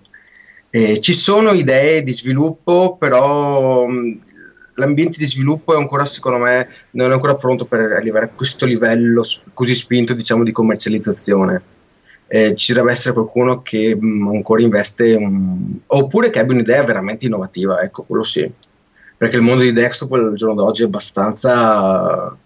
E 0.71 1.01
ci 1.01 1.13
sono 1.15 1.51
idee 1.51 2.05
di 2.05 2.13
sviluppo, 2.13 2.97
però 2.97 3.87
l'ambiente 4.75 5.19
di 5.19 5.27
sviluppo 5.27 5.75
è 5.75 5.77
ancora, 5.79 6.05
secondo 6.05 6.39
me, 6.39 6.69
non 6.91 7.11
è 7.11 7.15
ancora 7.15 7.35
pronto 7.35 7.65
per 7.65 7.81
arrivare 7.93 8.27
a 8.27 8.31
questo 8.35 8.67
livello 8.67 9.25
così 9.53 9.75
spinto, 9.75 10.15
diciamo, 10.15 10.45
di 10.45 10.53
commercializzazione. 10.53 11.63
Eh, 12.29 12.55
ci 12.57 12.73
deve 12.73 12.93
essere 12.93 13.15
qualcuno 13.15 13.63
che 13.63 13.97
mh, 13.99 14.29
ancora 14.29 14.63
investe, 14.63 15.15
un... 15.15 15.79
oppure 15.87 16.31
che 16.31 16.41
abbia 16.41 16.55
un'idea 16.55 16.85
veramente 16.85 17.27
innovativa, 17.27 17.81
ecco, 17.81 18.03
quello 18.03 18.23
sì. 18.23 18.49
Perché 19.17 19.37
il 19.37 19.43
mondo 19.43 19.63
di 19.63 19.73
desktop 19.73 20.13
al 20.13 20.35
giorno 20.35 20.55
d'oggi 20.55 20.83
è 20.83 20.87
abbastanza 20.87 22.37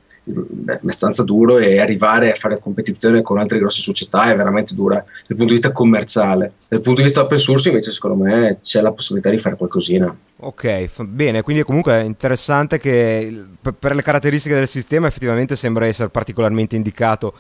è 0.66 0.72
abbastanza 0.72 1.22
duro 1.24 1.58
e 1.58 1.80
arrivare 1.80 2.30
a 2.30 2.34
fare 2.34 2.58
competizione 2.58 3.22
con 3.22 3.38
altre 3.38 3.58
grosse 3.58 3.80
società 3.80 4.30
è 4.30 4.36
veramente 4.36 4.74
dura 4.74 4.96
dal 4.96 5.36
punto 5.36 5.46
di 5.46 5.52
vista 5.52 5.72
commerciale. 5.72 6.52
Dal 6.68 6.80
punto 6.80 7.00
di 7.00 7.06
vista 7.06 7.22
open 7.22 7.38
source 7.38 7.68
invece 7.68 7.90
secondo 7.90 8.22
me 8.22 8.58
c'è 8.62 8.80
la 8.80 8.92
possibilità 8.92 9.30
di 9.30 9.38
fare 9.38 9.56
qualcosina. 9.56 10.14
Ok, 10.42 10.88
bene, 11.02 11.42
quindi 11.42 11.62
comunque 11.62 11.94
è 11.94 12.02
interessante 12.02 12.78
che 12.78 13.46
per 13.78 13.94
le 13.94 14.02
caratteristiche 14.02 14.54
del 14.54 14.68
sistema 14.68 15.06
effettivamente 15.06 15.56
sembra 15.56 15.86
essere 15.86 16.08
particolarmente 16.08 16.76
indicato 16.76 17.34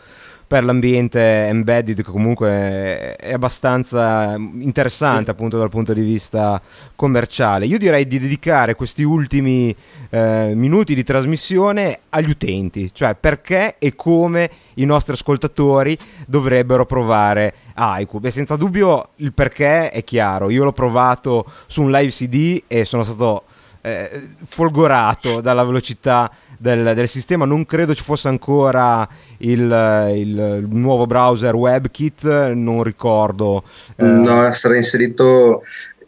per 0.50 0.64
l'ambiente 0.64 1.46
embedded 1.46 2.02
che 2.02 2.10
comunque 2.10 3.14
è 3.14 3.32
abbastanza 3.32 4.34
interessante 4.34 5.26
sì. 5.26 5.30
appunto 5.30 5.56
dal 5.56 5.68
punto 5.68 5.92
di 5.92 6.00
vista 6.00 6.60
commerciale. 6.96 7.66
Io 7.66 7.78
direi 7.78 8.04
di 8.08 8.18
dedicare 8.18 8.74
questi 8.74 9.04
ultimi 9.04 9.72
eh, 10.08 10.50
minuti 10.56 10.96
di 10.96 11.04
trasmissione 11.04 12.00
agli 12.08 12.30
utenti, 12.30 12.92
cioè 12.92 13.14
perché 13.14 13.76
e 13.78 13.94
come 13.94 14.50
i 14.74 14.84
nostri 14.84 15.12
ascoltatori 15.12 15.96
dovrebbero 16.26 16.84
provare 16.84 17.54
Aiku. 17.74 18.18
Beh, 18.18 18.32
senza 18.32 18.56
dubbio 18.56 19.10
il 19.18 19.32
perché 19.32 19.90
è 19.90 20.02
chiaro, 20.02 20.50
io 20.50 20.64
l'ho 20.64 20.72
provato 20.72 21.48
su 21.68 21.82
un 21.82 21.92
live 21.92 22.10
CD 22.10 22.60
e 22.66 22.84
sono 22.84 23.04
stato 23.04 23.44
eh, 23.82 24.30
folgorato 24.44 25.40
dalla 25.40 25.62
velocità 25.62 26.28
del, 26.60 26.92
del, 26.94 27.08
sistema. 27.08 27.46
Non 27.46 27.64
credo 27.64 27.94
ci 27.94 28.02
fosse 28.02 28.28
ancora 28.28 29.08
il, 29.38 30.12
il 30.14 30.66
nuovo 30.68 31.06
browser 31.06 31.54
WebKit, 31.54 32.52
non 32.52 32.82
ricordo. 32.82 33.64
Eh. 33.96 34.04
No, 34.04 34.52
sarà 34.52 34.76
inserito 34.76 35.62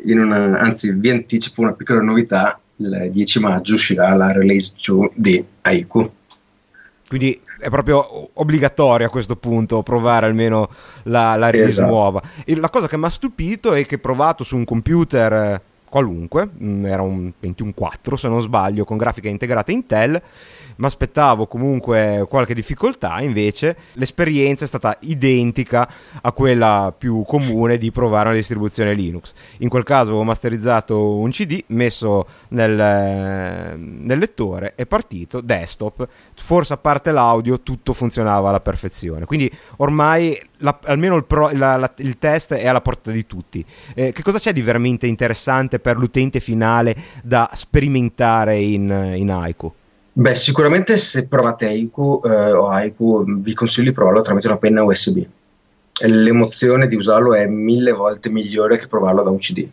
in 0.05 0.21
una, 0.21 0.45
anzi 0.59 0.93
vi 0.93 1.09
anticipo 1.09 1.63
una 1.63 1.73
piccola 1.73 2.03
novità, 2.03 2.61
il 2.77 3.09
10 3.11 3.41
maggio 3.41 3.75
uscirà 3.75 4.15
la 4.15 4.31
release 4.33 4.75
2 4.85 5.11
di 5.15 5.43
Aiku. 5.63 6.11
Quindi 7.09 7.41
è 7.59 7.71
proprio 7.71 8.31
obbligatorio 8.35 9.07
a 9.07 9.11
questo 9.11 9.37
punto 9.37 9.83
provare 9.83 10.27
almeno 10.27 10.69
la, 11.05 11.37
la 11.37 11.49
release 11.49 11.81
esatto. 11.81 11.91
nuova. 11.91 12.23
E 12.45 12.57
la 12.57 12.69
cosa 12.69 12.89
che 12.89 12.99
mi 12.99 13.07
ha 13.07 13.11
stupito 13.11 13.73
è 13.73 13.87
che 13.87 13.99
provato 13.99 14.45
su 14.45 14.57
un 14.57 14.65
computer 14.65 15.61
qualunque, 15.93 16.49
mm, 16.49 16.87
era 16.87 17.03
un 17.03 17.31
21.4 17.39 18.17
se 18.17 18.27
non 18.27 18.41
sbaglio, 18.41 18.87
con 18.87 18.97
grafica 18.97 19.29
integrata 19.29 19.73
Intel, 19.73 20.23
mi 20.77 20.87
aspettavo 20.87 21.47
comunque 21.47 22.25
qualche 22.29 22.55
difficoltà, 22.55 23.21
invece 23.21 23.77
l'esperienza 23.95 24.65
è 24.65 24.67
stata 24.67 24.97
identica 25.01 25.89
a 26.21 26.33
quella 26.33 26.95
più 26.97 27.25
comune 27.27 27.79
di 27.79 27.91
provare 27.91 28.29
una 28.29 28.37
distribuzione 28.37 28.95
Linux. 28.95 29.33
In 29.59 29.69
quel 29.69 29.85
caso 29.85 30.15
ho 30.15 30.25
masterizzato 30.25 31.17
un 31.17 31.31
CD, 31.31 31.63
messo 31.69 32.27
nel, 32.49 33.79
nel 33.79 34.19
lettore 34.19 34.75
e 34.77 34.87
partito, 34.87 35.41
desktop, 35.41 36.07
forse 36.35 36.73
a 36.73 36.77
parte 36.77 37.13
l'audio 37.13 37.61
tutto 37.61 37.93
funzionava 37.93 38.49
alla 38.49 38.61
perfezione. 38.61 39.25
Quindi 39.25 39.51
ormai 39.79 40.39
la, 40.59 40.79
almeno 40.85 41.17
il, 41.17 41.25
pro, 41.25 41.51
la, 41.53 41.77
la, 41.77 41.93
il, 41.99 42.19
test 42.19 42.55
è 42.55 42.67
alla 42.67 42.81
porta 42.81 43.11
di 43.11 43.27
tutti. 43.27 43.65
Eh, 43.95 44.13
che 44.13 44.23
cosa 44.23 44.39
c'è 44.39 44.53
di 44.53 44.63
veramente 44.63 45.07
interessante 45.07 45.79
per 45.79 45.97
l'utente 45.97 46.41
finale 46.41 46.95
da 47.23 47.51
sperimentare 47.55 48.59
in, 48.59 49.15
in 49.17 49.31
Aiku? 49.31 49.73
Beh, 50.15 50.35
sicuramente 50.35 50.99
se 50.99 51.27
provate 51.27 51.67
Aiku 51.67 52.21
eh, 52.25 52.53
o 52.53 52.69
Aiku, 52.69 53.25
vi 53.41 53.55
consiglio 53.55 53.89
di 53.89 53.95
provarlo 53.95 54.21
tramite 54.21 54.47
una 54.47 54.59
penna 54.59 54.85
USB. 54.85 55.25
L'emozione 56.05 56.87
di 56.87 56.97
usarlo 56.97 57.35
è 57.35 57.47
mille 57.47 57.93
volte 57.93 58.29
migliore 58.29 58.77
che 58.77 58.89
provarlo 58.89 59.23
da 59.23 59.31
un 59.31 59.39
CD. 59.39 59.67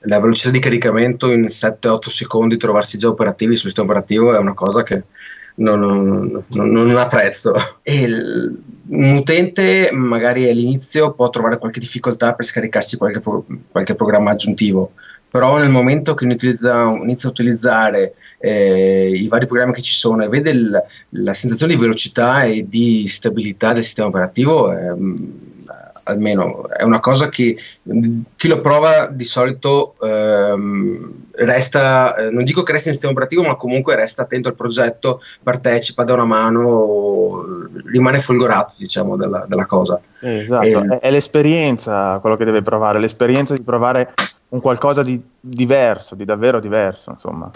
La 0.00 0.20
velocità 0.20 0.50
di 0.50 0.58
caricamento 0.58 1.30
in 1.32 1.44
7-8 1.44 2.08
secondi, 2.08 2.58
trovarsi 2.58 2.98
già 2.98 3.08
operativi 3.08 3.56
sul 3.56 3.70
sistema 3.70 3.86
operativo 3.86 4.34
è 4.34 4.38
una 4.38 4.52
cosa 4.52 4.82
che 4.82 5.04
non, 5.56 5.80
non, 5.80 6.44
non, 6.50 6.70
non 6.70 6.96
ha. 6.96 7.08
E 7.82 7.94
il, 7.94 8.62
un 8.88 9.16
utente 9.16 9.88
magari 9.92 10.48
all'inizio 10.48 11.12
può 11.12 11.30
trovare 11.30 11.58
qualche 11.58 11.80
difficoltà 11.80 12.34
per 12.34 12.44
scaricarsi 12.44 12.98
qualche, 12.98 13.20
pro, 13.20 13.44
qualche 13.70 13.94
programma 13.94 14.32
aggiuntivo, 14.32 14.92
però 15.30 15.56
nel 15.56 15.70
momento 15.70 16.14
che 16.14 16.24
inizia 16.24 16.82
a 16.82 17.28
utilizzare 17.28 18.14
eh, 18.38 19.10
i 19.10 19.28
vari 19.28 19.46
programmi 19.46 19.72
che 19.72 19.82
ci 19.82 19.94
sono 19.94 20.22
e 20.22 20.28
vede 20.28 20.50
il, 20.50 20.82
la 21.10 21.32
sensazione 21.32 21.74
di 21.74 21.80
velocità 21.80 22.42
e 22.42 22.66
di 22.68 23.06
stabilità 23.06 23.72
del 23.72 23.84
sistema 23.84 24.08
operativo, 24.08 24.72
eh, 24.72 24.94
almeno 26.08 26.68
è 26.68 26.82
una 26.82 27.00
cosa 27.00 27.28
che 27.28 27.56
chi 28.36 28.48
lo 28.48 28.60
prova 28.60 29.06
di 29.06 29.24
solito 29.24 29.94
ehm, 30.00 31.24
resta, 31.32 32.14
eh, 32.14 32.30
non 32.30 32.44
dico 32.44 32.62
che 32.62 32.72
resti 32.72 32.86
nel 32.86 32.96
sistema 32.96 33.16
operativo, 33.16 33.42
ma 33.42 33.56
comunque 33.56 33.96
resta 33.96 34.22
attento 34.22 34.48
al 34.48 34.54
progetto, 34.54 35.20
partecipa, 35.42 36.04
dà 36.04 36.14
una 36.14 36.24
mano, 36.24 37.44
rimane 37.86 38.20
folgorato 38.20 38.74
diciamo 38.78 39.16
della, 39.16 39.46
della 39.48 39.66
cosa. 39.66 40.00
Esatto, 40.20 40.64
e, 40.64 40.72
è, 40.72 40.98
è 41.00 41.10
l'esperienza 41.10 42.18
quello 42.20 42.36
che 42.36 42.44
deve 42.44 42.62
provare, 42.62 43.00
l'esperienza 43.00 43.54
di 43.54 43.62
provare 43.62 44.14
un 44.48 44.60
qualcosa 44.60 45.02
di 45.02 45.20
diverso, 45.40 46.14
di 46.14 46.24
davvero 46.24 46.60
diverso, 46.60 47.10
insomma 47.10 47.50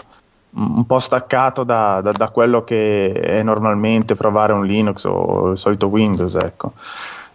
un 0.53 0.85
po' 0.85 0.99
staccato 0.99 1.63
da, 1.63 2.01
da, 2.01 2.11
da, 2.11 2.29
quello 2.29 2.63
che 2.63 3.11
è 3.11 3.41
normalmente 3.43 4.15
provare 4.15 4.53
un 4.53 4.65
Linux 4.65 5.05
o 5.05 5.51
il 5.51 5.57
solito 5.57 5.87
Windows, 5.87 6.35
ecco. 6.35 6.73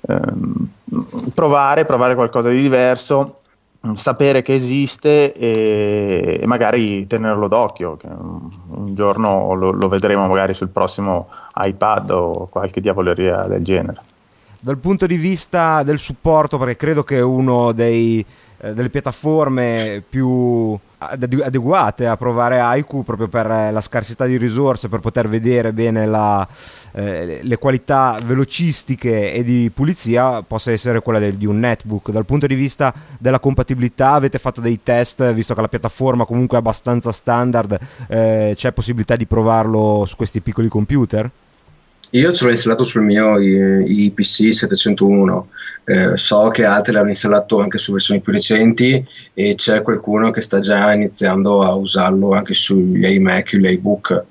Ehm, 0.09 0.69
provare, 1.35 1.85
provare 1.85 2.15
qualcosa 2.15 2.51
di 2.51 2.61
diverso, 2.61 3.41
sapere 3.95 4.43
che 4.43 4.55
esiste 4.55 5.33
e, 5.33 6.39
e 6.41 6.47
magari 6.47 7.07
tenerlo 7.07 7.49
d'occhio, 7.49 7.99
un, 8.03 8.49
un 8.69 8.95
giorno 8.95 9.55
lo, 9.55 9.71
lo, 9.71 9.89
vedremo 9.89 10.27
magari 10.27 10.55
sul 10.55 10.69
prossimo 10.69 11.29
iPad 11.57 12.11
o 12.11 12.47
qualche 12.51 12.81
diavoleria 12.81 13.47
del 13.47 13.63
genere. 13.63 14.01
Dal 14.59 14.79
punto 14.79 15.07
di 15.07 15.17
vista 15.17 15.83
del 15.83 15.99
supporto, 15.99 16.59
perché 16.59 16.77
credo 16.77 17.05
che 17.05 17.21
uno 17.21 17.73
dei 17.73 18.25
delle 18.61 18.89
piattaforme 18.89 20.03
più 20.09 20.79
adeguate 20.99 22.07
a 22.07 22.17
provare 22.17 22.59
Haiku 22.59 23.05
proprio 23.05 23.29
per 23.29 23.51
eh, 23.51 23.71
la 23.71 23.81
scarsità 23.83 24.25
di 24.25 24.39
risorse 24.39 24.89
per 24.89 25.01
poter 25.01 25.29
vedere 25.29 25.73
bene 25.73 26.07
la, 26.07 26.47
eh, 26.93 27.41
le 27.43 27.59
qualità 27.59 28.17
velocistiche 28.25 29.33
e 29.33 29.45
di 29.45 29.71
pulizia 29.73 30.41
possa 30.41 30.73
essere 30.73 31.01
quella 31.01 31.19
del, 31.19 31.35
di 31.35 31.45
un 31.45 31.59
netbook 31.59 32.11
dal 32.11 32.25
punto 32.25 32.47
di 32.47 32.55
vista 32.55 32.95
della 33.19 33.41
compatibilità 33.41 34.13
avete 34.13 34.39
fatto 34.39 34.63
dei 34.63 34.81
test 34.83 35.33
visto 35.33 35.55
che 35.55 35.61
la 35.61 35.69
piattaforma 35.69 36.25
comunque 36.25 36.57
è 36.57 36.61
abbastanza 36.61 37.13
standard 37.13 37.79
eh, 38.09 38.55
c'è 38.57 38.73
possibilità 38.73 39.17
di 39.17 39.27
provarlo 39.27 40.05
su 40.07 40.17
questi 40.17 40.41
piccoli 40.41 40.69
computer? 40.69 41.31
Io 42.17 42.33
ce 42.33 42.45
l'ho 42.45 42.51
installato 42.51 42.85
sul 42.85 43.03
mio 43.03 43.39
IPC 43.39 44.55
701, 44.55 45.49
eh, 45.85 46.17
so 46.17 46.49
che 46.49 46.65
altri 46.65 46.93
l'hanno 46.93 47.11
installato 47.11 47.61
anche 47.61 47.77
su 47.77 47.93
versioni 47.93 48.21
più 48.21 48.33
recenti 48.33 49.05
e 49.35 49.55
c'è 49.55 49.83
qualcuno 49.83 50.31
che 50.31 50.41
sta 50.41 50.59
già 50.59 50.93
iniziando 50.95 51.63
a 51.63 51.75
usarlo 51.75 52.33
anche 52.33 52.55
sugli 52.55 53.05
iMac 53.05 53.53
e 53.53 53.59
gli 53.59 53.67
iBook. 53.67 54.25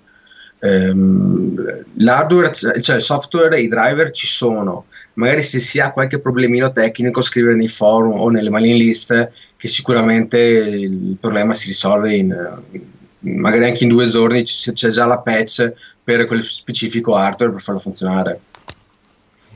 Um, 0.57 1.83
l'hardware, 1.97 2.51
cioè 2.53 2.95
il 2.95 3.01
software 3.01 3.55
e 3.55 3.61
i 3.61 3.67
driver 3.67 4.09
ci 4.09 4.25
sono, 4.25 4.85
magari 5.13 5.43
se 5.43 5.59
si 5.59 5.79
ha 5.79 5.91
qualche 5.91 6.17
problemino 6.17 6.71
tecnico 6.71 7.21
scrivere 7.21 7.55
nei 7.55 7.67
forum 7.67 8.19
o 8.19 8.29
nelle 8.29 8.49
mailing 8.49 8.79
list 8.79 9.31
che 9.57 9.67
sicuramente 9.67 10.39
il 10.39 11.17
problema 11.19 11.53
si 11.53 11.67
risolve 11.67 12.15
in, 12.15 12.59
magari 13.19 13.65
anche 13.65 13.83
in 13.83 13.89
due 13.89 14.07
giorni 14.07 14.41
c'è 14.43 14.89
già 14.89 15.05
la 15.05 15.19
patch 15.19 15.71
per 16.05 16.25
quel 16.27 16.43
specifico 16.43 17.15
hardware 17.15 17.51
per 17.51 17.61
farlo 17.61 17.81
funzionare. 17.81 18.39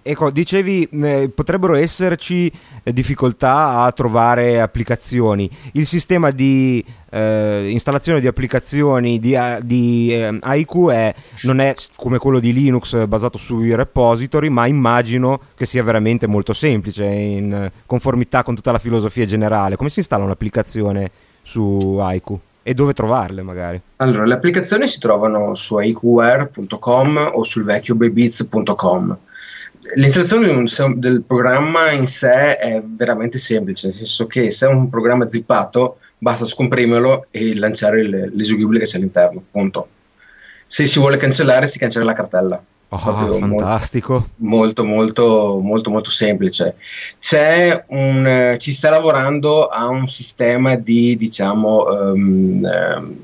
Ecco, 0.02 0.32
dicevi 0.32 0.90
eh, 1.04 1.30
potrebbero 1.34 1.76
esserci 1.76 2.52
eh, 2.84 2.92
difficoltà 2.92 3.82
a 3.82 3.92
trovare 3.92 4.60
applicazioni. 4.60 5.48
Il 5.74 5.86
sistema 5.86 6.32
di 6.32 6.84
eh, 7.12 7.68
installazione 7.70 8.20
di 8.20 8.26
applicazioni 8.26 9.20
di, 9.20 9.38
di 9.62 10.10
eh, 10.12 10.38
Haiku 10.42 10.90
è, 10.90 11.14
non 11.44 11.60
è 11.60 11.76
come 11.96 12.18
quello 12.18 12.40
di 12.40 12.54
Linux 12.54 13.06
basato 13.06 13.38
sui 13.38 13.76
repository, 13.76 14.50
ma 14.50 14.66
immagino 14.66 15.42
che 15.56 15.68
sia 15.68 15.84
veramente 15.84 16.26
molto 16.26 16.54
semplice, 16.54 17.06
in 17.06 17.70
conformità 17.86 18.42
con 18.42 18.56
tutta 18.56 18.72
la 18.72 18.80
filosofia 18.80 19.26
generale. 19.26 19.76
Come 19.76 19.90
si 19.90 20.00
installa 20.00 20.24
un'applicazione 20.24 21.12
su 21.44 21.98
Haiku? 22.02 22.40
E 22.70 22.76
dove 22.76 22.94
trovarle 22.94 23.42
magari? 23.42 23.82
Allora, 23.96 24.26
le 24.26 24.36
applicazioni 24.36 24.86
si 24.86 25.00
trovano 25.00 25.56
su 25.56 25.80
iqware.com 25.80 27.32
o 27.34 27.44
sul 27.44 27.64
vecchio 27.64 27.96
babyz.com. 27.96 29.18
L'installazione 29.96 30.66
del 30.98 31.24
programma 31.24 31.90
in 31.90 32.06
sé 32.06 32.58
è 32.58 32.80
veramente 32.86 33.40
semplice, 33.40 33.88
nel 33.88 33.96
senso 33.96 34.28
che 34.28 34.52
se 34.52 34.68
è 34.68 34.70
un 34.70 34.88
programma 34.88 35.28
zippato 35.28 35.98
basta 36.20 36.46
scomprimerlo 36.46 37.26
e 37.32 37.58
lanciare 37.58 38.04
l'eseguibile 38.04 38.78
che 38.78 38.86
c'è 38.86 38.98
all'interno, 38.98 39.44
punto. 39.50 39.88
Se 40.68 40.86
si 40.86 41.00
vuole 41.00 41.18
cancellare 41.18 41.66
si 41.66 41.80
cancella 41.80 42.06
la 42.06 42.14
cartella. 42.14 42.64
Oh, 42.92 42.98
fantastico. 42.98 44.30
Molto, 44.38 44.84
molto, 44.84 45.60
molto, 45.62 45.92
molto 45.92 46.10
semplice. 46.10 46.76
C'è 47.20 47.84
un, 47.90 48.56
ci 48.58 48.74
sta 48.74 48.90
lavorando 48.90 49.68
a 49.68 49.88
un 49.88 50.08
sistema 50.08 50.76
di, 50.76 51.16
diciamo, 51.16 51.84
um, 51.84 52.64
um, 52.64 53.16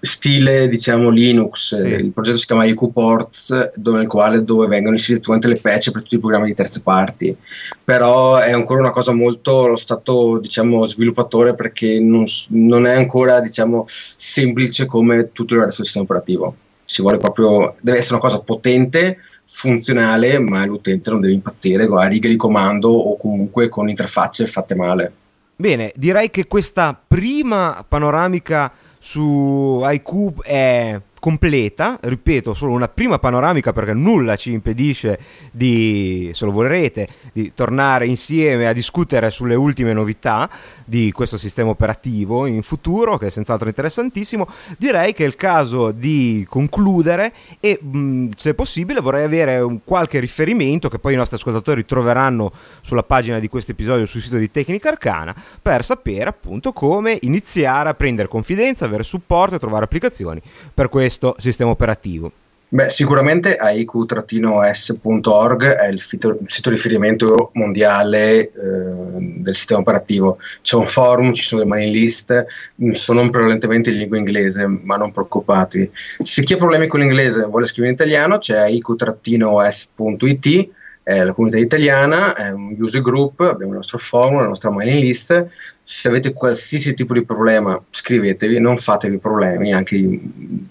stile 0.00 0.68
diciamo 0.68 1.10
Linux, 1.10 1.78
sì. 1.78 1.86
il 1.86 2.10
progetto 2.10 2.38
si 2.38 2.46
chiama 2.46 2.64
IQ 2.64 2.92
Ports, 2.92 3.72
dove, 3.74 3.98
nel 3.98 4.06
quale 4.06 4.42
dove 4.42 4.66
vengono 4.66 4.96
inserite 4.96 5.24
tutte 5.24 5.48
le 5.48 5.58
patch 5.58 5.90
per 5.90 6.02
tutti 6.02 6.14
i 6.16 6.18
programmi 6.18 6.46
di 6.46 6.54
terze 6.54 6.80
parti. 6.82 7.36
Però 7.84 8.38
è 8.38 8.50
ancora 8.50 8.80
una 8.80 8.90
cosa 8.90 9.12
molto 9.12 9.68
lo 9.68 9.76
stato 9.76 10.38
diciamo 10.38 10.84
sviluppatore 10.84 11.54
perché 11.54 12.00
non, 12.00 12.24
non 12.48 12.86
è 12.86 12.94
ancora 12.94 13.40
diciamo 13.40 13.86
semplice 13.88 14.86
come 14.86 15.30
tutto 15.30 15.54
il 15.54 15.60
resto 15.60 15.82
del 15.82 15.86
sistema 15.86 16.04
operativo. 16.04 16.56
Si 16.86 17.02
vuole 17.02 17.18
proprio, 17.18 17.74
deve 17.80 17.98
essere 17.98 18.14
una 18.14 18.24
cosa 18.24 18.40
potente, 18.40 19.18
funzionale, 19.44 20.38
ma 20.38 20.64
l'utente 20.64 21.10
non 21.10 21.20
deve 21.20 21.34
impazzire 21.34 21.84
a 21.84 22.06
righe 22.06 22.28
di 22.28 22.36
comando 22.36 22.90
o 22.90 23.16
comunque 23.16 23.68
con 23.68 23.88
interfacce 23.88 24.46
fatte 24.46 24.74
male. 24.74 25.12
Bene, 25.56 25.92
direi 25.94 26.30
che 26.30 26.46
questa 26.46 26.98
prima 27.06 27.84
panoramica 27.86 28.72
su 28.94 29.80
iCube 29.84 30.42
è 30.44 31.00
completa, 31.26 31.98
ripeto, 32.00 32.54
solo 32.54 32.70
una 32.70 32.86
prima 32.86 33.18
panoramica 33.18 33.72
perché 33.72 33.92
nulla 33.92 34.36
ci 34.36 34.52
impedisce 34.52 35.18
di, 35.50 36.30
se 36.32 36.44
lo 36.44 36.52
vorrete, 36.52 37.08
di 37.32 37.50
tornare 37.52 38.06
insieme 38.06 38.68
a 38.68 38.72
discutere 38.72 39.30
sulle 39.30 39.56
ultime 39.56 39.92
novità 39.92 40.48
di 40.84 41.10
questo 41.10 41.36
sistema 41.36 41.70
operativo 41.70 42.46
in 42.46 42.62
futuro, 42.62 43.18
che 43.18 43.26
è 43.26 43.30
senz'altro 43.30 43.66
interessantissimo. 43.66 44.46
Direi 44.78 45.14
che 45.14 45.24
è 45.24 45.26
il 45.26 45.34
caso 45.34 45.90
di 45.90 46.46
concludere 46.48 47.32
e 47.58 47.76
mh, 47.82 48.28
se 48.36 48.54
possibile 48.54 49.00
vorrei 49.00 49.24
avere 49.24 49.58
un 49.58 49.80
qualche 49.82 50.20
riferimento 50.20 50.88
che 50.88 51.00
poi 51.00 51.14
i 51.14 51.16
nostri 51.16 51.38
ascoltatori 51.38 51.84
troveranno 51.84 52.52
sulla 52.82 53.02
pagina 53.02 53.40
di 53.40 53.48
questo 53.48 53.72
episodio 53.72 54.06
sul 54.06 54.20
sito 54.20 54.36
di 54.36 54.48
Tecnica 54.52 54.90
Arcana 54.90 55.34
per 55.60 55.84
sapere 55.84 56.28
appunto 56.28 56.72
come 56.72 57.18
iniziare 57.22 57.88
a 57.88 57.94
prendere 57.94 58.28
confidenza, 58.28 58.84
avere 58.84 59.02
supporto 59.02 59.56
e 59.56 59.58
trovare 59.58 59.86
applicazioni 59.86 60.40
per 60.72 60.88
questo 60.88 61.14
questo 61.16 61.34
sistema 61.38 61.70
operativo? 61.70 62.30
Beh, 62.68 62.90
sicuramente 62.90 63.56
aiq-os.org 63.56 65.64
è 65.64 65.86
il 65.86 66.00
sito, 66.00 66.36
il 66.40 66.48
sito 66.48 66.68
riferimento 66.68 67.50
mondiale 67.54 68.40
eh, 68.40 68.50
del 68.52 69.54
sistema 69.54 69.78
operativo. 69.80 70.38
C'è 70.62 70.74
un 70.74 70.84
forum, 70.84 71.32
ci 71.32 71.44
sono 71.44 71.62
le 71.62 71.68
mailing 71.68 71.94
list, 71.94 72.44
mm, 72.82 72.90
sono 72.90 73.30
prevalentemente 73.30 73.90
in 73.90 73.98
lingua 73.98 74.18
inglese, 74.18 74.66
ma 74.66 74.96
non 74.96 75.12
preoccupatevi. 75.12 75.88
Se 76.18 76.42
chi 76.42 76.54
ha 76.54 76.56
problemi 76.56 76.88
con 76.88 76.98
l'inglese 77.00 77.42
e 77.42 77.46
vuole 77.46 77.66
scrivere 77.66 77.92
in 77.92 77.94
italiano, 77.94 78.38
c'è 78.38 78.58
aiq-os.it 78.58 80.68
è 81.06 81.22
la 81.22 81.32
comunità 81.32 81.60
italiana, 81.60 82.34
è 82.34 82.50
un 82.50 82.74
user 82.76 83.00
group, 83.00 83.38
abbiamo 83.38 83.70
il 83.70 83.76
nostro 83.76 83.96
forum, 83.96 84.40
la 84.40 84.48
nostra 84.48 84.70
mailing 84.70 85.00
list. 85.00 85.46
Se 85.84 86.08
avete 86.08 86.32
qualsiasi 86.32 86.94
tipo 86.94 87.12
di 87.12 87.24
problema, 87.24 87.80
scrivetevi, 87.88 88.58
non 88.58 88.76
fatevi 88.76 89.18
problemi, 89.18 89.72
anche 89.72 90.20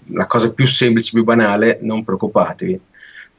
la 0.08 0.26
cosa 0.26 0.52
più 0.52 0.66
semplice, 0.66 1.12
più 1.14 1.24
banale, 1.24 1.78
non 1.80 2.04
preoccupatevi. 2.04 2.78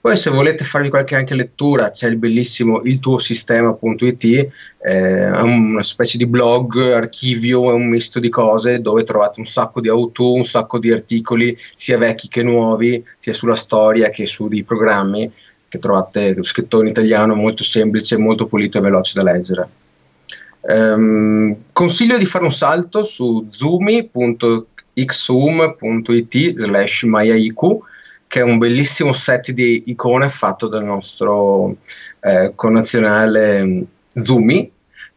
Poi 0.01 0.17
se 0.17 0.31
volete 0.31 0.63
farvi 0.63 0.89
qualche 0.89 1.15
anche 1.15 1.35
lettura, 1.35 1.91
c'è 1.91 2.07
il 2.07 2.17
bellissimo 2.17 2.81
il 2.85 2.99
eh, 2.99 4.51
è 4.79 5.41
una 5.41 5.83
specie 5.83 6.17
di 6.17 6.25
blog, 6.25 6.93
archivio, 6.93 7.69
è 7.69 7.73
un 7.73 7.89
misto 7.89 8.19
di 8.19 8.29
cose 8.29 8.81
dove 8.81 9.03
trovate 9.03 9.39
un 9.39 9.45
sacco 9.45 9.81
di 9.81 9.89
auto, 9.89 10.33
un 10.33 10.45
sacco 10.45 10.79
di 10.79 10.91
articoli, 10.91 11.55
sia 11.75 11.99
vecchi 11.99 12.27
che 12.27 12.41
nuovi, 12.41 13.05
sia 13.19 13.33
sulla 13.33 13.53
storia 13.53 14.09
che 14.09 14.25
sui 14.25 14.63
programmi 14.63 15.31
che 15.67 15.79
trovate 15.79 16.35
scritto 16.43 16.81
in 16.81 16.87
italiano 16.87 17.35
molto 17.35 17.63
semplice, 17.63 18.17
molto 18.17 18.47
pulito 18.47 18.77
e 18.77 18.81
veloce 18.81 19.13
da 19.15 19.23
leggere. 19.23 19.69
Um, 20.61 21.55
consiglio 21.71 22.17
di 22.17 22.25
fare 22.25 22.43
un 22.43 22.51
salto 22.51 23.03
su 23.03 23.47
zoomi.xum.it 23.49 24.13
slash 26.59 27.03
maiaiku 27.03 27.83
che 28.27 28.39
è 28.41 28.43
un 28.43 28.57
bellissimo 28.57 29.13
set 29.13 29.51
di 29.51 29.83
icone 29.85 30.27
fatto 30.27 30.67
dal 30.67 30.83
nostro 30.83 31.77
eh, 32.19 32.51
connazionale 32.55 33.85
Zumi 34.13 34.69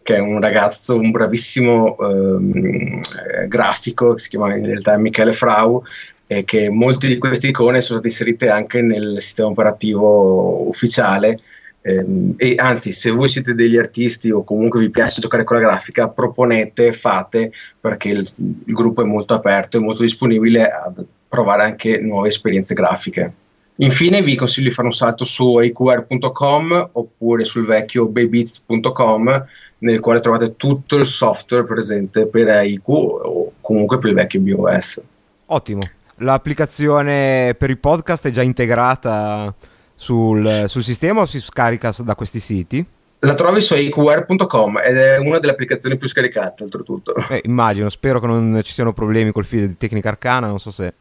che 0.02 0.16
è 0.16 0.18
un 0.18 0.40
ragazzo, 0.40 0.96
un 0.96 1.10
bravissimo 1.10 1.96
ehm, 1.98 3.00
eh, 3.34 3.48
grafico 3.48 4.14
che 4.14 4.20
si 4.20 4.28
chiama 4.30 4.54
in 4.54 4.64
realtà 4.64 4.96
Michele 4.96 5.32
Frau 5.32 5.82
eh, 6.30 6.44
che 6.44 6.70
molte 6.70 7.08
di 7.08 7.18
queste 7.18 7.48
icone 7.48 7.80
sono 7.80 7.98
state 7.98 8.06
inserite 8.06 8.48
anche 8.48 8.82
nel 8.82 9.16
sistema 9.20 9.48
operativo 9.48 10.68
ufficiale. 10.68 11.40
Ehm, 11.80 12.34
e 12.36 12.54
anzi, 12.56 12.92
se 12.92 13.10
voi 13.10 13.28
siete 13.28 13.52
degli 13.52 13.76
artisti 13.76 14.30
o 14.30 14.44
comunque 14.44 14.78
vi 14.78 14.90
piace 14.90 15.20
giocare 15.20 15.42
con 15.42 15.56
la 15.56 15.62
grafica, 15.62 16.08
proponete, 16.08 16.92
fate 16.92 17.50
perché 17.80 18.10
il, 18.10 18.28
il 18.64 18.72
gruppo 18.72 19.02
è 19.02 19.04
molto 19.04 19.34
aperto 19.34 19.76
e 19.76 19.80
molto 19.80 20.02
disponibile 20.02 20.70
a 20.70 20.92
provare 21.28 21.64
anche 21.64 21.98
nuove 21.98 22.28
esperienze 22.28 22.74
grafiche. 22.74 23.32
Infine 23.76 24.22
vi 24.22 24.36
consiglio 24.36 24.68
di 24.68 24.74
fare 24.74 24.86
un 24.86 24.94
salto 24.94 25.24
su 25.24 25.58
iqr.com 25.58 26.90
oppure 26.92 27.44
sul 27.44 27.66
vecchio 27.66 28.06
baybits.com 28.06 29.46
nel 29.78 29.98
quale 29.98 30.20
trovate 30.20 30.54
tutto 30.54 30.94
il 30.94 31.06
software 31.06 31.64
presente 31.64 32.26
per 32.26 32.46
IQ 32.62 32.88
o 32.88 33.52
comunque 33.60 33.98
per 33.98 34.10
il 34.10 34.14
vecchio 34.14 34.40
BOS. 34.40 35.00
Ottimo 35.46 35.98
l'applicazione 36.20 37.54
per 37.58 37.70
i 37.70 37.76
podcast 37.76 38.26
è 38.26 38.30
già 38.30 38.42
integrata 38.42 39.54
sul, 39.94 40.64
sul 40.66 40.82
sistema 40.82 41.20
o 41.20 41.26
si 41.26 41.40
scarica 41.40 41.94
da 41.98 42.14
questi 42.14 42.40
siti? 42.40 42.86
La 43.22 43.34
trovi 43.34 43.60
su 43.60 43.74
iqware.com 43.74 44.78
ed 44.78 44.96
è 44.96 45.18
una 45.18 45.38
delle 45.38 45.52
applicazioni 45.52 45.98
più 45.98 46.08
scaricate, 46.08 46.62
oltretutto. 46.62 47.14
Eh, 47.28 47.42
immagino, 47.44 47.90
spero 47.90 48.18
che 48.18 48.26
non 48.26 48.60
ci 48.62 48.72
siano 48.72 48.94
problemi 48.94 49.30
col 49.30 49.44
feed 49.44 49.66
di 49.66 49.76
Tecnica 49.76 50.08
Arcana, 50.08 50.46
non 50.46 50.58
so 50.58 50.70
se 50.70 50.94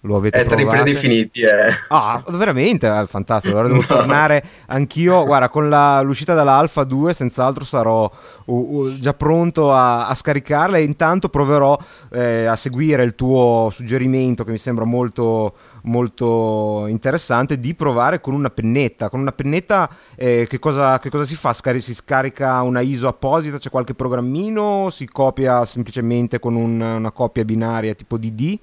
lo 0.00 0.16
avete 0.16 0.38
è 0.38 0.44
tra 0.46 0.60
i 0.60 0.66
predefiniti 0.66 1.40
eh. 1.40 1.74
ah 1.88 2.22
veramente? 2.28 2.86
Eh, 2.86 3.06
fantastico. 3.06 3.58
Allora 3.58 3.68
devo 3.68 3.80
no. 3.86 3.86
tornare 3.86 4.42
anch'io. 4.66 5.24
Guarda 5.24 5.48
con 5.48 5.68
la, 5.68 6.00
l'uscita 6.00 6.34
dall'Alpha 6.34 6.84
2 6.84 7.12
senz'altro 7.12 7.64
sarò 7.64 8.10
uh, 8.44 8.54
uh, 8.54 8.92
già 8.98 9.14
pronto 9.14 9.72
a, 9.72 10.06
a, 10.06 10.14
scaricarla 10.14 10.76
e 10.76 10.82
intanto 10.82 11.28
proverò 11.28 11.76
eh, 12.12 12.46
a 12.46 12.56
seguire 12.56 13.02
il 13.02 13.14
tuo 13.14 13.68
suggerimento 13.72 14.44
che 14.44 14.52
mi 14.52 14.58
sembra 14.58 14.84
molto 14.84 15.54
molto 15.86 16.86
interessante 16.88 17.60
di 17.60 17.74
provare 17.74 18.20
con 18.20 18.34
una 18.34 18.50
pennetta. 18.50 19.08
Con 19.08 19.20
una 19.20 19.32
pennetta 19.32 19.88
eh, 20.16 20.46
che, 20.48 20.58
cosa, 20.58 20.98
che, 20.98 21.10
cosa, 21.10 21.24
si 21.24 21.36
fa? 21.36 21.52
Scari- 21.52 21.80
si 21.80 21.94
scarica 21.94 22.60
una 22.62 22.80
ISO 22.80 23.08
apposita? 23.08 23.58
C'è 23.58 23.70
qualche 23.70 23.94
programmino? 23.94 24.88
Si 24.90 25.06
copia 25.06 25.64
semplicemente 25.64 26.38
con 26.38 26.54
un, 26.54 26.80
una 26.80 27.10
copia 27.12 27.44
binaria 27.44 27.94
tipo 27.94 28.16
DD 28.16 28.58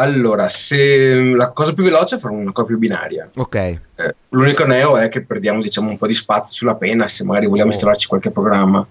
allora, 0.00 0.48
se 0.48 1.22
la 1.34 1.50
cosa 1.50 1.74
più 1.74 1.82
veloce 1.82 2.16
è 2.16 2.18
fare 2.18 2.32
una 2.34 2.52
copia 2.52 2.76
binaria. 2.76 3.28
Ok. 3.34 3.54
Eh, 3.56 3.80
l'unico 4.28 4.64
neo 4.64 4.96
è 4.96 5.08
che 5.08 5.22
perdiamo 5.22 5.60
diciamo, 5.60 5.90
un 5.90 5.98
po' 5.98 6.06
di 6.06 6.14
spazio 6.14 6.54
sulla 6.54 6.76
penna 6.76 7.08
se 7.08 7.24
magari 7.24 7.46
vogliamo 7.46 7.70
oh. 7.70 7.72
installarci 7.72 8.06
qualche 8.06 8.30
programma. 8.30 8.86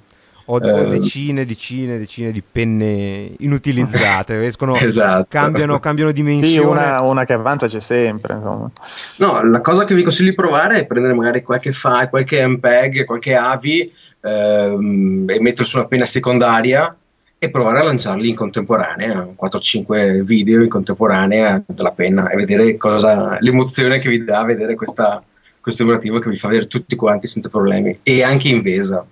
Ho, 0.49 0.58
eh, 0.58 0.99
decine, 0.99 1.45
decine, 1.45 1.97
decine 1.97 2.32
di 2.32 2.41
penne 2.41 3.32
inutilizzate. 3.39 4.43
Escono, 4.45 4.76
esatto. 4.76 5.28
cambiano, 5.30 5.80
cambiano 5.80 6.12
dimensione. 6.12 6.51
Sì, 6.51 6.58
una, 6.60 7.01
una, 7.01 7.24
che 7.24 7.34
avanza 7.34 7.68
c'è 7.68 7.82
sempre. 7.82 8.34
Insomma. 8.34 8.70
No, 9.18 9.43
la 9.49 9.62
cosa 9.62 9.86
che 9.86 9.95
vi 9.95 10.03
consiglio 10.03 10.32
di 10.32 10.36
provare 10.36 10.80
è 10.80 10.88
prendere 10.88 11.14
magari 11.14 11.41
qualche 11.41 11.72
file, 11.72 12.10
qualche 12.10 12.45
MPEG, 12.45 13.05
qualche 13.05 13.34
AVI 13.34 13.93
ehm, 14.22 15.26
e 15.30 15.39
metterlo 15.39 15.66
su 15.66 15.78
una 15.78 15.88
penna 15.88 16.05
secondaria 16.05 16.93
e 17.40 17.50
provare 17.52 17.80
a 17.80 17.84
lanciarli 17.84 18.30
in 18.30 18.36
contemporanea, 18.36 19.28
4-5 19.40 20.22
video 20.22 20.62
in 20.64 20.70
contemporanea 20.70 21.64
della 21.66 21.92
penna 21.92 22.30
e 22.30 22.36
vedere 22.36 22.78
cosa, 22.78 23.38
l'emozione 23.40 24.00
che 24.00 24.10
vi 24.10 24.24
dà 24.24 24.44
vedere 24.44 24.76
questa, 24.76 25.24
questo 25.62 25.84
operativo 25.84 26.18
che 26.20 26.30
vi 26.30 26.38
fa 26.38 26.48
vedere 26.48 26.68
tutti 26.68 26.96
quanti 26.96 27.28
senza 27.28 27.50
problemi 27.50 28.00
e 28.02 28.24
anche 28.24 28.50
in 28.50 28.62
VESA. 28.62 29.06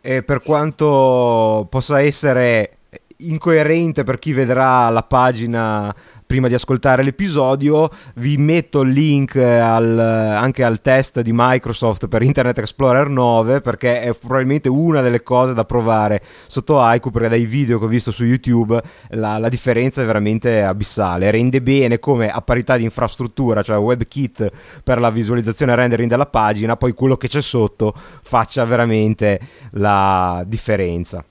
E 0.00 0.22
per 0.22 0.42
quanto 0.42 1.66
possa 1.68 2.00
essere 2.00 2.76
incoerente 3.22 4.04
per 4.04 4.18
chi 4.18 4.32
vedrà 4.32 4.88
la 4.90 5.02
pagina 5.02 5.94
prima 6.32 6.48
di 6.48 6.54
ascoltare 6.54 7.02
l'episodio. 7.02 7.90
Vi 8.14 8.38
metto 8.38 8.80
il 8.80 8.92
link 8.92 9.36
al, 9.36 9.98
anche 9.98 10.64
al 10.64 10.80
test 10.80 11.20
di 11.20 11.30
Microsoft 11.30 12.08
per 12.08 12.22
Internet 12.22 12.56
Explorer 12.56 13.10
9 13.10 13.60
perché 13.60 14.00
è 14.00 14.14
probabilmente 14.14 14.70
una 14.70 15.02
delle 15.02 15.22
cose 15.22 15.52
da 15.52 15.66
provare 15.66 16.22
sotto 16.46 16.80
Haiku 16.80 17.10
perché 17.10 17.28
dai 17.28 17.44
video 17.44 17.78
che 17.78 17.84
ho 17.84 17.88
visto 17.88 18.10
su 18.12 18.24
YouTube 18.24 18.80
la, 19.10 19.36
la 19.36 19.50
differenza 19.50 20.00
è 20.00 20.06
veramente 20.06 20.62
abissale. 20.62 21.30
Rende 21.30 21.60
bene 21.60 21.98
come 21.98 22.30
a 22.30 22.40
parità 22.40 22.78
di 22.78 22.84
infrastruttura, 22.84 23.62
cioè 23.62 23.76
WebKit 23.76 24.50
per 24.82 25.00
la 25.00 25.10
visualizzazione 25.10 25.72
e 25.72 25.74
rendering 25.74 26.08
della 26.08 26.24
pagina, 26.24 26.78
poi 26.78 26.94
quello 26.94 27.18
che 27.18 27.28
c'è 27.28 27.42
sotto 27.42 27.92
faccia 28.22 28.64
veramente 28.64 29.38
la 29.72 30.42
differenza. 30.46 31.22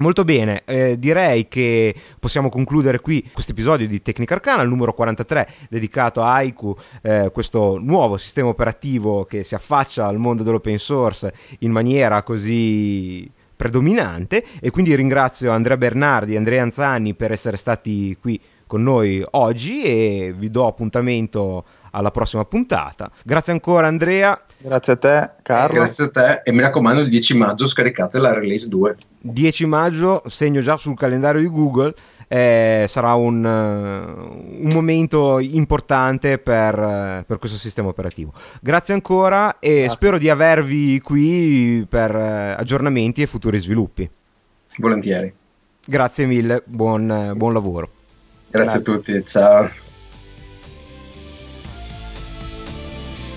Molto 0.00 0.24
bene, 0.24 0.62
eh, 0.64 0.98
direi 0.98 1.46
che 1.46 1.94
possiamo 2.18 2.48
concludere 2.48 3.00
qui 3.00 3.22
questo 3.34 3.52
episodio 3.52 3.86
di 3.86 4.00
Tecnica 4.00 4.32
Arcana, 4.32 4.62
il 4.62 4.68
numero 4.70 4.94
43, 4.94 5.46
dedicato 5.68 6.22
a 6.22 6.36
Haiku, 6.36 6.74
eh, 7.02 7.30
questo 7.30 7.76
nuovo 7.78 8.16
sistema 8.16 8.48
operativo 8.48 9.26
che 9.26 9.44
si 9.44 9.54
affaccia 9.54 10.06
al 10.06 10.16
mondo 10.16 10.42
dell'open 10.42 10.78
source 10.78 11.34
in 11.58 11.70
maniera 11.70 12.22
così 12.22 13.30
predominante. 13.54 14.42
E 14.58 14.70
quindi 14.70 14.94
ringrazio 14.94 15.50
Andrea 15.50 15.76
Bernardi 15.76 16.32
e 16.32 16.38
Andrea 16.38 16.62
Anzani 16.62 17.12
per 17.12 17.32
essere 17.32 17.58
stati 17.58 18.16
qui 18.18 18.40
con 18.66 18.82
noi 18.82 19.22
oggi 19.32 19.82
e 19.82 20.32
vi 20.34 20.50
do 20.50 20.66
appuntamento 20.66 21.64
alla 21.90 22.10
prossima 22.10 22.44
puntata. 22.44 23.10
Grazie 23.24 23.52
ancora 23.52 23.86
Andrea. 23.86 24.36
Grazie 24.58 24.92
a 24.92 24.96
te 24.96 25.30
Carlo. 25.42 25.76
Eh, 25.76 25.78
grazie 25.78 26.04
a 26.04 26.10
te 26.10 26.40
e 26.44 26.52
mi 26.52 26.60
raccomando 26.60 27.00
il 27.00 27.08
10 27.08 27.36
maggio 27.36 27.66
scaricate 27.66 28.18
la 28.18 28.32
release 28.32 28.68
2. 28.68 28.96
10 29.20 29.66
maggio, 29.66 30.22
segno 30.26 30.60
già 30.60 30.76
sul 30.76 30.96
calendario 30.96 31.40
di 31.40 31.48
Google, 31.48 31.94
eh, 32.32 32.86
sarà 32.88 33.14
un, 33.14 33.44
uh, 33.44 34.62
un, 34.62 34.70
momento 34.72 35.40
importante 35.40 36.38
per, 36.38 36.78
uh, 36.78 37.24
per, 37.26 37.38
questo 37.38 37.58
sistema 37.58 37.88
operativo. 37.88 38.32
Grazie 38.60 38.94
ancora 38.94 39.58
e 39.58 39.80
Grazie. 39.80 39.96
spero 39.96 40.18
di 40.18 40.30
avervi 40.30 41.00
qui 41.00 41.84
per 41.88 42.14
aggiornamenti 42.14 43.22
e 43.22 43.26
futuri 43.26 43.58
sviluppi. 43.58 44.08
Volentieri. 44.78 45.34
Grazie 45.84 46.26
mille, 46.26 46.62
buon, 46.64 47.32
buon 47.34 47.52
lavoro. 47.52 47.90
Grazie, 48.48 48.78
Grazie 48.78 48.78
a 48.78 48.96
tutti, 48.96 49.26
ciao. 49.26 49.88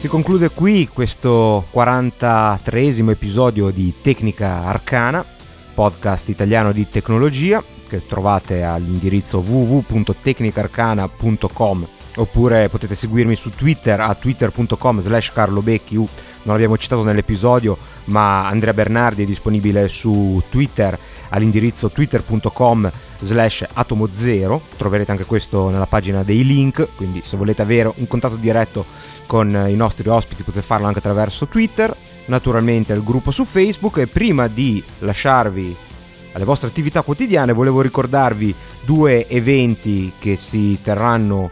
Si 0.04 0.10
conclude 0.10 0.50
qui 0.50 0.90
questo 0.92 1.66
43 1.72 2.88
episodio 3.10 3.70
di 3.70 3.94
Tecnica 4.02 4.66
Arcana, 4.66 5.24
podcast 5.74 6.28
italiano 6.28 6.74
di 6.74 6.90
tecnologia 6.90 7.64
che 7.88 8.06
trovate 8.06 8.64
all'indirizzo 8.64 9.38
www.tecnicarcana.com 9.38 11.88
oppure 12.16 12.68
potete 12.68 12.96
seguirmi 12.96 13.36
su 13.36 13.52
Twitter 13.52 14.02
a 14.02 14.14
twitter.com 14.14 15.00
slash 15.00 15.32
carlobecchi 15.32 15.96
non 15.96 16.08
l'abbiamo 16.44 16.78
citato 16.78 17.04
nell'episodio 17.04 17.78
ma 18.06 18.46
Andrea 18.46 18.74
Bernardi 18.74 19.24
è 19.24 19.26
disponibile 19.26 19.88
su 19.88 20.44
Twitter 20.50 21.00
all'indirizzo 21.34 21.90
twitter.com 21.90 22.92
slash 23.20 23.66
atomo0 23.76 24.60
troverete 24.78 25.12
anche 25.12 25.26
questo 25.26 25.70
nella 25.70 25.88
pagina 25.88 26.24
dei 26.24 26.46
link 26.46 26.88
quindi 26.96 27.22
se 27.24 27.36
volete 27.38 27.62
avere 27.62 27.92
un 27.96 28.08
contatto 28.08 28.36
diretto 28.36 28.86
con 29.26 29.66
i 29.68 29.76
nostri 29.76 30.08
ospiti 30.08 30.44
potete 30.44 30.66
farlo 30.66 30.88
anche 30.88 31.00
attraverso 31.00 31.48
Twitter 31.48 31.96
naturalmente 32.26 32.94
il 32.94 33.04
gruppo 33.04 33.32
su 33.32 33.46
Facebook 33.46 33.98
e 33.98 34.08
prima 34.08 34.48
di 34.48 34.82
lasciarvi 35.00 35.76
alle 36.34 36.46
vostre 36.46 36.68
attività 36.68 37.02
quotidiane 37.02 37.54
volevo 37.54 37.82
ricordarvi 37.82 38.54
due 38.82 39.28
eventi 39.28 40.14
che 40.20 40.36
si 40.36 40.80
terranno 40.82 41.52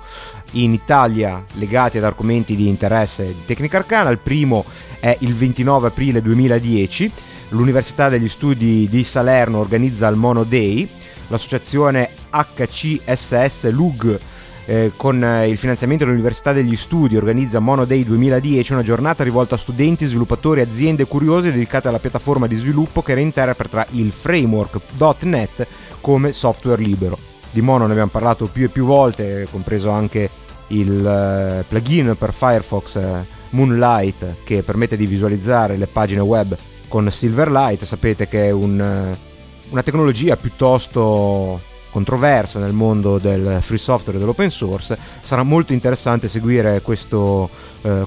in 0.54 0.74
Italia 0.74 1.44
legati 1.54 1.98
ad 1.98 2.04
argomenti 2.04 2.56
di 2.56 2.68
interesse 2.68 3.26
di 3.26 3.46
tecnica 3.46 3.78
arcana. 3.78 4.10
Il 4.10 4.18
primo 4.18 4.66
è 5.00 5.16
il 5.20 5.34
29 5.34 5.88
aprile 5.88 6.22
2010. 6.22 7.12
L'Università 7.52 8.08
degli 8.08 8.30
Studi 8.30 8.88
di 8.90 9.04
Salerno 9.04 9.60
organizza 9.60 10.08
il 10.08 10.16
Mono 10.16 10.44
Day. 10.44 10.88
L'associazione 11.28 12.10
HCSS 12.30 13.70
LUG 13.72 14.20
eh, 14.66 14.92
con 14.96 15.22
eh, 15.22 15.50
il 15.50 15.58
finanziamento 15.58 16.06
dell'Università 16.06 16.54
degli 16.54 16.78
Studi 16.78 17.18
organizza 17.18 17.60
Mono 17.60 17.84
Day 17.84 18.06
2010, 18.06 18.72
una 18.72 18.84
giornata 18.84 19.26
rivolta 19.26 19.56
a 19.56 19.58
studenti, 19.58 20.06
sviluppatori 20.06 20.62
aziende 20.62 21.06
curiose 21.08 21.52
dedicate 21.52 21.90
alla 21.90 22.00
piattaforma 22.00 22.48
di 22.48 22.56
sviluppo 22.56 23.02
che 23.02 23.16
reinterpreta 23.16 23.86
il 23.92 24.14
framework.NET 24.14 25.68
come 26.00 26.32
software 26.32 26.82
libero. 26.82 27.18
Di 27.52 27.60
Mono 27.60 27.86
ne 27.86 27.92
abbiamo 27.92 28.12
parlato 28.12 28.46
più 28.46 28.64
e 28.64 28.70
più 28.70 28.86
volte, 28.86 29.46
compreso 29.52 29.90
anche 29.90 30.30
il 30.68 31.60
uh, 31.60 31.66
plugin 31.68 32.16
per 32.18 32.32
Firefox 32.32 32.96
uh, 32.96 33.26
Moonlight 33.50 34.36
che 34.46 34.64
permette 34.64 34.96
di 34.96 35.06
visualizzare 35.06 35.76
le 35.76 35.88
pagine 35.88 36.22
web 36.22 36.56
con 36.92 37.10
Silverlight. 37.10 37.86
Sapete 37.86 38.28
che 38.28 38.48
è 38.48 38.52
un, 38.52 38.78
uh, 38.78 39.72
una 39.72 39.82
tecnologia 39.82 40.36
piuttosto 40.36 41.62
controversa 41.90 42.60
nel 42.60 42.74
mondo 42.74 43.18
del 43.18 43.60
free 43.62 43.78
software 43.78 44.18
e 44.18 44.20
dell'open 44.20 44.52
source. 44.52 44.98
Sarà 45.22 45.44
molto 45.44 45.72
interessante 45.72 46.28
seguire 46.28 46.82
questo 46.82 47.50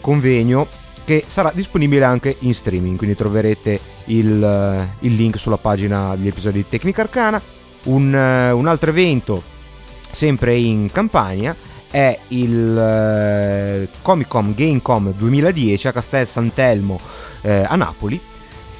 convegno 0.00 0.68
che 1.04 1.24
sarà 1.26 1.50
disponibile 1.52 2.04
anche 2.04 2.36
in 2.40 2.54
streaming, 2.54 2.96
quindi 2.96 3.14
troverete 3.14 3.78
il, 4.06 4.88
il 5.00 5.14
link 5.14 5.38
sulla 5.38 5.58
pagina 5.58 6.16
degli 6.16 6.28
episodi 6.28 6.58
di 6.58 6.68
Tecnica 6.68 7.02
Arcana. 7.02 7.42
Un, 7.84 8.14
un 8.14 8.66
altro 8.66 8.88
evento 8.88 9.42
sempre 10.10 10.54
in 10.56 10.88
Campania 10.90 11.54
è 11.90 12.18
il 12.28 12.76
eh, 12.76 13.88
Comic 14.02 14.26
Con 14.26 14.52
Gamecom 14.52 15.12
2010 15.12 15.88
a 15.88 15.92
Castel 15.92 16.26
Sant'Elmo 16.26 16.98
eh, 17.42 17.64
a 17.68 17.76
Napoli. 17.76 18.20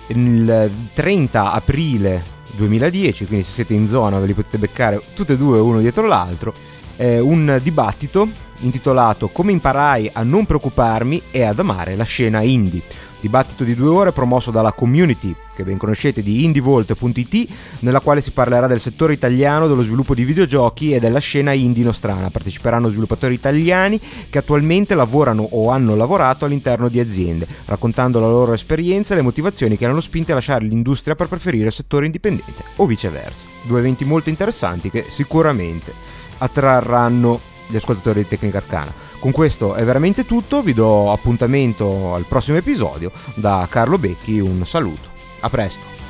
Il 0.08 0.70
30 0.92 1.52
aprile 1.52 2.22
2010, 2.56 3.26
quindi 3.26 3.44
se 3.44 3.52
siete 3.52 3.74
in 3.74 3.86
zona 3.86 4.18
ve 4.18 4.26
li 4.26 4.34
potete 4.34 4.58
beccare 4.58 5.00
tutti 5.14 5.32
e 5.32 5.36
due 5.36 5.58
uno 5.58 5.80
dietro 5.80 6.06
l'altro. 6.06 6.54
Eh, 6.96 7.18
un 7.18 7.58
dibattito 7.60 8.28
intitolato 8.60 9.28
Come 9.28 9.50
imparai 9.50 10.10
a 10.12 10.22
non 10.22 10.46
preoccuparmi 10.46 11.22
e 11.32 11.42
ad 11.42 11.58
amare 11.58 11.96
la 11.96 12.04
scena 12.04 12.40
indie 12.42 12.82
dibattito 13.24 13.64
di 13.64 13.74
due 13.74 13.88
ore 13.88 14.12
promosso 14.12 14.50
dalla 14.50 14.72
community, 14.72 15.34
che 15.54 15.64
ben 15.64 15.78
conoscete, 15.78 16.22
di 16.22 16.44
indievolt.it, 16.44 17.48
nella 17.80 18.00
quale 18.00 18.20
si 18.20 18.32
parlerà 18.32 18.66
del 18.66 18.80
settore 18.80 19.14
italiano 19.14 19.66
dello 19.66 19.82
sviluppo 19.82 20.14
di 20.14 20.24
videogiochi 20.24 20.92
e 20.92 21.00
della 21.00 21.20
scena 21.20 21.52
indie 21.52 21.84
nostrana. 21.84 22.28
Parteciperanno 22.28 22.90
sviluppatori 22.90 23.32
italiani 23.32 23.98
che 24.28 24.38
attualmente 24.38 24.94
lavorano 24.94 25.48
o 25.52 25.70
hanno 25.70 25.96
lavorato 25.96 26.44
all'interno 26.44 26.90
di 26.90 27.00
aziende, 27.00 27.46
raccontando 27.64 28.20
la 28.20 28.28
loro 28.28 28.52
esperienza 28.52 29.14
e 29.14 29.16
le 29.16 29.22
motivazioni 29.22 29.78
che 29.78 29.86
hanno 29.86 30.00
spinti 30.00 30.32
a 30.32 30.34
lasciare 30.34 30.66
l'industria 30.66 31.14
per 31.14 31.28
preferire 31.28 31.68
il 31.68 31.72
settore 31.72 32.04
indipendente 32.04 32.62
o 32.76 32.84
viceversa. 32.84 33.46
Due 33.62 33.78
eventi 33.78 34.04
molto 34.04 34.28
interessanti 34.28 34.90
che 34.90 35.06
sicuramente 35.08 35.92
attrarranno 36.38 37.40
gli 37.68 37.76
ascoltatori 37.76 38.20
di 38.20 38.28
Tecnica 38.28 38.58
Arcana. 38.58 38.92
Con 39.24 39.32
questo 39.32 39.72
è 39.72 39.82
veramente 39.84 40.26
tutto, 40.26 40.60
vi 40.60 40.74
do 40.74 41.10
appuntamento 41.10 42.12
al 42.12 42.26
prossimo 42.28 42.58
episodio. 42.58 43.10
Da 43.36 43.66
Carlo 43.70 43.96
Becchi 43.96 44.38
un 44.38 44.66
saluto. 44.66 45.08
A 45.40 45.48
presto. 45.48 46.03